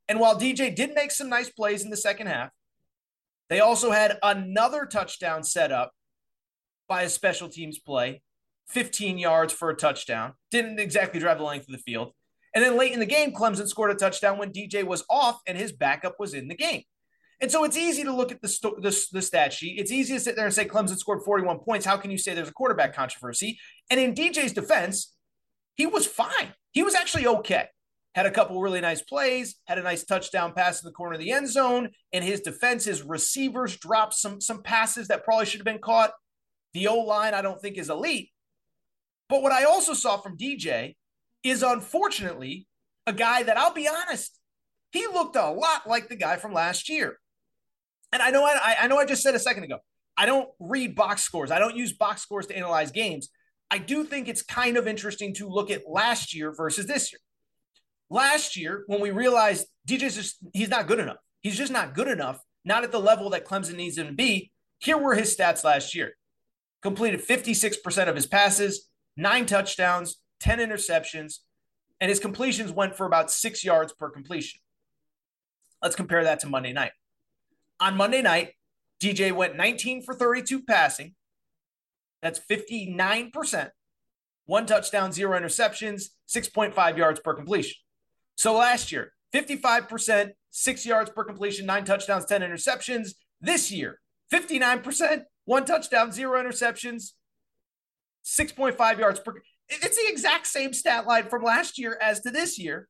And 0.09 0.19
while 0.19 0.39
DJ 0.39 0.75
did 0.75 0.95
make 0.95 1.11
some 1.11 1.29
nice 1.29 1.51
plays 1.51 1.85
in 1.85 1.91
the 1.91 1.97
second 1.97 2.27
half, 2.27 2.51
they 3.49 3.61
also 3.61 3.91
had 3.91 4.19
another 4.23 4.87
touchdown 4.87 5.43
set 5.43 5.73
up 5.73 5.93
by 6.89 7.03
a 7.03 7.09
special 7.09 7.49
teams 7.49 7.79
play, 7.79 8.23
15 8.71 9.19
yards 9.19 9.53
for 9.53 9.71
a 9.71 9.77
touchdown. 9.77 10.35
Didn't 10.51 10.79
exactly 10.79 11.21
drive 11.21 11.39
the 11.39 11.45
length 11.45 11.69
of 11.69 11.73
the 11.73 11.83
field. 11.83 12.13
And 12.55 12.65
then 12.65 12.77
late 12.77 12.93
in 12.93 13.01
the 13.01 13.07
game, 13.07 13.33
Clemson 13.33 13.69
scored 13.69 13.91
a 13.91 13.95
touchdown 13.95 14.39
when 14.39 14.53
DJ 14.53 14.85
was 14.85 15.05
off 15.09 15.41
and 15.47 15.57
his 15.57 15.73
backup 15.73 16.17
was 16.19 16.35
in 16.35 16.49
the 16.49 16.55
game. 16.55 16.83
And 17.41 17.51
so 17.51 17.65
it's 17.65 17.77
easy 17.77 18.05
to 18.05 18.15
look 18.15 18.33
at 18.33 18.43
the, 18.43 18.49
sto- 18.49 18.77
the, 18.79 19.07
the 19.13 19.23
stat 19.23 19.53
sheet. 19.53 19.79
It's 19.79 19.93
easy 19.93 20.15
to 20.15 20.21
sit 20.21 20.37
there 20.37 20.45
and 20.45 20.55
say 20.55 20.67
Clemson 20.67 20.99
scored 20.99 21.23
41 21.25 21.61
points. 21.61 21.87
How 21.87 21.97
can 21.97 22.11
you 22.11 22.19
say 22.19 22.35
there's 22.35 22.49
a 22.49 22.53
quarterback 22.53 22.95
controversy? 22.95 23.59
And 23.89 23.99
in 23.99 24.15
DJ's 24.15 24.53
defense, 24.53 25.15
he 25.77 25.87
was 25.87 26.07
fine. 26.07 26.53
He 26.73 26.83
was 26.83 26.95
actually 26.95 27.27
okay. 27.27 27.67
Had 28.15 28.27
a 28.27 28.31
couple 28.31 28.61
really 28.61 28.81
nice 28.81 29.01
plays, 29.01 29.55
had 29.67 29.79
a 29.79 29.83
nice 29.83 30.05
touchdown 30.05 30.53
pass 30.53 30.83
in 30.83 30.87
the 30.87 30.93
corner 30.93 31.15
of 31.15 31.21
the 31.21 31.33
end 31.33 31.49
zone. 31.49 31.91
And 32.13 32.25
his 32.25 32.41
defense, 32.41 32.85
his 32.85 33.03
receivers 33.03 33.77
dropped 33.77 34.15
some, 34.15 34.41
some 34.41 34.63
passes 34.63 35.09
that 35.09 35.25
probably 35.25 35.47
should 35.47 35.61
have 35.61 35.65
been 35.65 35.79
caught. 35.79 36.11
The 36.75 36.89
O 36.89 36.99
line, 36.99 37.35
I 37.35 37.41
don't 37.41 37.61
think, 37.61 37.79
is 37.79 37.89
elite. 37.89 38.31
But 39.31 39.43
what 39.43 39.53
I 39.53 39.65
also 39.65 39.95
saw 39.95 40.17
from 40.17 40.37
DJ 40.37 40.97
is 41.45 41.63
unfortunately 41.63 42.67
a 43.07 43.13
guy 43.13 43.45
that 43.45 43.57
I'll 43.57 43.73
be 43.73 43.89
honest, 43.89 44.39
he 44.91 45.07
looked 45.07 45.37
a 45.37 45.51
lot 45.51 45.89
like 45.89 46.09
the 46.09 46.17
guy 46.17 46.37
from 46.37 46.53
last 46.53 46.89
year. 46.89 47.17
And 48.13 48.21
I 48.21 48.31
know 48.31 48.45
I, 48.45 48.77
I 48.81 48.89
know 48.89 48.99
I 48.99 49.07
just 49.07 49.23
said 49.23 49.37
a 49.37 49.39
second 49.39 49.63
ago, 49.63 49.79
I 50.17 50.27
don't 50.27 50.49
read 50.59 50.97
box 50.97 51.23
scores. 51.23 51.53
I 51.53 51.61
don't 51.61 51.77
use 51.77 51.93
box 51.93 52.23
scores 52.23 52.47
to 52.49 52.57
analyze 52.57 52.91
games. 52.91 53.31
I 53.71 53.79
do 53.79 54.05
think 54.05 54.27
it's 54.27 54.43
kind 54.43 54.77
of 54.77 54.89
interesting 54.89 55.33
to 55.35 55.49
look 55.49 55.71
at 55.71 55.89
last 55.89 56.35
year 56.35 56.53
versus 56.53 56.87
this 56.87 57.13
year. 57.13 57.21
Last 58.11 58.57
year, 58.57 58.83
when 58.89 59.01
we 59.01 59.13
realized 59.13 59.69
DJ's 59.89 60.17
just 60.17 60.39
he's 60.53 60.69
not 60.69 60.89
good 60.89 60.99
enough. 60.99 61.19
He's 61.41 61.57
just 61.57 61.73
not 61.73 61.95
good 61.95 62.09
enough, 62.09 62.41
not 62.65 62.83
at 62.83 62.91
the 62.91 62.99
level 62.99 63.31
that 63.31 63.47
Clemson 63.47 63.77
needs 63.77 63.97
him 63.97 64.09
to 64.09 64.13
be. 64.13 64.51
Here 64.81 64.99
were 64.99 65.15
his 65.15 65.35
stats 65.35 65.63
last 65.63 65.95
year. 65.95 66.17
Completed 66.83 67.25
56% 67.25 68.09
of 68.09 68.17
his 68.17 68.27
passes, 68.27 68.90
nine 69.17 69.47
touchdowns, 69.47 70.17
10 70.41 70.59
interceptions, 70.59 71.39
and 72.01 72.09
his 72.09 72.21
completions 72.21 72.73
went 72.73 72.97
for 72.97 73.07
about 73.07 73.31
six 73.31 73.65
yards 73.65 73.93
per 73.93 74.11
completion. 74.11 74.61
Let's 75.83 75.97
compare 75.97 76.25
that 76.25 76.41
to 76.41 76.49
Monday 76.49 76.73
night. 76.73 76.93
On 77.79 77.97
Monday 77.97 78.23
night, 78.23 78.53
DJ 79.01 79.33
went 79.33 79.57
19 79.57 80.03
for 80.03 80.15
32 80.15 80.63
passing. 80.63 81.15
That's 82.23 82.39
59%. 82.39 83.71
One 84.47 84.67
touchdown, 84.67 85.13
zero 85.13 85.39
interceptions, 85.39 86.11
6.5 86.29 86.97
yards 86.97 87.21
per 87.21 87.35
completion. 87.35 87.77
So 88.37 88.55
last 88.55 88.93
year, 88.93 89.13
55%, 89.35 90.31
six 90.51 90.85
yards 90.85 91.11
per 91.11 91.25
completion, 91.25 91.67
nine 91.67 91.85
touchdowns, 91.85 92.27
10 92.27 92.43
interceptions. 92.43 93.15
This 93.41 93.71
year, 93.71 94.01
59%, 94.33 95.23
one 95.45 95.65
touchdown, 95.65 96.13
zero 96.13 96.43
interceptions, 96.43 97.13
6.5 98.25 98.99
yards 98.99 99.21
per. 99.21 99.41
It's 99.69 99.97
the 99.97 100.11
exact 100.11 100.47
same 100.47 100.73
stat 100.73 101.07
line 101.07 101.29
from 101.29 101.43
last 101.43 101.79
year 101.79 101.99
as 102.01 102.21
to 102.21 102.31
this 102.31 102.59
year. 102.59 102.89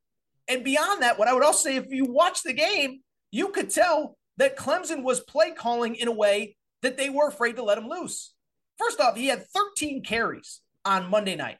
And 0.49 0.64
beyond 0.64 1.03
that, 1.03 1.18
what 1.18 1.28
I 1.28 1.35
would 1.35 1.45
also 1.45 1.68
say, 1.68 1.76
if 1.76 1.91
you 1.91 2.07
watch 2.07 2.43
the 2.43 2.53
game, 2.53 3.01
you 3.31 3.49
could 3.49 3.70
tell 3.70 4.16
that 4.39 4.57
Clemson 4.57 5.03
was 5.03 5.20
play 5.20 5.53
calling 5.53 5.95
in 5.95 6.09
a 6.09 6.12
way 6.12 6.57
that 6.83 6.97
they 6.97 7.11
were 7.11 7.28
afraid 7.28 7.57
to 7.57 7.62
let 7.62 7.78
him 7.78 7.89
loose. 7.89 8.35
First 8.78 9.01
off, 9.01 9.16
he 9.16 9.26
had 9.26 9.47
13 9.49 10.03
carries 10.03 10.61
on 10.85 11.11
Monday 11.11 11.37
night. 11.37 11.59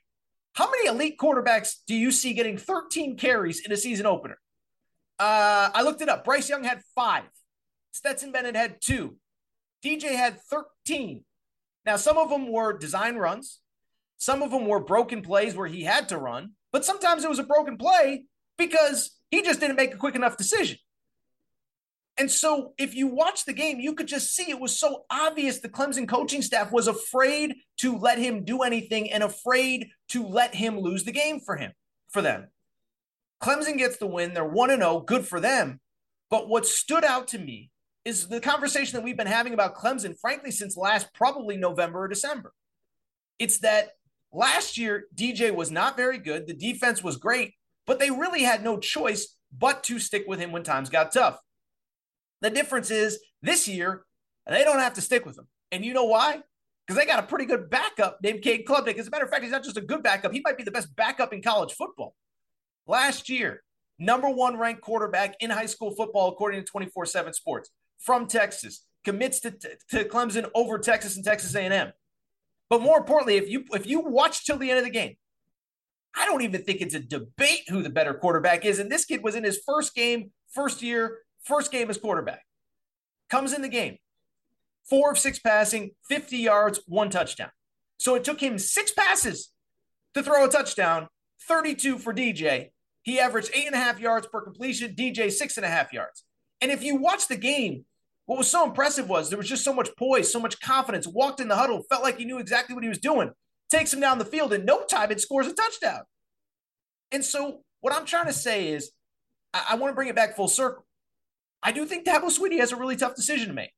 How 0.55 0.71
many 0.71 0.89
elite 0.89 1.19
quarterbacks 1.19 1.77
do 1.87 1.95
you 1.95 2.11
see 2.11 2.33
getting 2.33 2.57
13 2.57 3.17
carries 3.17 3.65
in 3.65 3.71
a 3.73 3.77
season 3.77 4.07
opener? 4.07 4.39
Uh, 5.19 5.71
I 5.73 5.83
looked 5.83 6.01
it 6.01 6.09
up. 6.09 6.25
Bryce 6.25 6.49
Young 6.49 6.65
had 6.65 6.81
five. 6.95 7.25
Stetson 7.93 8.33
Bennett 8.33 8.57
had 8.57 8.81
two. 8.81 9.17
DJ 9.85 10.17
had 10.17 10.41
13. 10.41 11.25
Now, 11.85 11.97
some 11.97 12.19
of 12.19 12.31
them 12.31 12.51
were 12.51 12.77
design 12.77 13.17
runs. 13.17 13.60
Some 14.21 14.43
of 14.43 14.51
them 14.51 14.67
were 14.67 14.81
broken 14.81 15.23
plays 15.23 15.55
where 15.55 15.67
he 15.67 15.83
had 15.83 16.11
to 16.11 16.19
run, 16.19 16.51
but 16.73 16.85
sometimes 16.85 17.25
it 17.25 17.31
was 17.31 17.39
a 17.39 17.43
broken 17.45 17.79
play 17.79 18.25
because 18.59 19.19
he 19.31 19.41
just 19.41 19.61
didn't 19.61 19.77
make 19.77 19.95
a 19.95 19.97
quick 19.97 20.15
enough 20.15 20.37
decision. 20.37 20.77
And 22.19 22.31
so, 22.31 22.75
if 22.77 22.95
you 22.95 23.07
watch 23.07 23.47
the 23.47 23.55
game, 23.55 23.81
you 23.81 23.95
could 23.95 24.09
just 24.09 24.37
see 24.37 24.51
it 24.51 24.61
was 24.61 24.79
so 24.79 25.07
obvious 25.11 25.61
the 25.61 25.71
Clemson 25.71 26.07
coaching 26.07 26.43
staff 26.43 26.71
was 26.71 26.87
afraid 26.87 27.55
to 27.79 27.97
let 27.97 28.19
him 28.19 28.45
do 28.45 28.61
anything 28.61 29.11
and 29.11 29.23
afraid 29.23 29.89
to 30.09 30.27
let 30.27 30.55
him 30.55 30.79
lose 30.79 31.05
the 31.05 31.13
game 31.13 31.41
for 31.41 31.57
him, 31.57 31.73
for 32.11 32.21
them. 32.21 32.49
Clemson 33.43 33.79
gets 33.79 33.97
the 33.97 34.07
win. 34.07 34.35
They're 34.35 34.45
1 34.45 34.69
0, 34.69 35.01
good 35.01 35.27
for 35.27 35.41
them. 35.41 35.81
But 36.29 36.47
what 36.47 36.67
stood 36.67 37.05
out 37.05 37.29
to 37.29 37.39
me 37.39 37.71
is 38.05 38.29
the 38.29 38.41
conversation 38.41 38.99
that 38.99 39.03
we've 39.03 39.17
been 39.17 39.27
having 39.27 39.55
about 39.55 39.77
Clemson, 39.77 40.15
frankly, 40.21 40.51
since 40.51 40.77
last 40.77 41.15
probably 41.15 41.57
November 41.57 42.05
or 42.05 42.09
December. 42.09 42.53
It's 43.39 43.61
that 43.61 43.93
last 44.33 44.79
year, 44.79 45.05
DJ 45.15 45.55
was 45.55 45.71
not 45.71 45.97
very 45.97 46.19
good. 46.19 46.47
The 46.47 46.55
defense 46.55 47.03
was 47.03 47.17
great, 47.17 47.55
but 47.87 47.99
they 47.99 48.11
really 48.11 48.43
had 48.43 48.63
no 48.63 48.79
choice 48.79 49.37
but 49.57 49.83
to 49.85 49.99
stick 49.99 50.25
with 50.27 50.39
him 50.39 50.53
when 50.53 50.63
times 50.63 50.91
got 50.91 51.13
tough. 51.13 51.39
The 52.41 52.51
difference 52.51 52.91
is 52.91 53.21
this 53.43 53.69
year, 53.69 54.05
they 54.47 54.65
don't 54.65 54.79
have 54.79 54.95
to 54.95 55.01
stick 55.01 55.27
with 55.27 55.39
him. 55.39 55.47
And 55.73 55.85
you 55.85 55.93
know 55.93 56.05
why? 56.05 56.41
Because 56.87 56.99
they 56.99 57.07
got 57.07 57.23
a 57.23 57.27
pretty 57.27 57.45
good 57.45 57.71
backup 57.71 58.19
named 58.23 58.43
Cade 58.43 58.65
Klubnik. 58.67 58.99
As 58.99 59.07
a 59.07 59.11
matter 59.11 59.25
of 59.25 59.31
fact, 59.31 59.43
he's 59.43 59.53
not 59.53 59.63
just 59.63 59.77
a 59.77 59.83
good 59.83 60.03
backup, 60.03 60.33
he 60.33 60.41
might 60.45 60.57
be 60.57 60.65
the 60.65 60.71
best 60.71 60.95
backup 60.97 61.33
in 61.33 61.43
college 61.43 61.73
football. 61.73 62.15
Last 62.87 63.29
year, 63.29 63.63
number 63.99 64.29
one 64.29 64.59
ranked 64.59 64.81
quarterback 64.81 65.37
in 65.41 65.51
high 65.51 65.67
school 65.67 65.95
football, 65.95 66.31
according 66.31 66.61
to 66.61 66.67
24 66.67 67.07
7 67.07 67.33
Sports, 67.33 67.71
from 67.99 68.27
Texas, 68.27 68.85
commits 69.05 69.41
to, 69.41 69.51
to 69.51 70.05
Clemson 70.05 70.51
over 70.55 70.79
Texas 70.79 71.17
and 71.17 71.25
Texas 71.25 71.55
A&M. 71.55 71.93
But 72.71 72.81
more 72.81 72.99
importantly, 72.99 73.37
if 73.37 73.51
you 73.51 73.65
if 73.73 73.87
you 73.87 74.01
watch 74.01 74.47
till 74.47 74.57
the 74.57 74.71
end 74.71 74.79
of 74.79 74.85
the 74.85 74.91
game, 74.91 75.17
I 76.17 76.25
don't 76.25 76.43
even 76.43 76.63
think 76.63 76.81
it's 76.81 76.95
a 76.95 77.01
debate 77.01 77.69
who 77.69 77.83
the 77.83 77.91
better 77.91 78.15
quarterback 78.15 78.65
is. 78.65 78.79
And 78.79 78.91
this 78.91 79.05
kid 79.05 79.23
was 79.23 79.35
in 79.35 79.45
his 79.45 79.61
first 79.67 79.95
game, 79.95 80.31
first 80.49 80.81
year, 80.81 81.19
first 81.43 81.73
game 81.73 81.91
as 81.91 81.99
quarterback. 81.99 82.45
Comes 83.29 83.53
in 83.53 83.63
the 83.63 83.69
game, 83.69 83.99
four 84.89 85.11
of 85.11 85.19
six 85.19 85.39
passing, 85.39 85.91
50 86.09 86.39
yards, 86.39 86.81
one 86.87 87.11
touchdown. 87.11 87.51
So 87.99 88.15
it 88.15 88.25
took 88.25 88.41
him 88.41 88.59
six 88.59 88.93
passes 88.93 89.51
to 90.15 90.23
throw 90.23 90.45
a 90.45 90.49
touchdown, 90.49 91.09
32 91.47 91.99
for 91.99 92.15
DJ. 92.15 92.71
He 93.03 93.19
averaged 93.19 93.51
eight 93.55 93.67
and 93.67 93.75
a 93.75 93.79
half 93.79 93.99
yards 93.99 94.27
per 94.27 94.41
completion, 94.41 94.95
DJ 94.95 95.31
six 95.31 95.57
and 95.57 95.67
a 95.67 95.69
half 95.69 95.93
yards. 95.93 96.25
And 96.61 96.71
if 96.71 96.83
you 96.83 96.97
watch 96.97 97.29
the 97.29 97.37
game, 97.37 97.85
what 98.31 98.39
was 98.39 98.49
so 98.49 98.65
impressive 98.65 99.09
was 99.09 99.29
there 99.29 99.37
was 99.37 99.49
just 99.49 99.65
so 99.65 99.75
much 99.75 99.89
poise, 99.99 100.33
so 100.33 100.39
much 100.39 100.61
confidence. 100.61 101.05
Walked 101.05 101.41
in 101.41 101.49
the 101.49 101.57
huddle, 101.57 101.83
felt 101.91 102.05
like 102.05 102.19
he 102.19 102.25
knew 102.25 102.39
exactly 102.39 102.77
what 102.77 102.85
he 102.85 102.89
was 102.89 103.01
doing. 103.01 103.33
Takes 103.73 103.93
him 103.93 103.99
down 103.99 104.19
the 104.19 104.25
field 104.25 104.53
in 104.53 104.65
no 104.65 104.85
time 104.85 105.11
and 105.11 105.21
scores 105.21 105.49
a 105.49 105.53
touchdown. 105.53 106.03
And 107.11 107.25
so, 107.25 107.63
what 107.81 107.93
I'm 107.93 108.05
trying 108.07 108.27
to 108.27 108.33
say 108.33 108.69
is, 108.69 108.93
I, 109.53 109.71
I 109.71 109.75
want 109.75 109.91
to 109.91 109.97
bring 109.97 110.07
it 110.07 110.15
back 110.15 110.37
full 110.37 110.47
circle. 110.47 110.87
I 111.61 111.73
do 111.73 111.85
think 111.85 112.07
Dabo 112.07 112.27
Swinney 112.27 112.61
has 112.61 112.71
a 112.71 112.77
really 112.77 112.95
tough 112.95 113.17
decision 113.17 113.49
to 113.49 113.53
make 113.53 113.73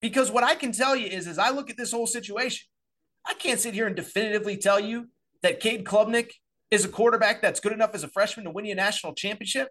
because 0.00 0.32
what 0.32 0.42
I 0.42 0.56
can 0.56 0.72
tell 0.72 0.96
you 0.96 1.06
is, 1.06 1.28
as 1.28 1.38
I 1.38 1.50
look 1.50 1.70
at 1.70 1.76
this 1.76 1.92
whole 1.92 2.08
situation, 2.08 2.66
I 3.24 3.34
can't 3.34 3.60
sit 3.60 3.72
here 3.72 3.86
and 3.86 3.94
definitively 3.94 4.56
tell 4.56 4.80
you 4.80 5.10
that 5.42 5.60
Cade 5.60 5.84
Klubnik 5.84 6.32
is 6.72 6.84
a 6.84 6.88
quarterback 6.88 7.40
that's 7.40 7.60
good 7.60 7.72
enough 7.72 7.94
as 7.94 8.02
a 8.02 8.08
freshman 8.08 8.46
to 8.46 8.50
win 8.50 8.64
you 8.64 8.72
a 8.72 8.74
national 8.74 9.14
championship. 9.14 9.68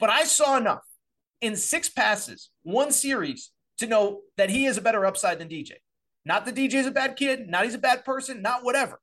But 0.00 0.10
I 0.10 0.24
saw 0.24 0.56
enough 0.56 0.82
in 1.44 1.56
six 1.56 1.90
passes, 1.90 2.48
one 2.62 2.90
series, 2.90 3.50
to 3.78 3.86
know 3.86 4.22
that 4.38 4.48
he 4.48 4.64
is 4.64 4.78
a 4.78 4.80
better 4.80 5.04
upside 5.04 5.38
than 5.38 5.48
DJ. 5.48 5.72
Not 6.24 6.46
that 6.46 6.54
DJ 6.54 6.74
is 6.74 6.86
a 6.86 6.90
bad 6.90 7.16
kid, 7.16 7.48
not 7.48 7.64
he's 7.64 7.74
a 7.74 7.78
bad 7.78 8.02
person, 8.02 8.40
not 8.40 8.64
whatever. 8.64 8.98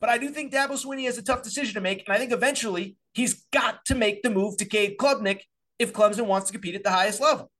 But 0.00 0.10
I 0.10 0.18
do 0.18 0.28
think 0.30 0.52
Dabo 0.52 0.72
Swinney 0.72 1.04
has 1.04 1.16
a 1.16 1.22
tough 1.22 1.42
decision 1.42 1.74
to 1.74 1.80
make. 1.80 2.02
And 2.06 2.14
I 2.14 2.18
think 2.18 2.32
eventually 2.32 2.96
he's 3.14 3.44
got 3.52 3.84
to 3.86 3.94
make 3.94 4.22
the 4.22 4.30
move 4.30 4.56
to 4.56 4.64
Cade 4.64 4.98
Klubnik 4.98 5.42
if 5.78 5.92
Clemson 5.92 6.26
wants 6.26 6.48
to 6.48 6.52
compete 6.52 6.74
at 6.74 6.82
the 6.82 6.90
highest 6.90 7.20
level. 7.20 7.50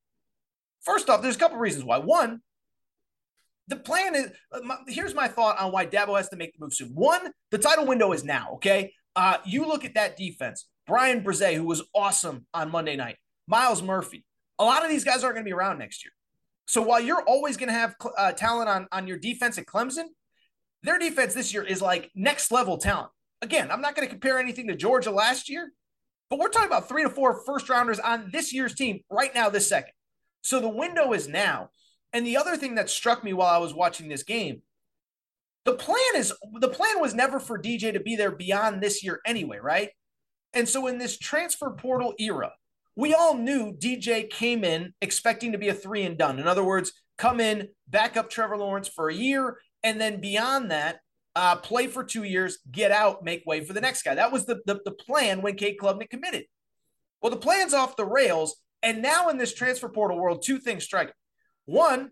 First 0.82 1.08
off, 1.08 1.22
there's 1.22 1.36
a 1.36 1.38
couple 1.38 1.58
reasons 1.58 1.84
why. 1.84 1.98
One, 1.98 2.40
the 3.68 3.76
plan 3.76 4.16
is 4.16 4.30
uh, 4.52 4.76
here's 4.88 5.14
my 5.14 5.28
thought 5.28 5.58
on 5.60 5.70
why 5.70 5.86
Dabo 5.86 6.16
has 6.16 6.28
to 6.30 6.36
make 6.36 6.52
the 6.52 6.64
move 6.64 6.74
soon. 6.74 6.88
One, 6.88 7.30
the 7.52 7.58
title 7.58 7.86
window 7.86 8.12
is 8.12 8.24
now, 8.24 8.54
okay? 8.54 8.92
Uh, 9.14 9.38
you 9.44 9.66
look 9.66 9.84
at 9.84 9.94
that 9.94 10.16
defense. 10.16 10.66
Bryan 10.86 11.22
Bresee, 11.22 11.54
who 11.54 11.64
was 11.64 11.82
awesome 11.94 12.46
on 12.52 12.70
Monday 12.70 12.96
night, 12.96 13.16
Myles 13.46 13.82
Murphy. 13.82 14.24
A 14.58 14.64
lot 14.64 14.84
of 14.84 14.90
these 14.90 15.04
guys 15.04 15.22
aren't 15.22 15.36
going 15.36 15.44
to 15.44 15.48
be 15.48 15.52
around 15.52 15.78
next 15.78 16.04
year. 16.04 16.12
So 16.66 16.82
while 16.82 17.00
you're 17.00 17.22
always 17.22 17.56
going 17.56 17.68
to 17.68 17.74
have 17.74 17.94
uh, 18.16 18.32
talent 18.32 18.68
on, 18.68 18.88
on 18.90 19.06
your 19.06 19.18
defense 19.18 19.58
at 19.58 19.66
Clemson, 19.66 20.06
their 20.82 20.98
defense 20.98 21.34
this 21.34 21.52
year 21.54 21.62
is 21.62 21.80
like 21.80 22.10
next 22.14 22.50
level 22.50 22.78
talent. 22.78 23.10
Again, 23.42 23.70
I'm 23.70 23.80
not 23.80 23.94
going 23.94 24.06
to 24.06 24.10
compare 24.10 24.38
anything 24.38 24.66
to 24.68 24.76
Georgia 24.76 25.10
last 25.10 25.48
year, 25.48 25.70
but 26.30 26.38
we're 26.38 26.48
talking 26.48 26.68
about 26.68 26.88
three 26.88 27.02
to 27.02 27.10
four 27.10 27.42
first 27.44 27.68
rounders 27.68 28.00
on 28.00 28.30
this 28.32 28.52
year's 28.52 28.74
team 28.74 29.00
right 29.10 29.34
now, 29.34 29.48
this 29.48 29.68
second. 29.68 29.92
So 30.42 30.60
the 30.60 30.68
window 30.68 31.12
is 31.12 31.28
now. 31.28 31.70
And 32.12 32.26
the 32.26 32.36
other 32.36 32.56
thing 32.56 32.76
that 32.76 32.88
struck 32.88 33.22
me 33.22 33.32
while 33.32 33.52
I 33.52 33.58
was 33.58 33.74
watching 33.74 34.08
this 34.08 34.22
game, 34.22 34.62
the 35.64 35.74
plan 35.74 35.98
is 36.14 36.32
the 36.60 36.68
plan 36.68 37.00
was 37.00 37.14
never 37.14 37.40
for 37.40 37.58
DJ 37.58 37.92
to 37.92 38.00
be 38.00 38.16
there 38.16 38.30
beyond 38.30 38.80
this 38.80 39.02
year 39.02 39.20
anyway, 39.26 39.58
right? 39.60 39.90
And 40.54 40.68
so 40.68 40.86
in 40.86 40.98
this 40.98 41.18
transfer 41.18 41.70
portal 41.70 42.14
era, 42.18 42.52
we 42.96 43.14
all 43.14 43.34
knew 43.34 43.72
DJ 43.72 44.28
came 44.28 44.64
in 44.64 44.94
expecting 45.00 45.52
to 45.52 45.58
be 45.58 45.68
a 45.68 45.74
three 45.74 46.02
and 46.02 46.16
done. 46.16 46.38
In 46.38 46.48
other 46.48 46.64
words, 46.64 46.92
come 47.18 47.40
in, 47.40 47.68
back 47.86 48.16
up 48.16 48.30
Trevor 48.30 48.56
Lawrence 48.56 48.88
for 48.88 49.08
a 49.08 49.14
year, 49.14 49.58
and 49.82 50.00
then 50.00 50.20
beyond 50.20 50.70
that, 50.70 51.00
uh, 51.36 51.56
play 51.56 51.86
for 51.86 52.02
two 52.02 52.24
years, 52.24 52.58
get 52.72 52.90
out, 52.90 53.22
make 53.22 53.44
way 53.46 53.62
for 53.62 53.74
the 53.74 53.80
next 53.80 54.02
guy. 54.02 54.14
That 54.14 54.32
was 54.32 54.46
the, 54.46 54.60
the, 54.64 54.80
the 54.86 54.90
plan 54.92 55.42
when 55.42 55.56
Cade 55.56 55.76
Klubnik 55.78 56.08
committed. 56.08 56.44
Well, 57.20 57.30
the 57.30 57.36
plan's 57.36 57.74
off 57.74 57.96
the 57.96 58.06
rails. 58.06 58.56
And 58.82 59.02
now 59.02 59.28
in 59.28 59.36
this 59.36 59.54
transfer 59.54 59.88
portal 59.88 60.18
world, 60.18 60.42
two 60.42 60.58
things 60.58 60.84
strike. 60.84 61.12
One, 61.66 62.10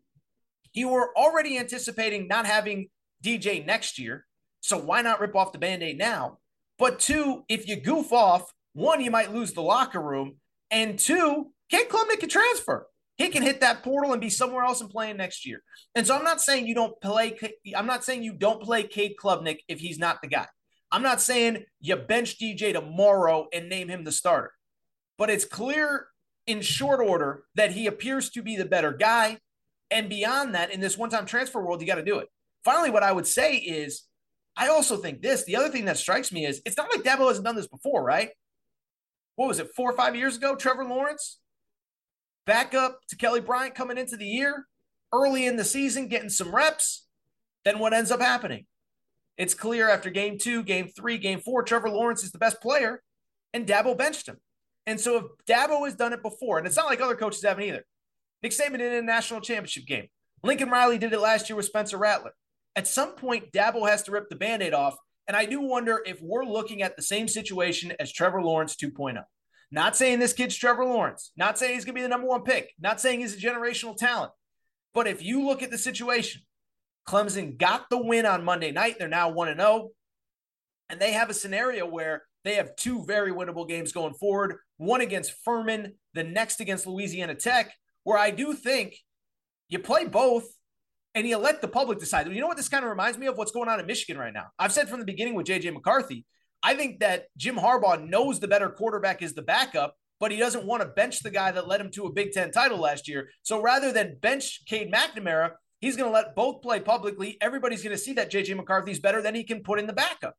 you 0.74 0.88
were 0.88 1.16
already 1.16 1.56
anticipating 1.58 2.28
not 2.28 2.46
having 2.46 2.88
DJ 3.24 3.64
next 3.64 3.98
year. 3.98 4.26
So 4.60 4.76
why 4.76 5.00
not 5.00 5.20
rip 5.20 5.36
off 5.36 5.52
the 5.52 5.58
band 5.58 5.82
aid 5.82 5.98
now? 5.98 6.38
But 6.78 6.98
two, 6.98 7.44
if 7.48 7.68
you 7.68 7.76
goof 7.76 8.12
off, 8.12 8.52
one, 8.72 9.00
you 9.00 9.10
might 9.10 9.32
lose 9.32 9.52
the 9.52 9.62
locker 9.62 10.00
room. 10.00 10.36
And 10.70 10.98
two, 10.98 11.52
Cade 11.70 11.88
Klubnik 11.88 12.20
can 12.20 12.28
transfer. 12.28 12.86
He 13.16 13.28
can 13.28 13.42
hit 13.42 13.60
that 13.60 13.82
portal 13.84 14.12
and 14.12 14.20
be 14.20 14.30
somewhere 14.30 14.64
else 14.64 14.80
and 14.80 14.90
playing 14.90 15.16
next 15.16 15.46
year. 15.46 15.62
And 15.94 16.06
so 16.06 16.16
I'm 16.16 16.24
not 16.24 16.40
saying 16.40 16.66
you 16.66 16.74
don't 16.74 17.00
play. 17.00 17.36
I'm 17.76 17.86
not 17.86 18.04
saying 18.04 18.24
you 18.24 18.32
don't 18.32 18.62
play 18.62 18.82
Cade 18.82 19.14
Klubnik 19.22 19.58
if 19.68 19.78
he's 19.78 19.98
not 19.98 20.20
the 20.20 20.28
guy. 20.28 20.46
I'm 20.90 21.02
not 21.02 21.20
saying 21.20 21.64
you 21.80 21.96
bench 21.96 22.38
DJ 22.38 22.72
tomorrow 22.72 23.48
and 23.52 23.68
name 23.68 23.88
him 23.88 24.04
the 24.04 24.12
starter. 24.12 24.52
But 25.16 25.30
it's 25.30 25.44
clear 25.44 26.08
in 26.46 26.60
short 26.60 27.00
order 27.00 27.44
that 27.54 27.72
he 27.72 27.86
appears 27.86 28.30
to 28.30 28.42
be 28.42 28.56
the 28.56 28.64
better 28.64 28.92
guy. 28.92 29.38
And 29.90 30.08
beyond 30.08 30.54
that, 30.54 30.72
in 30.72 30.80
this 30.80 30.98
one 30.98 31.10
time 31.10 31.26
transfer 31.26 31.64
world, 31.64 31.80
you 31.80 31.86
got 31.86 31.96
to 31.96 32.04
do 32.04 32.18
it. 32.18 32.28
Finally, 32.64 32.90
what 32.90 33.02
I 33.02 33.12
would 33.12 33.26
say 33.26 33.56
is 33.56 34.04
I 34.56 34.68
also 34.68 34.96
think 34.96 35.22
this 35.22 35.44
the 35.44 35.56
other 35.56 35.68
thing 35.68 35.84
that 35.84 35.98
strikes 35.98 36.32
me 36.32 36.46
is 36.46 36.62
it's 36.64 36.76
not 36.76 36.90
like 36.90 37.04
Dabo 37.04 37.28
hasn't 37.28 37.44
done 37.44 37.56
this 37.56 37.68
before, 37.68 38.02
right? 38.02 38.30
What 39.36 39.48
was 39.48 39.58
it, 39.58 39.70
four 39.74 39.90
or 39.90 39.96
five 39.96 40.14
years 40.14 40.36
ago? 40.36 40.54
Trevor 40.54 40.84
Lawrence, 40.84 41.40
back 42.46 42.74
up 42.74 43.00
to 43.08 43.16
Kelly 43.16 43.40
Bryant 43.40 43.74
coming 43.74 43.98
into 43.98 44.16
the 44.16 44.26
year, 44.26 44.66
early 45.12 45.46
in 45.46 45.56
the 45.56 45.64
season, 45.64 46.08
getting 46.08 46.28
some 46.28 46.54
reps. 46.54 47.06
Then 47.64 47.78
what 47.78 47.94
ends 47.94 48.10
up 48.10 48.20
happening? 48.20 48.66
It's 49.36 49.54
clear 49.54 49.90
after 49.90 50.10
game 50.10 50.38
two, 50.38 50.62
game 50.62 50.88
three, 50.88 51.18
game 51.18 51.40
four, 51.40 51.62
Trevor 51.62 51.90
Lawrence 51.90 52.22
is 52.22 52.30
the 52.30 52.38
best 52.38 52.60
player, 52.60 53.02
and 53.52 53.66
Dabo 53.66 53.96
benched 53.96 54.28
him. 54.28 54.38
And 54.86 55.00
so 55.00 55.16
if 55.16 55.24
Dabo 55.48 55.84
has 55.84 55.94
done 55.94 56.12
it 56.12 56.22
before, 56.22 56.58
and 56.58 56.66
it's 56.66 56.76
not 56.76 56.86
like 56.86 57.00
other 57.00 57.16
coaches 57.16 57.42
haven't 57.42 57.64
either. 57.64 57.84
Nick 58.42 58.52
Saban 58.52 58.72
did 58.72 58.82
it 58.82 58.98
in 58.98 59.04
a 59.04 59.06
national 59.06 59.40
championship 59.40 59.86
game. 59.86 60.08
Lincoln 60.42 60.68
Riley 60.68 60.98
did 60.98 61.12
it 61.12 61.20
last 61.20 61.48
year 61.48 61.56
with 61.56 61.64
Spencer 61.64 61.96
Rattler. 61.96 62.34
At 62.76 62.86
some 62.86 63.12
point, 63.12 63.50
Dabo 63.52 63.88
has 63.88 64.02
to 64.02 64.10
rip 64.10 64.28
the 64.28 64.36
band 64.36 64.62
aid 64.62 64.74
off. 64.74 64.96
And 65.26 65.36
I 65.36 65.46
do 65.46 65.60
wonder 65.60 66.02
if 66.04 66.20
we're 66.20 66.44
looking 66.44 66.82
at 66.82 66.96
the 66.96 67.02
same 67.02 67.28
situation 67.28 67.92
as 67.98 68.12
Trevor 68.12 68.42
Lawrence 68.42 68.76
2.0. 68.76 69.22
Not 69.70 69.96
saying 69.96 70.18
this 70.18 70.32
kid's 70.32 70.56
Trevor 70.56 70.84
Lawrence, 70.84 71.32
not 71.36 71.58
saying 71.58 71.74
he's 71.74 71.84
going 71.84 71.94
to 71.94 71.98
be 71.98 72.02
the 72.02 72.08
number 72.08 72.26
one 72.26 72.42
pick, 72.42 72.72
not 72.78 73.00
saying 73.00 73.20
he's 73.20 73.34
a 73.34 73.40
generational 73.40 73.96
talent. 73.96 74.32
But 74.92 75.06
if 75.06 75.22
you 75.22 75.44
look 75.44 75.62
at 75.62 75.70
the 75.70 75.78
situation, 75.78 76.42
Clemson 77.08 77.58
got 77.58 77.90
the 77.90 77.98
win 77.98 78.26
on 78.26 78.44
Monday 78.44 78.70
night. 78.70 78.96
They're 78.98 79.08
now 79.08 79.30
1 79.30 79.56
0. 79.56 79.90
And 80.90 81.00
they 81.00 81.12
have 81.12 81.30
a 81.30 81.34
scenario 81.34 81.86
where 81.86 82.22
they 82.44 82.54
have 82.54 82.76
two 82.76 83.04
very 83.04 83.32
winnable 83.32 83.68
games 83.68 83.92
going 83.92 84.14
forward 84.14 84.56
one 84.76 85.00
against 85.00 85.34
Furman, 85.44 85.94
the 86.14 86.24
next 86.24 86.60
against 86.60 86.86
Louisiana 86.86 87.34
Tech, 87.34 87.72
where 88.02 88.18
I 88.18 88.30
do 88.30 88.52
think 88.54 88.96
you 89.68 89.78
play 89.78 90.04
both 90.04 90.44
and 91.14 91.26
you 91.26 91.36
let 91.38 91.60
the 91.60 91.68
public 91.68 91.98
decide. 91.98 92.28
You 92.28 92.40
know 92.40 92.46
what 92.46 92.56
this 92.56 92.68
kind 92.68 92.84
of 92.84 92.90
reminds 92.90 93.18
me 93.18 93.26
of? 93.26 93.38
What's 93.38 93.52
going 93.52 93.68
on 93.68 93.78
in 93.80 93.86
Michigan 93.86 94.18
right 94.18 94.32
now? 94.32 94.46
I've 94.58 94.72
said 94.72 94.88
from 94.88 94.98
the 94.98 95.06
beginning 95.06 95.34
with 95.34 95.46
JJ 95.46 95.72
McCarthy, 95.72 96.24
I 96.62 96.74
think 96.74 97.00
that 97.00 97.26
Jim 97.36 97.56
Harbaugh 97.56 98.08
knows 98.08 98.40
the 98.40 98.48
better 98.48 98.70
quarterback 98.70 99.22
is 99.22 99.34
the 99.34 99.42
backup, 99.42 99.94
but 100.18 100.32
he 100.32 100.38
doesn't 100.38 100.64
want 100.64 100.82
to 100.82 100.88
bench 100.88 101.20
the 101.20 101.30
guy 101.30 101.50
that 101.52 101.68
led 101.68 101.80
him 101.80 101.90
to 101.92 102.06
a 102.06 102.12
Big 102.12 102.32
Ten 102.32 102.50
title 102.50 102.78
last 102.78 103.06
year. 103.06 103.28
So 103.42 103.60
rather 103.60 103.92
than 103.92 104.16
bench 104.20 104.62
Cade 104.66 104.92
McNamara, 104.92 105.52
he's 105.80 105.96
going 105.96 106.08
to 106.08 106.14
let 106.14 106.34
both 106.34 106.62
play 106.62 106.80
publicly. 106.80 107.36
Everybody's 107.40 107.82
going 107.82 107.94
to 107.94 108.02
see 108.02 108.14
that 108.14 108.32
JJ 108.32 108.56
McCarthy's 108.56 108.98
better 108.98 109.20
than 109.20 109.34
he 109.34 109.44
can 109.44 109.62
put 109.62 109.78
in 109.78 109.86
the 109.86 109.92
backup. 109.92 110.34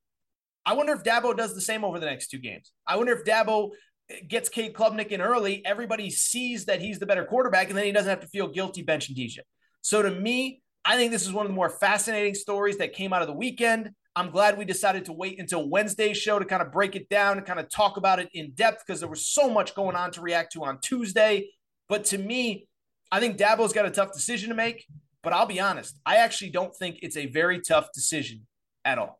I 0.66 0.74
wonder 0.74 0.94
if 0.94 1.04
Dabo 1.04 1.38
does 1.38 1.54
the 1.54 1.62
same 1.62 1.86
over 1.86 2.00
the 2.00 2.08
next 2.08 2.28
two 2.28 2.40
games. 2.40 2.72
I 2.88 2.98
wonder 2.98 3.14
if 3.14 3.24
Dabo 3.24 3.70
eh, 4.10 4.22
gets 4.28 4.50
Cade 4.50 4.74
Klubnik 4.74 5.10
in 5.10 5.22
early. 5.22 5.64
Everybody 5.64 6.10
sees 6.10 6.66
that 6.66 6.82
he's 6.82 6.98
the 6.98 7.06
better 7.06 7.24
quarterback, 7.24 7.70
and 7.70 7.78
then 7.78 7.86
he 7.86 7.92
doesn't 7.92 8.10
have 8.10 8.22
to 8.22 8.28
feel 8.28 8.48
guilty 8.48 8.84
benching 8.84 9.16
DJ. 9.16 9.40
So 9.82 10.02
to 10.02 10.10
me, 10.10 10.64
I 10.86 10.98
think 10.98 11.12
this 11.12 11.26
is 11.26 11.34
one 11.34 11.46
of 11.46 11.52
the 11.52 11.56
more 11.56 11.70
fascinating 11.70 12.36
stories 12.36 12.78
that 12.78 12.94
came 12.94 13.12
out 13.12 13.24
of 13.24 13.28
the 13.28 13.34
weekend. 13.34 13.90
I'm 14.16 14.30
glad 14.30 14.58
we 14.58 14.66
decided 14.66 15.06
to 15.06 15.14
wait 15.14 15.40
until 15.40 15.68
Wednesday's 15.68 16.18
show 16.18 16.38
to 16.38 16.46
kind 16.46 16.62
of 16.62 16.72
break 16.72 16.96
it 16.96 17.10
down 17.10 17.38
and 17.38 17.46
kind 17.46 17.60
of 17.60 17.70
talk 17.70 17.98
about 17.98 18.20
it 18.20 18.30
in 18.34 18.52
depth 18.52 18.84
because 18.86 19.00
there 19.00 19.10
was 19.10 19.28
so 19.28 19.50
much 19.50 19.74
going 19.74 19.96
on 19.96 20.12
to 20.12 20.22
react 20.22 20.54
to 20.54 20.64
on 20.64 20.80
Tuesday. 20.80 21.50
But 21.90 22.06
to 22.06 22.20
me, 22.20 22.68
I 23.12 23.20
think 23.20 23.38
Dabo's 23.38 23.74
got 23.74 23.86
a 23.86 23.92
tough 23.92 24.14
decision 24.14 24.50
to 24.50 24.56
make. 24.56 24.86
But 25.24 25.34
I'll 25.34 25.48
be 25.48 25.60
honest, 25.60 26.00
I 26.06 26.18
actually 26.18 26.52
don't 26.52 26.74
think 26.76 27.00
it's 27.02 27.18
a 27.18 27.26
very 27.26 27.60
tough 27.60 27.92
decision 27.92 28.46
at 28.86 29.00
all. 29.00 29.20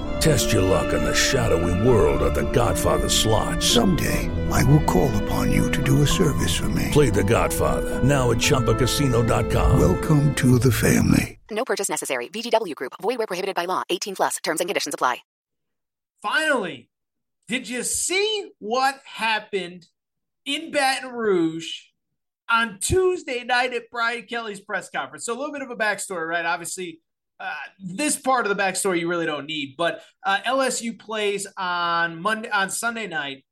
Test 0.21 0.51
your 0.53 0.61
luck 0.61 0.93
in 0.93 1.03
the 1.03 1.15
shadowy 1.15 1.73
world 1.87 2.21
of 2.21 2.35
the 2.35 2.47
Godfather 2.51 3.09
slot. 3.09 3.63
Someday, 3.63 4.29
I 4.51 4.63
will 4.65 4.83
call 4.83 5.09
upon 5.23 5.51
you 5.51 5.71
to 5.71 5.81
do 5.81 6.03
a 6.03 6.07
service 6.07 6.55
for 6.55 6.69
me. 6.69 6.89
Play 6.91 7.09
the 7.09 7.23
Godfather, 7.23 8.03
now 8.03 8.29
at 8.29 8.37
ChumbaCasino.com. 8.37 9.79
Welcome 9.79 10.35
to 10.35 10.59
the 10.59 10.71
family. 10.71 11.39
No 11.49 11.65
purchase 11.65 11.89
necessary. 11.89 12.27
VGW 12.27 12.75
Group. 12.75 12.93
Void 13.01 13.17
where 13.17 13.25
prohibited 13.25 13.55
by 13.55 13.65
law. 13.65 13.81
18 13.89 14.15
plus. 14.15 14.37
Terms 14.43 14.61
and 14.61 14.69
conditions 14.69 14.93
apply. 14.93 15.23
Finally, 16.21 16.87
did 17.47 17.67
you 17.67 17.81
see 17.81 18.51
what 18.59 19.01
happened 19.03 19.87
in 20.45 20.69
Baton 20.69 21.13
Rouge 21.13 21.67
on 22.47 22.77
Tuesday 22.79 23.43
night 23.43 23.73
at 23.73 23.89
Brian 23.91 24.27
Kelly's 24.27 24.59
press 24.59 24.87
conference? 24.91 25.25
So 25.25 25.33
a 25.33 25.37
little 25.39 25.51
bit 25.51 25.63
of 25.63 25.71
a 25.71 25.75
backstory, 25.75 26.27
right? 26.27 26.45
Obviously, 26.45 27.01
uh, 27.41 27.53
this 27.79 28.17
part 28.17 28.45
of 28.45 28.55
the 28.55 28.61
backstory 28.61 28.99
you 28.99 29.09
really 29.09 29.25
don't 29.25 29.47
need, 29.47 29.75
but 29.77 30.01
uh, 30.25 30.39
LSU 30.45 30.97
plays 30.97 31.47
on 31.57 32.21
Monday 32.21 32.49
on 32.49 32.69
Sunday 32.69 33.07
night, 33.07 33.43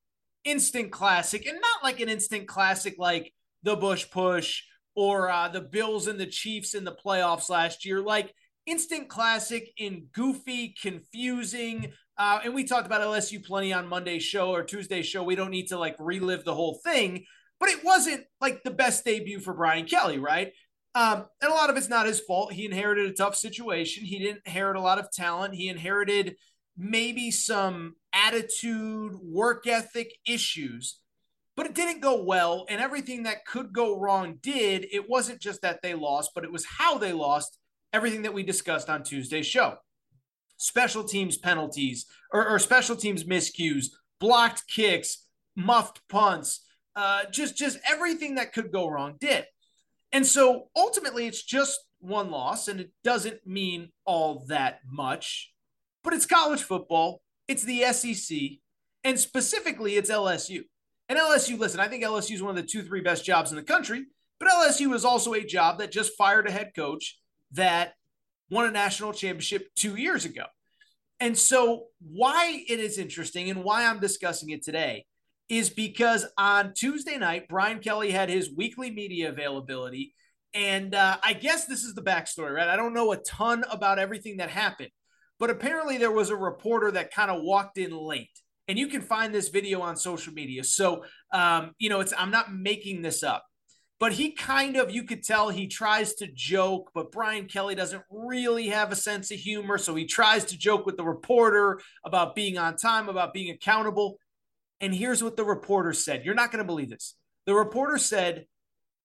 instant 0.45 0.91
classic, 0.91 1.47
and 1.47 1.59
not 1.59 1.83
like 1.83 1.99
an 1.99 2.09
instant 2.09 2.47
classic 2.47 2.95
like 2.99 3.33
the 3.63 3.75
Bush 3.75 4.05
Push 4.11 4.61
or 4.95 5.29
uh, 5.29 5.47
the 5.47 5.61
Bills 5.61 6.07
and 6.07 6.19
the 6.19 6.27
Chiefs 6.27 6.75
in 6.75 6.83
the 6.83 6.95
playoffs 7.03 7.49
last 7.49 7.85
year, 7.85 8.01
like 8.01 8.33
instant 8.65 9.09
classic 9.09 9.71
in 9.77 10.07
goofy, 10.13 10.75
confusing. 10.79 11.91
Uh, 12.17 12.41
and 12.43 12.53
we 12.53 12.63
talked 12.65 12.85
about 12.85 13.01
LSU 13.01 13.43
plenty 13.43 13.73
on 13.73 13.87
Monday's 13.87 14.23
show 14.23 14.51
or 14.51 14.63
Tuesday's 14.63 15.07
show. 15.07 15.23
We 15.23 15.35
don't 15.35 15.51
need 15.51 15.67
to 15.69 15.79
like 15.79 15.95
relive 15.99 16.45
the 16.45 16.53
whole 16.53 16.79
thing, 16.83 17.25
but 17.59 17.69
it 17.69 17.83
wasn't 17.83 18.25
like 18.39 18.63
the 18.63 18.71
best 18.71 19.03
debut 19.03 19.39
for 19.39 19.53
Brian 19.53 19.85
Kelly, 19.85 20.19
right? 20.19 20.53
Um, 20.95 21.25
and 21.41 21.51
a 21.51 21.55
lot 21.55 21.69
of 21.69 21.77
it's 21.77 21.89
not 21.89 22.07
his 22.07 22.19
fault. 22.19 22.51
He 22.51 22.65
inherited 22.65 23.09
a 23.09 23.13
tough 23.13 23.35
situation. 23.35 24.03
He 24.05 24.19
didn't 24.19 24.41
inherit 24.45 24.75
a 24.75 24.81
lot 24.81 24.99
of 24.99 25.11
talent. 25.11 25.53
He 25.53 25.69
inherited 25.69 26.35
maybe 26.77 27.29
some 27.29 27.95
attitude, 28.13 29.13
work 29.21 29.67
ethic 29.67 30.13
issues, 30.25 30.99
but 31.55 31.67
it 31.67 31.75
didn't 31.75 32.01
go 32.01 32.23
well. 32.23 32.65
And 32.69 32.81
everything 32.81 33.23
that 33.23 33.45
could 33.45 33.71
go 33.71 33.99
wrong 33.99 34.39
did. 34.41 34.87
It 34.91 35.09
wasn't 35.09 35.39
just 35.41 35.61
that 35.61 35.81
they 35.81 35.93
lost, 35.93 36.31
but 36.33 36.43
it 36.43 36.51
was 36.51 36.65
how 36.65 36.97
they 36.97 37.13
lost. 37.13 37.57
Everything 37.91 38.21
that 38.21 38.33
we 38.33 38.43
discussed 38.43 38.89
on 38.89 39.03
Tuesday's 39.03 39.47
show 39.47 39.77
special 40.59 41.03
teams 41.03 41.37
penalties 41.37 42.05
or, 42.31 42.47
or 42.47 42.59
special 42.59 42.95
teams 42.95 43.23
miscues, 43.23 43.87
blocked 44.19 44.67
kicks, 44.67 45.25
muffed 45.55 46.01
punts, 46.09 46.65
uh, 46.95 47.23
just 47.31 47.57
just 47.57 47.79
everything 47.89 48.35
that 48.35 48.53
could 48.53 48.71
go 48.71 48.87
wrong 48.87 49.15
did. 49.19 49.45
And 50.11 50.25
so 50.25 50.69
ultimately, 50.75 51.27
it's 51.27 51.43
just 51.43 51.79
one 51.99 52.31
loss, 52.31 52.67
and 52.67 52.79
it 52.79 52.91
doesn't 53.03 53.45
mean 53.45 53.89
all 54.05 54.45
that 54.47 54.79
much. 54.89 55.53
But 56.03 56.13
it's 56.13 56.25
college 56.25 56.63
football, 56.63 57.21
it's 57.47 57.63
the 57.63 57.83
SEC, 57.91 58.37
and 59.03 59.19
specifically, 59.19 59.95
it's 59.95 60.09
LSU. 60.09 60.61
And 61.07 61.17
LSU, 61.17 61.57
listen, 61.57 61.79
I 61.79 61.87
think 61.87 62.03
LSU 62.03 62.35
is 62.35 62.41
one 62.41 62.51
of 62.51 62.55
the 62.55 62.69
two, 62.69 62.83
three 62.83 63.01
best 63.01 63.25
jobs 63.25 63.51
in 63.51 63.57
the 63.57 63.63
country, 63.63 64.05
but 64.39 64.49
LSU 64.49 64.93
is 64.93 65.05
also 65.05 65.33
a 65.33 65.43
job 65.43 65.79
that 65.79 65.91
just 65.91 66.15
fired 66.17 66.47
a 66.47 66.51
head 66.51 66.71
coach 66.75 67.19
that 67.51 67.93
won 68.49 68.65
a 68.65 68.71
national 68.71 69.13
championship 69.13 69.67
two 69.75 69.95
years 69.95 70.25
ago. 70.25 70.45
And 71.19 71.37
so, 71.37 71.87
why 71.99 72.63
it 72.67 72.79
is 72.79 72.97
interesting 72.97 73.49
and 73.49 73.63
why 73.63 73.85
I'm 73.85 73.99
discussing 73.99 74.51
it 74.51 74.63
today 74.63 75.05
is 75.49 75.69
because 75.69 76.25
on 76.37 76.73
Tuesday 76.75 77.17
night, 77.17 77.47
Brian 77.49 77.79
Kelly 77.79 78.11
had 78.11 78.29
his 78.29 78.53
weekly 78.55 78.91
media 78.91 79.29
availability. 79.29 80.13
And 80.53 80.95
uh, 80.95 81.17
I 81.23 81.33
guess 81.33 81.65
this 81.65 81.83
is 81.83 81.95
the 81.95 82.01
backstory, 82.01 82.53
right? 82.53 82.67
I 82.67 82.75
don't 82.75 82.93
know 82.93 83.11
a 83.11 83.17
ton 83.17 83.63
about 83.69 83.99
everything 83.99 84.37
that 84.37 84.49
happened, 84.49 84.91
but 85.39 85.49
apparently 85.49 85.97
there 85.97 86.11
was 86.11 86.29
a 86.29 86.35
reporter 86.35 86.91
that 86.91 87.13
kind 87.13 87.31
of 87.31 87.41
walked 87.41 87.77
in 87.77 87.91
late. 87.91 88.29
And 88.67 88.77
you 88.77 88.87
can 88.87 89.01
find 89.01 89.33
this 89.33 89.49
video 89.49 89.81
on 89.81 89.95
social 89.95 90.31
media. 90.33 90.63
So, 90.63 91.03
um, 91.33 91.71
you 91.79 91.89
know, 91.89 91.99
it's 92.01 92.13
I'm 92.15 92.29
not 92.29 92.53
making 92.53 93.01
this 93.01 93.23
up, 93.23 93.43
but 93.99 94.13
he 94.13 94.31
kind 94.31 94.77
of, 94.77 94.91
you 94.91 95.03
could 95.03 95.23
tell 95.23 95.49
he 95.49 95.67
tries 95.67 96.13
to 96.15 96.27
joke, 96.31 96.91
but 96.93 97.11
Brian 97.11 97.45
Kelly 97.45 97.73
doesn't 97.73 98.03
really 98.11 98.67
have 98.67 98.91
a 98.91 98.95
sense 98.95 99.31
of 99.31 99.39
humor. 99.39 99.79
So 99.79 99.95
he 99.95 100.05
tries 100.05 100.45
to 100.45 100.57
joke 100.57 100.85
with 100.85 100.97
the 100.97 101.03
reporter 101.03 101.79
about 102.05 102.35
being 102.35 102.59
on 102.59 102.77
time, 102.77 103.09
about 103.09 103.33
being 103.33 103.49
accountable. 103.51 104.19
And 104.81 104.93
here's 104.93 105.23
what 105.23 105.35
the 105.35 105.43
reporter 105.43 105.93
said. 105.93 106.23
You're 106.25 106.35
not 106.35 106.51
going 106.51 106.63
to 106.63 106.67
believe 106.67 106.89
this. 106.89 107.15
The 107.45 107.53
reporter 107.53 107.97
said, 107.97 108.45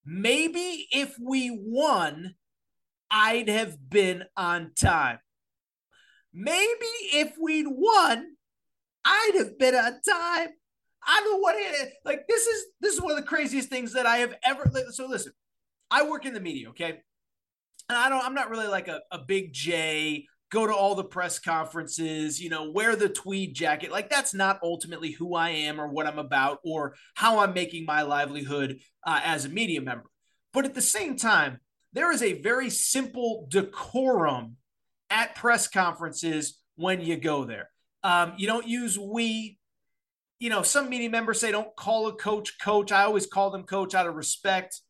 maybe 0.05 0.87
if 0.93 1.17
we 1.21 1.51
won, 1.51 2.35
I'd 3.11 3.49
have 3.49 3.79
been 3.89 4.25
on 4.37 4.73
time. 4.75 5.19
Maybe 6.33 6.87
if 7.13 7.35
we'd 7.41 7.67
won, 7.69 8.27
I'd 9.05 9.33
have 9.37 9.59
been 9.59 9.75
on 9.75 10.01
time. 10.03 10.49
I 11.07 11.21
don't 11.21 11.43
what 11.43 11.55
it 11.57 11.93
like. 12.05 12.27
This 12.27 12.47
is 12.47 12.65
this 12.81 12.95
is 12.95 13.01
one 13.01 13.13
of 13.13 13.19
the 13.19 13.23
craziest 13.29 13.69
things 13.69 13.93
that 13.93 14.07
I 14.07 14.19
have 14.19 14.35
ever. 14.43 14.71
So 14.91 15.07
listen, 15.07 15.33
I 15.91 16.09
work 16.09 16.25
in 16.25 16.35
the 16.35 16.41
media, 16.41 16.71
okay, 16.71 17.01
and 17.89 17.99
I 17.99 18.09
don't. 18.09 18.25
I'm 18.25 18.35
not 18.35 18.49
really 18.49 18.67
like 18.67 18.89
a, 18.89 19.01
a 19.11 19.19
big 19.19 19.53
J 19.53 20.27
go 20.55 20.67
to 20.69 20.73
all 20.73 20.95
the 20.95 21.03
press 21.03 21.41
conferences, 21.41 22.41
you 22.41 22.49
know, 22.49 22.71
wear 22.71 22.95
the 22.95 23.09
tweed 23.09 23.55
jacket. 23.55 23.91
Like 23.91 24.09
that's 24.09 24.33
not 24.33 24.61
ultimately 24.63 25.11
who 25.11 25.35
I 25.35 25.51
am 25.51 25.81
or 25.81 25.89
what 25.89 26.07
I'm 26.07 26.21
about 26.21 26.61
or 26.65 26.95
how 27.15 27.41
I'm 27.41 27.53
making 27.53 27.85
my 27.85 28.03
livelihood 28.03 28.79
uh, 29.05 29.21
as 29.25 29.45
a 29.45 29.49
media 29.49 29.81
member. 29.81 30.09
But 30.53 30.65
at 30.65 30.75
the 30.75 30.81
same 30.81 31.17
time, 31.17 31.59
there 31.93 32.13
is 32.13 32.23
a 32.23 32.41
very 32.41 32.71
simple 32.71 33.49
decorum 33.51 34.57
at 35.11 35.35
press 35.35 35.67
conferences 35.67 36.61
when 36.77 37.01
you 37.01 37.17
go 37.17 37.45
there. 37.45 37.71
Um, 38.05 38.35
you 38.37 38.47
don't 38.47 38.67
use 38.67 38.97
we. 38.97 39.59
You 40.39 40.51
know, 40.51 40.63
some 40.63 40.89
media 40.89 41.11
members 41.11 41.41
say 41.41 41.51
don't 41.51 41.75
call 41.75 42.07
a 42.07 42.13
coach 42.13 42.59
coach. 42.61 42.93
I 42.93 43.05
always 43.05 43.27
call 43.27 43.51
them 43.51 43.65
coach 43.65 43.95
out 43.95 44.07
of 44.07 44.15
respect. 44.15 44.81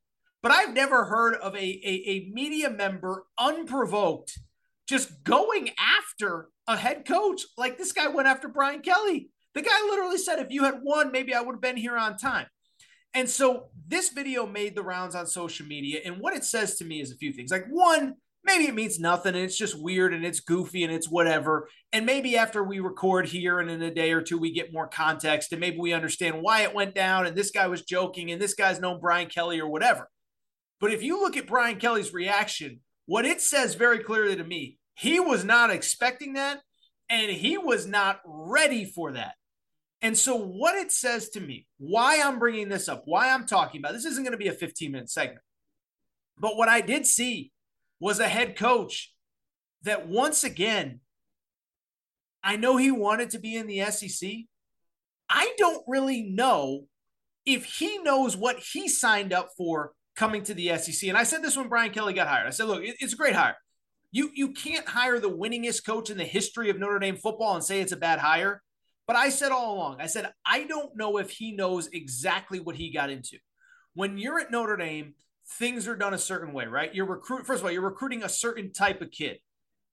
But 0.42 0.52
I've 0.52 0.74
never 0.74 1.04
heard 1.04 1.36
of 1.36 1.54
a, 1.54 1.58
a, 1.58 2.02
a 2.06 2.30
media 2.32 2.68
member 2.68 3.24
unprovoked 3.38 4.38
just 4.88 5.24
going 5.24 5.70
after 5.78 6.48
a 6.66 6.76
head 6.76 7.06
coach 7.06 7.42
like 7.56 7.78
this 7.78 7.92
guy 7.92 8.08
went 8.08 8.28
after 8.28 8.48
Brian 8.48 8.80
Kelly. 8.80 9.30
The 9.54 9.62
guy 9.62 9.80
literally 9.82 10.18
said, 10.18 10.38
if 10.38 10.50
you 10.50 10.64
had 10.64 10.80
won, 10.82 11.12
maybe 11.12 11.34
I 11.34 11.40
would 11.40 11.54
have 11.54 11.62
been 11.62 11.76
here 11.76 11.96
on 11.96 12.16
time. 12.16 12.46
And 13.14 13.30
so 13.30 13.68
this 13.86 14.08
video 14.08 14.46
made 14.46 14.74
the 14.74 14.82
rounds 14.82 15.14
on 15.14 15.26
social 15.26 15.66
media. 15.66 16.00
And 16.04 16.18
what 16.18 16.34
it 16.34 16.44
says 16.44 16.76
to 16.76 16.84
me 16.84 17.00
is 17.00 17.12
a 17.12 17.16
few 17.16 17.32
things. 17.32 17.52
Like, 17.52 17.66
one, 17.70 18.14
maybe 18.44 18.64
it 18.64 18.74
means 18.74 18.98
nothing 18.98 19.34
and 19.34 19.44
it's 19.44 19.56
just 19.56 19.80
weird 19.80 20.12
and 20.12 20.24
it's 20.24 20.40
goofy 20.40 20.82
and 20.82 20.92
it's 20.92 21.08
whatever. 21.08 21.68
And 21.92 22.04
maybe 22.04 22.36
after 22.36 22.62
we 22.62 22.80
record 22.80 23.26
here 23.26 23.60
and 23.60 23.70
in 23.70 23.82
a 23.82 23.94
day 23.94 24.12
or 24.12 24.20
two, 24.20 24.38
we 24.38 24.52
get 24.52 24.72
more 24.72 24.88
context 24.88 25.52
and 25.52 25.60
maybe 25.60 25.78
we 25.78 25.92
understand 25.92 26.42
why 26.42 26.62
it 26.62 26.74
went 26.74 26.94
down 26.94 27.26
and 27.26 27.36
this 27.36 27.50
guy 27.52 27.68
was 27.68 27.82
joking 27.82 28.30
and 28.30 28.42
this 28.42 28.54
guy's 28.54 28.80
known 28.80 29.00
Brian 29.00 29.28
Kelly 29.28 29.60
or 29.60 29.68
whatever. 29.68 30.08
But 30.80 30.92
if 30.92 31.02
you 31.02 31.20
look 31.20 31.36
at 31.36 31.46
Brian 31.46 31.78
Kelly's 31.78 32.12
reaction, 32.12 32.80
what 33.06 33.24
it 33.24 33.40
says 33.40 33.74
very 33.74 33.98
clearly 33.98 34.36
to 34.36 34.44
me, 34.44 34.78
he 34.94 35.20
was 35.20 35.44
not 35.44 35.70
expecting 35.70 36.34
that 36.34 36.60
and 37.08 37.30
he 37.30 37.58
was 37.58 37.86
not 37.86 38.20
ready 38.24 38.84
for 38.84 39.12
that. 39.12 39.34
And 40.00 40.16
so, 40.16 40.36
what 40.36 40.76
it 40.76 40.92
says 40.92 41.30
to 41.30 41.40
me, 41.40 41.66
why 41.78 42.20
I'm 42.22 42.38
bringing 42.38 42.68
this 42.68 42.88
up, 42.88 43.02
why 43.06 43.30
I'm 43.30 43.46
talking 43.46 43.80
about 43.80 43.94
this 43.94 44.04
isn't 44.04 44.22
going 44.22 44.32
to 44.32 44.38
be 44.38 44.48
a 44.48 44.52
15 44.52 44.92
minute 44.92 45.10
segment. 45.10 45.40
But 46.38 46.56
what 46.56 46.68
I 46.68 46.80
did 46.80 47.06
see 47.06 47.52
was 48.00 48.20
a 48.20 48.28
head 48.28 48.56
coach 48.56 49.14
that 49.82 50.06
once 50.08 50.44
again, 50.44 51.00
I 52.42 52.56
know 52.56 52.76
he 52.76 52.90
wanted 52.90 53.30
to 53.30 53.38
be 53.38 53.56
in 53.56 53.66
the 53.66 53.80
SEC. 53.90 54.30
I 55.30 55.54
don't 55.56 55.82
really 55.86 56.22
know 56.22 56.84
if 57.46 57.64
he 57.64 57.98
knows 57.98 58.36
what 58.36 58.58
he 58.58 58.88
signed 58.88 59.32
up 59.32 59.50
for 59.56 59.92
coming 60.16 60.42
to 60.44 60.54
the 60.54 60.76
SEC. 60.78 61.08
And 61.08 61.18
I 61.18 61.24
said 61.24 61.42
this 61.42 61.56
when 61.56 61.68
Brian 61.68 61.92
Kelly 61.92 62.14
got 62.14 62.28
hired. 62.28 62.46
I 62.46 62.50
said, 62.50 62.66
look, 62.66 62.82
it's 62.82 63.12
a 63.12 63.16
great 63.16 63.34
hire. 63.34 63.56
You 64.12 64.30
you 64.32 64.52
can't 64.52 64.86
hire 64.86 65.18
the 65.18 65.30
winningest 65.30 65.84
coach 65.84 66.08
in 66.08 66.16
the 66.16 66.24
history 66.24 66.70
of 66.70 66.78
Notre 66.78 67.00
Dame 67.00 67.16
football 67.16 67.56
and 67.56 67.64
say 67.64 67.80
it's 67.80 67.92
a 67.92 67.96
bad 67.96 68.20
hire. 68.20 68.62
But 69.08 69.16
I 69.16 69.28
said 69.28 69.50
all 69.50 69.74
along, 69.74 70.00
I 70.00 70.06
said 70.06 70.32
I 70.46 70.64
don't 70.64 70.96
know 70.96 71.18
if 71.18 71.30
he 71.30 71.50
knows 71.50 71.88
exactly 71.88 72.60
what 72.60 72.76
he 72.76 72.92
got 72.92 73.10
into. 73.10 73.38
When 73.94 74.16
you're 74.16 74.38
at 74.38 74.52
Notre 74.52 74.76
Dame, 74.76 75.14
things 75.58 75.88
are 75.88 75.96
done 75.96 76.14
a 76.14 76.18
certain 76.18 76.52
way, 76.52 76.66
right? 76.66 76.94
You're 76.94 77.06
recruit 77.06 77.44
first 77.44 77.60
of 77.60 77.66
all, 77.66 77.72
you're 77.72 77.82
recruiting 77.82 78.22
a 78.22 78.28
certain 78.28 78.72
type 78.72 79.02
of 79.02 79.10
kid. 79.10 79.38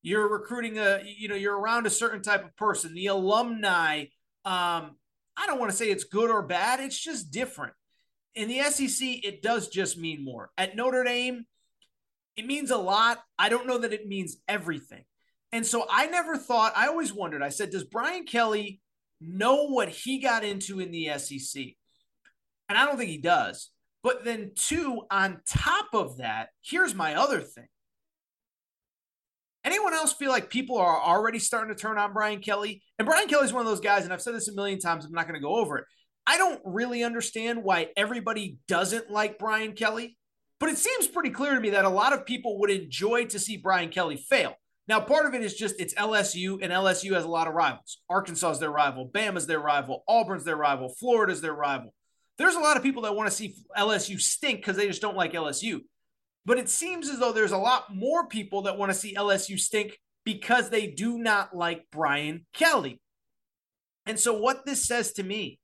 You're 0.03 0.29
recruiting 0.29 0.77
a, 0.77 1.01
you 1.03 1.27
know, 1.27 1.35
you're 1.35 1.59
around 1.59 1.85
a 1.87 1.91
certain 1.91 2.21
type 2.21 2.45
of 2.45 2.55
person. 2.55 2.93
The 2.93 3.07
alumni, 3.07 4.05
um, 4.45 4.95
I 5.37 5.45
don't 5.47 5.59
want 5.59 5.71
to 5.71 5.77
say 5.77 5.89
it's 5.89 6.03
good 6.03 6.29
or 6.29 6.43
bad, 6.43 6.79
it's 6.79 6.99
just 6.99 7.31
different. 7.31 7.73
In 8.35 8.47
the 8.47 8.61
SEC, 8.63 9.07
it 9.23 9.41
does 9.41 9.67
just 9.67 9.97
mean 9.97 10.23
more. 10.23 10.51
At 10.57 10.75
Notre 10.75 11.03
Dame, 11.03 11.45
it 12.37 12.45
means 12.45 12.71
a 12.71 12.77
lot. 12.77 13.19
I 13.37 13.49
don't 13.49 13.67
know 13.67 13.77
that 13.79 13.93
it 13.93 14.07
means 14.07 14.37
everything. 14.47 15.03
And 15.51 15.65
so 15.65 15.85
I 15.89 16.07
never 16.07 16.37
thought, 16.37 16.73
I 16.75 16.87
always 16.87 17.13
wondered, 17.13 17.43
I 17.43 17.49
said, 17.49 17.71
does 17.71 17.83
Brian 17.83 18.25
Kelly 18.25 18.79
know 19.19 19.67
what 19.67 19.89
he 19.89 20.19
got 20.19 20.45
into 20.45 20.79
in 20.79 20.91
the 20.91 21.09
SEC? 21.17 21.63
And 22.69 22.77
I 22.77 22.85
don't 22.85 22.97
think 22.97 23.09
he 23.09 23.17
does. 23.17 23.69
But 24.01 24.23
then, 24.23 24.51
two, 24.55 25.01
on 25.11 25.41
top 25.45 25.89
of 25.93 26.17
that, 26.17 26.49
here's 26.61 26.95
my 26.95 27.15
other 27.15 27.41
thing. 27.41 27.67
Anyone 29.63 29.93
else 29.93 30.13
feel 30.13 30.31
like 30.31 30.49
people 30.49 30.77
are 30.77 30.99
already 30.99 31.37
starting 31.37 31.75
to 31.75 31.79
turn 31.79 31.99
on 31.99 32.13
Brian 32.13 32.39
Kelly? 32.39 32.81
And 32.97 33.05
Brian 33.05 33.27
Kelly's 33.27 33.53
one 33.53 33.61
of 33.61 33.67
those 33.67 33.81
guys, 33.81 34.05
and 34.05 34.13
I've 34.13 34.21
said 34.21 34.33
this 34.33 34.47
a 34.47 34.55
million 34.55 34.79
times, 34.79 35.05
I'm 35.05 35.11
not 35.11 35.27
going 35.27 35.39
to 35.39 35.45
go 35.45 35.55
over 35.55 35.77
it. 35.77 35.85
I 36.27 36.37
don't 36.37 36.61
really 36.63 37.03
understand 37.03 37.63
why 37.63 37.89
everybody 37.97 38.57
doesn't 38.67 39.09
like 39.09 39.39
Brian 39.39 39.73
Kelly, 39.73 40.17
but 40.59 40.69
it 40.69 40.77
seems 40.77 41.07
pretty 41.07 41.31
clear 41.31 41.55
to 41.55 41.59
me 41.59 41.71
that 41.71 41.85
a 41.85 41.89
lot 41.89 42.13
of 42.13 42.25
people 42.25 42.59
would 42.59 42.69
enjoy 42.69 43.25
to 43.25 43.39
see 43.39 43.57
Brian 43.57 43.89
Kelly 43.89 44.17
fail. 44.17 44.55
Now, 44.87 44.99
part 44.99 45.25
of 45.25 45.33
it 45.33 45.41
is 45.41 45.53
just 45.53 45.79
it's 45.79 45.93
LSU, 45.93 46.59
and 46.61 46.71
LSU 46.71 47.13
has 47.13 47.23
a 47.23 47.29
lot 47.29 47.47
of 47.47 47.53
rivals. 47.53 47.99
Arkansas 48.09 48.51
is 48.51 48.59
their 48.59 48.71
rival, 48.71 49.07
Bama's 49.07 49.47
their 49.47 49.59
rival, 49.59 50.03
Auburn's 50.07 50.43
their 50.43 50.57
rival, 50.57 50.89
Florida's 50.89 51.41
their 51.41 51.53
rival. 51.53 51.93
There's 52.37 52.55
a 52.55 52.59
lot 52.59 52.77
of 52.77 52.83
people 52.83 53.03
that 53.03 53.15
want 53.15 53.29
to 53.29 53.35
see 53.35 53.55
LSU 53.77 54.19
stink 54.19 54.59
because 54.59 54.75
they 54.75 54.87
just 54.87 55.01
don't 55.01 55.15
like 55.15 55.33
LSU. 55.33 55.81
But 56.45 56.57
it 56.57 56.69
seems 56.69 57.07
as 57.07 57.19
though 57.19 57.31
there's 57.31 57.51
a 57.51 57.57
lot 57.57 57.95
more 57.95 58.27
people 58.27 58.63
that 58.63 58.77
want 58.77 58.91
to 58.91 58.97
see 58.97 59.15
LSU 59.15 59.59
stink 59.59 59.97
because 60.25 60.69
they 60.69 60.87
do 60.87 61.17
not 61.17 61.55
like 61.55 61.85
Brian 61.91 62.45
Kelly. 62.53 62.99
And 64.05 64.19
so, 64.19 64.37
what 64.37 64.65
this 64.65 64.85
says 64.85 65.13
to 65.13 65.23
me, 65.23 65.59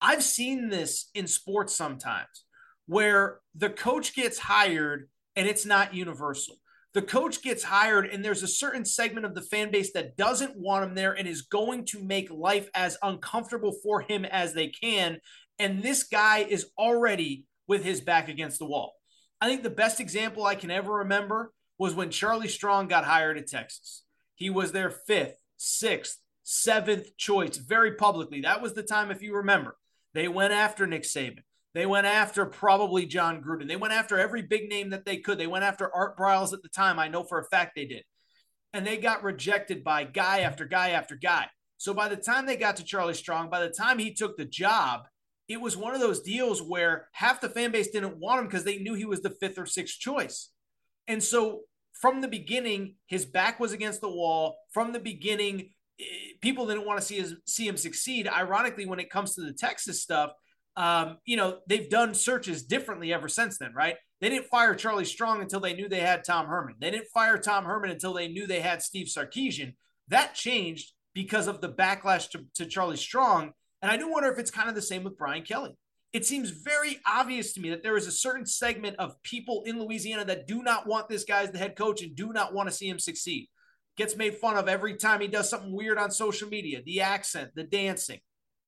I've 0.00 0.22
seen 0.22 0.68
this 0.68 1.10
in 1.14 1.26
sports 1.26 1.74
sometimes 1.74 2.44
where 2.86 3.40
the 3.54 3.70
coach 3.70 4.14
gets 4.14 4.38
hired 4.38 5.08
and 5.34 5.48
it's 5.48 5.66
not 5.66 5.94
universal. 5.94 6.56
The 6.94 7.02
coach 7.02 7.42
gets 7.42 7.62
hired, 7.62 8.06
and 8.06 8.24
there's 8.24 8.42
a 8.42 8.48
certain 8.48 8.86
segment 8.86 9.26
of 9.26 9.34
the 9.34 9.42
fan 9.42 9.70
base 9.70 9.92
that 9.92 10.16
doesn't 10.16 10.56
want 10.56 10.82
him 10.82 10.94
there 10.94 11.12
and 11.12 11.28
is 11.28 11.42
going 11.42 11.84
to 11.86 12.02
make 12.02 12.30
life 12.30 12.70
as 12.74 12.96
uncomfortable 13.02 13.76
for 13.82 14.00
him 14.00 14.24
as 14.24 14.54
they 14.54 14.68
can. 14.68 15.18
And 15.58 15.82
this 15.82 16.04
guy 16.04 16.38
is 16.38 16.70
already 16.78 17.44
with 17.68 17.84
his 17.84 18.00
back 18.00 18.30
against 18.30 18.58
the 18.58 18.64
wall. 18.64 18.94
I 19.42 19.46
think 19.46 19.62
the 19.62 19.68
best 19.68 20.00
example 20.00 20.46
I 20.46 20.54
can 20.54 20.70
ever 20.70 20.90
remember 20.90 21.52
was 21.78 21.94
when 21.94 22.10
Charlie 22.10 22.48
Strong 22.48 22.88
got 22.88 23.04
hired 23.04 23.36
at 23.36 23.46
Texas. 23.46 24.04
He 24.34 24.48
was 24.48 24.72
their 24.72 24.88
fifth, 24.88 25.36
sixth, 25.58 26.18
seventh 26.44 27.14
choice 27.18 27.58
very 27.58 27.96
publicly. 27.96 28.40
That 28.40 28.62
was 28.62 28.72
the 28.72 28.82
time, 28.82 29.10
if 29.10 29.20
you 29.20 29.34
remember, 29.34 29.76
they 30.16 30.28
went 30.28 30.52
after 30.52 30.86
Nick 30.86 31.02
Saban. 31.02 31.42
They 31.74 31.84
went 31.84 32.06
after 32.06 32.46
probably 32.46 33.04
Jon 33.04 33.42
Gruden. 33.42 33.68
They 33.68 33.76
went 33.76 33.92
after 33.92 34.18
every 34.18 34.40
big 34.40 34.70
name 34.70 34.90
that 34.90 35.04
they 35.04 35.18
could. 35.18 35.36
They 35.36 35.46
went 35.46 35.64
after 35.64 35.94
Art 35.94 36.16
Briles 36.16 36.54
at 36.54 36.62
the 36.62 36.70
time. 36.70 36.98
I 36.98 37.08
know 37.08 37.22
for 37.22 37.38
a 37.38 37.44
fact 37.44 37.72
they 37.76 37.84
did. 37.84 38.02
And 38.72 38.86
they 38.86 38.96
got 38.96 39.22
rejected 39.22 39.84
by 39.84 40.04
guy 40.04 40.40
after 40.40 40.64
guy 40.64 40.90
after 40.90 41.16
guy. 41.16 41.48
So 41.76 41.92
by 41.92 42.08
the 42.08 42.16
time 42.16 42.46
they 42.46 42.56
got 42.56 42.76
to 42.76 42.84
Charlie 42.84 43.12
Strong, 43.12 43.50
by 43.50 43.60
the 43.60 43.68
time 43.68 43.98
he 43.98 44.14
took 44.14 44.38
the 44.38 44.46
job, 44.46 45.02
it 45.48 45.60
was 45.60 45.76
one 45.76 45.94
of 45.94 46.00
those 46.00 46.22
deals 46.22 46.62
where 46.62 47.08
half 47.12 47.42
the 47.42 47.50
fan 47.50 47.70
base 47.70 47.88
didn't 47.88 48.18
want 48.18 48.40
him 48.40 48.46
because 48.46 48.64
they 48.64 48.78
knew 48.78 48.94
he 48.94 49.04
was 49.04 49.20
the 49.20 49.36
fifth 49.38 49.58
or 49.58 49.66
sixth 49.66 49.98
choice. 49.98 50.50
And 51.06 51.22
so 51.22 51.60
from 51.92 52.20
the 52.20 52.28
beginning, 52.28 52.96
his 53.06 53.26
back 53.26 53.60
was 53.60 53.72
against 53.72 54.00
the 54.00 54.08
wall. 54.08 54.56
From 54.72 54.92
the 54.92 54.98
beginning, 54.98 55.70
people 56.40 56.66
didn't 56.66 56.86
want 56.86 57.00
to 57.00 57.06
see 57.06 57.16
his, 57.16 57.34
see 57.46 57.66
him 57.66 57.76
succeed. 57.76 58.28
Ironically, 58.28 58.86
when 58.86 59.00
it 59.00 59.10
comes 59.10 59.34
to 59.34 59.42
the 59.42 59.52
Texas 59.52 60.02
stuff, 60.02 60.32
um, 60.76 61.18
you 61.24 61.36
know, 61.36 61.58
they've 61.66 61.88
done 61.88 62.14
searches 62.14 62.64
differently 62.64 63.12
ever 63.12 63.28
since 63.28 63.58
then, 63.58 63.72
right? 63.74 63.96
They 64.20 64.28
didn't 64.28 64.48
fire 64.48 64.74
Charlie 64.74 65.04
Strong 65.04 65.40
until 65.40 65.60
they 65.60 65.74
knew 65.74 65.88
they 65.88 66.00
had 66.00 66.24
Tom 66.24 66.46
Herman. 66.46 66.76
They 66.78 66.90
didn't 66.90 67.08
fire 67.08 67.38
Tom 67.38 67.64
Herman 67.64 67.90
until 67.90 68.12
they 68.12 68.28
knew 68.28 68.46
they 68.46 68.60
had 68.60 68.82
Steve 68.82 69.06
Sarkisian. 69.06 69.74
That 70.08 70.34
changed 70.34 70.92
because 71.14 71.48
of 71.48 71.60
the 71.60 71.70
backlash 71.70 72.30
to, 72.30 72.44
to 72.54 72.66
Charlie 72.66 72.96
Strong. 72.96 73.52
And 73.82 73.90
I 73.90 73.96
do 73.96 74.10
wonder 74.10 74.30
if 74.30 74.38
it's 74.38 74.50
kind 74.50 74.68
of 74.68 74.74
the 74.74 74.82
same 74.82 75.04
with 75.04 75.18
Brian 75.18 75.42
Kelly. 75.42 75.76
It 76.12 76.24
seems 76.24 76.50
very 76.50 76.98
obvious 77.06 77.52
to 77.54 77.60
me 77.60 77.70
that 77.70 77.82
there 77.82 77.96
is 77.96 78.06
a 78.06 78.12
certain 78.12 78.46
segment 78.46 78.96
of 78.98 79.20
people 79.22 79.62
in 79.66 79.78
Louisiana 79.78 80.24
that 80.26 80.46
do 80.46 80.62
not 80.62 80.86
want 80.86 81.08
this 81.08 81.24
guy 81.24 81.42
as 81.42 81.50
the 81.50 81.58
head 81.58 81.76
coach 81.76 82.02
and 82.02 82.14
do 82.14 82.32
not 82.32 82.54
want 82.54 82.68
to 82.68 82.74
see 82.74 82.88
him 82.88 82.98
succeed. 82.98 83.48
Gets 83.96 84.16
made 84.16 84.34
fun 84.36 84.56
of 84.56 84.68
every 84.68 84.96
time 84.96 85.20
he 85.20 85.28
does 85.28 85.48
something 85.48 85.72
weird 85.72 85.98
on 85.98 86.10
social 86.10 86.48
media 86.48 86.82
the 86.84 87.00
accent, 87.00 87.50
the 87.54 87.64
dancing. 87.64 88.20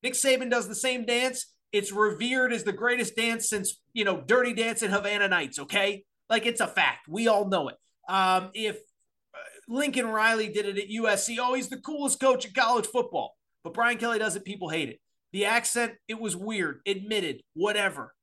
Nick 0.03 0.15
Saban 0.15 0.51
does 0.51 0.69
the 0.69 0.75
same 0.75 1.05
dance 1.05 1.53
it's 1.73 1.93
revered 1.93 2.53
as 2.53 2.65
the 2.65 2.73
greatest 2.73 3.17
dance 3.17 3.49
since, 3.49 3.81
you 3.93 4.05
know, 4.05 4.23
Dirty 4.25 4.53
Dancing 4.55 4.91
Havana 4.91 5.29
Nights, 5.29 5.59
okay? 5.59 6.05
Like 6.31 6.47
it's 6.47 6.61
a 6.61 6.67
fact. 6.67 7.09
We 7.09 7.29
all 7.29 7.49
know 7.49 7.69
it. 7.69 7.77
Um, 8.09 8.51
if 8.55 8.77
uh, 8.77 9.39
Lincoln 9.69 10.07
Riley 10.07 10.49
did 10.49 10.67
it 10.67 10.79
at 10.79 10.89
USC, 10.89 11.37
oh, 11.41 11.55
he's 11.55 11.69
the 11.69 11.79
coolest 11.79 12.21
coach 12.21 12.47
in 12.47 12.53
college 12.53 12.87
football. 12.87 13.37
But 13.65 13.75
Brian 13.75 13.99
Kelly 13.99 14.19
does 14.19 14.37
it, 14.37 14.45
people 14.45 14.71
hate 14.71 14.89
it. 14.89 15.01
The 15.33 15.45
accent, 15.45 15.93
it 16.07 16.19
was 16.19 16.35
weird, 16.35 16.81
admitted, 16.87 17.43
whatever. 17.53 18.15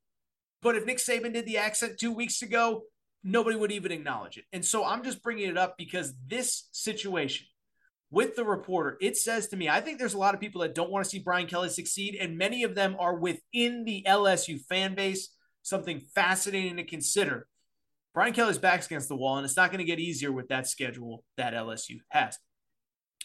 But 0.64 0.76
if 0.76 0.86
Nick 0.86 0.98
Saban 0.98 1.34
did 1.34 1.46
the 1.46 1.60
accent 1.60 2.00
two 2.00 2.12
weeks 2.12 2.42
ago, 2.42 2.84
nobody 3.26 3.58
would 3.58 3.72
even 3.72 3.92
acknowledge 3.92 4.38
it. 4.38 4.46
And 4.54 4.64
so 4.64 4.86
I'm 4.86 5.04
just 5.04 5.24
bringing 5.24 5.50
it 5.50 5.58
up 5.58 5.78
because 5.78 6.14
this 6.28 6.70
situation, 6.72 7.48
with 8.12 8.36
the 8.36 8.46
reporter, 8.46 8.98
it 9.02 9.18
says 9.18 9.48
to 9.48 9.58
me, 9.58 9.68
I 9.68 9.82
think 9.82 9.98
there's 9.98 10.14
a 10.14 10.20
lot 10.20 10.36
of 10.36 10.40
people 10.40 10.62
that 10.62 10.76
don't 10.76 10.92
want 10.92 11.04
to 11.04 11.10
see 11.10 11.20
Brian 11.20 11.48
Kelly 11.48 11.70
succeed, 11.70 12.16
and 12.16 12.38
many 12.38 12.64
of 12.64 12.76
them 12.76 12.96
are 13.00 13.16
within 13.16 13.84
the 13.84 14.06
LSU 14.08 14.62
fan 14.70 14.94
base. 14.94 15.30
Something 15.64 16.00
fascinating 16.14 16.78
to 16.78 16.84
consider. 16.84 17.48
Brian 18.14 18.34
Kelly's 18.34 18.60
back's 18.60 18.86
against 18.86 19.10
the 19.10 19.16
wall, 19.16 19.38
and 19.38 19.46
it's 19.46 19.58
not 19.58 19.72
going 19.72 19.80
to 19.80 19.84
get 19.84 20.00
easier 20.00 20.32
with 20.32 20.48
that 20.50 20.68
schedule 20.68 21.24
that 21.36 21.54
LSU 21.54 21.98
has. 22.10 22.38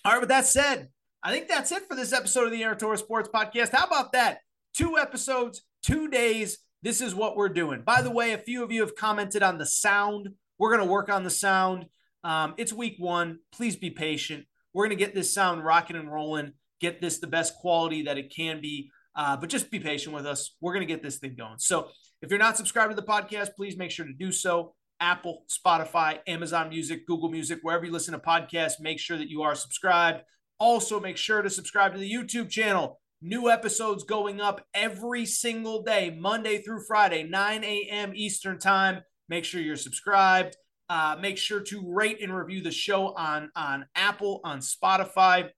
All 0.04 0.12
right, 0.12 0.20
with 0.20 0.30
that 0.30 0.46
said, 0.46 0.88
I 1.22 1.30
think 1.30 1.46
that's 1.46 1.70
it 1.70 1.86
for 1.86 1.94
this 1.94 2.14
episode 2.14 2.46
of 2.46 2.50
the 2.50 2.64
Aaron 2.64 2.78
Torres 2.78 3.00
Sports 3.00 3.28
Podcast. 3.32 3.72
How 3.72 3.84
about 3.84 4.12
that? 4.12 4.38
Two 4.74 4.96
episodes, 4.96 5.62
two 5.82 6.08
days. 6.08 6.58
This 6.82 7.00
is 7.00 7.14
what 7.14 7.36
we're 7.36 7.50
doing. 7.50 7.82
By 7.82 8.02
the 8.02 8.10
way, 8.10 8.32
a 8.32 8.38
few 8.38 8.64
of 8.64 8.72
you 8.72 8.80
have 8.80 8.96
commented 8.96 9.42
on 9.42 9.58
the 9.58 9.66
sound. 9.66 10.30
We're 10.58 10.74
going 10.74 10.86
to 10.86 10.90
work 10.90 11.10
on 11.10 11.24
the 11.24 11.30
sound. 11.30 11.86
Um, 12.24 12.54
it's 12.56 12.72
week 12.72 12.96
one. 12.98 13.40
Please 13.52 13.76
be 13.76 13.90
patient. 13.90 14.46
We're 14.72 14.86
going 14.86 14.96
to 14.96 15.04
get 15.04 15.14
this 15.14 15.32
sound 15.34 15.64
rocking 15.64 15.96
and 15.96 16.10
rolling, 16.10 16.52
get 16.80 17.00
this 17.00 17.18
the 17.18 17.26
best 17.26 17.54
quality 17.56 18.02
that 18.02 18.18
it 18.18 18.32
can 18.34 18.60
be. 18.60 18.90
Uh, 19.14 19.36
but 19.36 19.50
just 19.50 19.70
be 19.70 19.80
patient 19.80 20.14
with 20.14 20.26
us. 20.26 20.54
We're 20.60 20.72
going 20.72 20.86
to 20.86 20.92
get 20.92 21.02
this 21.02 21.18
thing 21.18 21.34
going. 21.36 21.58
So 21.58 21.88
if 22.22 22.30
you're 22.30 22.38
not 22.38 22.56
subscribed 22.56 22.90
to 22.90 22.96
the 22.96 23.06
podcast, 23.06 23.54
please 23.56 23.76
make 23.76 23.90
sure 23.90 24.06
to 24.06 24.12
do 24.12 24.32
so. 24.32 24.74
Apple, 25.00 25.44
Spotify, 25.48 26.18
Amazon 26.26 26.68
Music, 26.68 27.06
Google 27.06 27.30
Music, 27.30 27.58
wherever 27.62 27.84
you 27.84 27.92
listen 27.92 28.12
to 28.12 28.20
podcasts, 28.20 28.80
make 28.80 29.00
sure 29.00 29.16
that 29.16 29.30
you 29.30 29.42
are 29.42 29.54
subscribed. 29.54 30.22
Also, 30.58 31.00
make 31.00 31.16
sure 31.16 31.42
to 31.42 31.50
subscribe 31.50 31.92
to 31.92 31.98
the 31.98 32.10
YouTube 32.10 32.50
channel. 32.50 33.00
New 33.22 33.50
episodes 33.50 34.04
going 34.04 34.40
up 34.40 34.64
every 34.72 35.26
single 35.26 35.82
day, 35.82 36.16
Monday 36.18 36.62
through 36.62 36.82
Friday, 36.86 37.22
9 37.22 37.64
a.m. 37.64 38.12
Eastern 38.14 38.58
Time. 38.58 39.02
Make 39.28 39.44
sure 39.44 39.60
you're 39.60 39.76
subscribed. 39.76 40.56
Uh, 40.88 41.16
make 41.20 41.36
sure 41.36 41.60
to 41.60 41.84
rate 41.86 42.22
and 42.22 42.34
review 42.34 42.62
the 42.62 42.70
show 42.70 43.14
on, 43.14 43.50
on 43.54 43.84
Apple, 43.94 44.40
on 44.42 44.60
Spotify. 44.60 45.50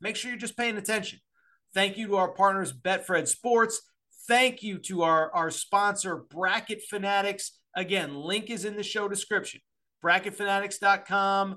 Make 0.00 0.14
sure 0.14 0.30
you're 0.30 0.38
just 0.38 0.56
paying 0.56 0.76
attention. 0.76 1.18
Thank 1.74 1.98
you 1.98 2.06
to 2.08 2.16
our 2.16 2.32
partners, 2.32 2.72
Betfred 2.72 3.26
Sports. 3.26 3.82
Thank 4.28 4.62
you 4.62 4.78
to 4.78 5.02
our, 5.02 5.34
our 5.34 5.50
sponsor, 5.50 6.16
Bracket 6.30 6.82
Fanatics. 6.88 7.58
Again, 7.74 8.14
link 8.14 8.50
is 8.50 8.64
in 8.64 8.76
the 8.76 8.82
show 8.84 9.08
description. 9.08 9.60
BracketFanatics.com. 10.04 11.56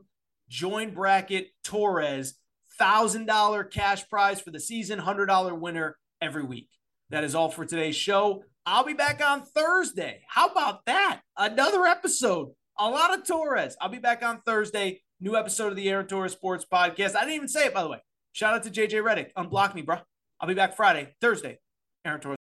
Join 0.50 0.94
Bracket 0.94 1.48
Torres. 1.64 2.34
$1,000 2.82 3.72
cash 3.72 4.08
prize 4.10 4.42
for 4.42 4.52
the 4.52 4.60
season, 4.60 5.00
$100 5.00 5.60
winner 5.60 5.98
every 6.22 6.44
week. 6.44 6.70
That 7.10 7.24
is 7.24 7.36
all 7.36 7.50
for 7.50 7.66
today's 7.66 7.96
show. 7.96 8.44
I'll 8.66 8.86
be 8.86 8.94
back 8.94 9.26
on 9.26 9.44
Thursday. 9.44 10.22
How 10.28 10.48
about 10.48 10.86
that? 10.86 11.22
Another 11.38 11.86
episode 11.86 12.52
a 12.80 12.90
lot 12.90 13.14
of 13.14 13.26
Torres. 13.26 13.76
I'll 13.80 13.90
be 13.90 14.00
back 14.00 14.24
on 14.24 14.42
Thursday. 14.42 15.02
New 15.20 15.36
episode 15.36 15.68
of 15.68 15.76
the 15.76 15.88
Aaron 15.90 16.08
Torres 16.08 16.32
Sports 16.32 16.66
Podcast. 16.72 17.16
I 17.16 17.22
didn't 17.22 17.36
even 17.36 17.48
say 17.48 17.66
it, 17.66 17.74
by 17.74 17.84
the 17.84 17.90
way. 17.90 18.00
Shout 18.32 18.54
out 18.54 18.64
to 18.64 18.70
JJ 18.72 19.04
Redick. 19.04 19.34
Unblock 19.38 19.76
me, 19.76 19.84
bro. 19.84 19.98
I'll 20.40 20.48
be 20.48 20.56
back 20.56 20.76
Friday, 20.76 21.14
Thursday. 21.22 21.60
Aaron 22.06 22.22
Torres. 22.22 22.38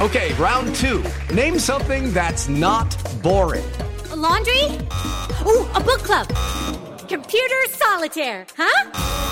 Okay, 0.00 0.32
round 0.34 0.74
two. 0.76 1.04
Name 1.34 1.58
something 1.58 2.12
that's 2.12 2.48
not 2.48 2.96
boring. 3.22 3.64
A 4.10 4.16
laundry? 4.16 4.62
Ooh, 5.46 5.68
a 5.74 5.80
book 5.80 6.00
club. 6.00 6.28
Computer 7.08 7.66
solitaire, 7.68 8.46
huh? 8.56 9.31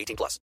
18 0.00 0.16
plus. 0.16 0.40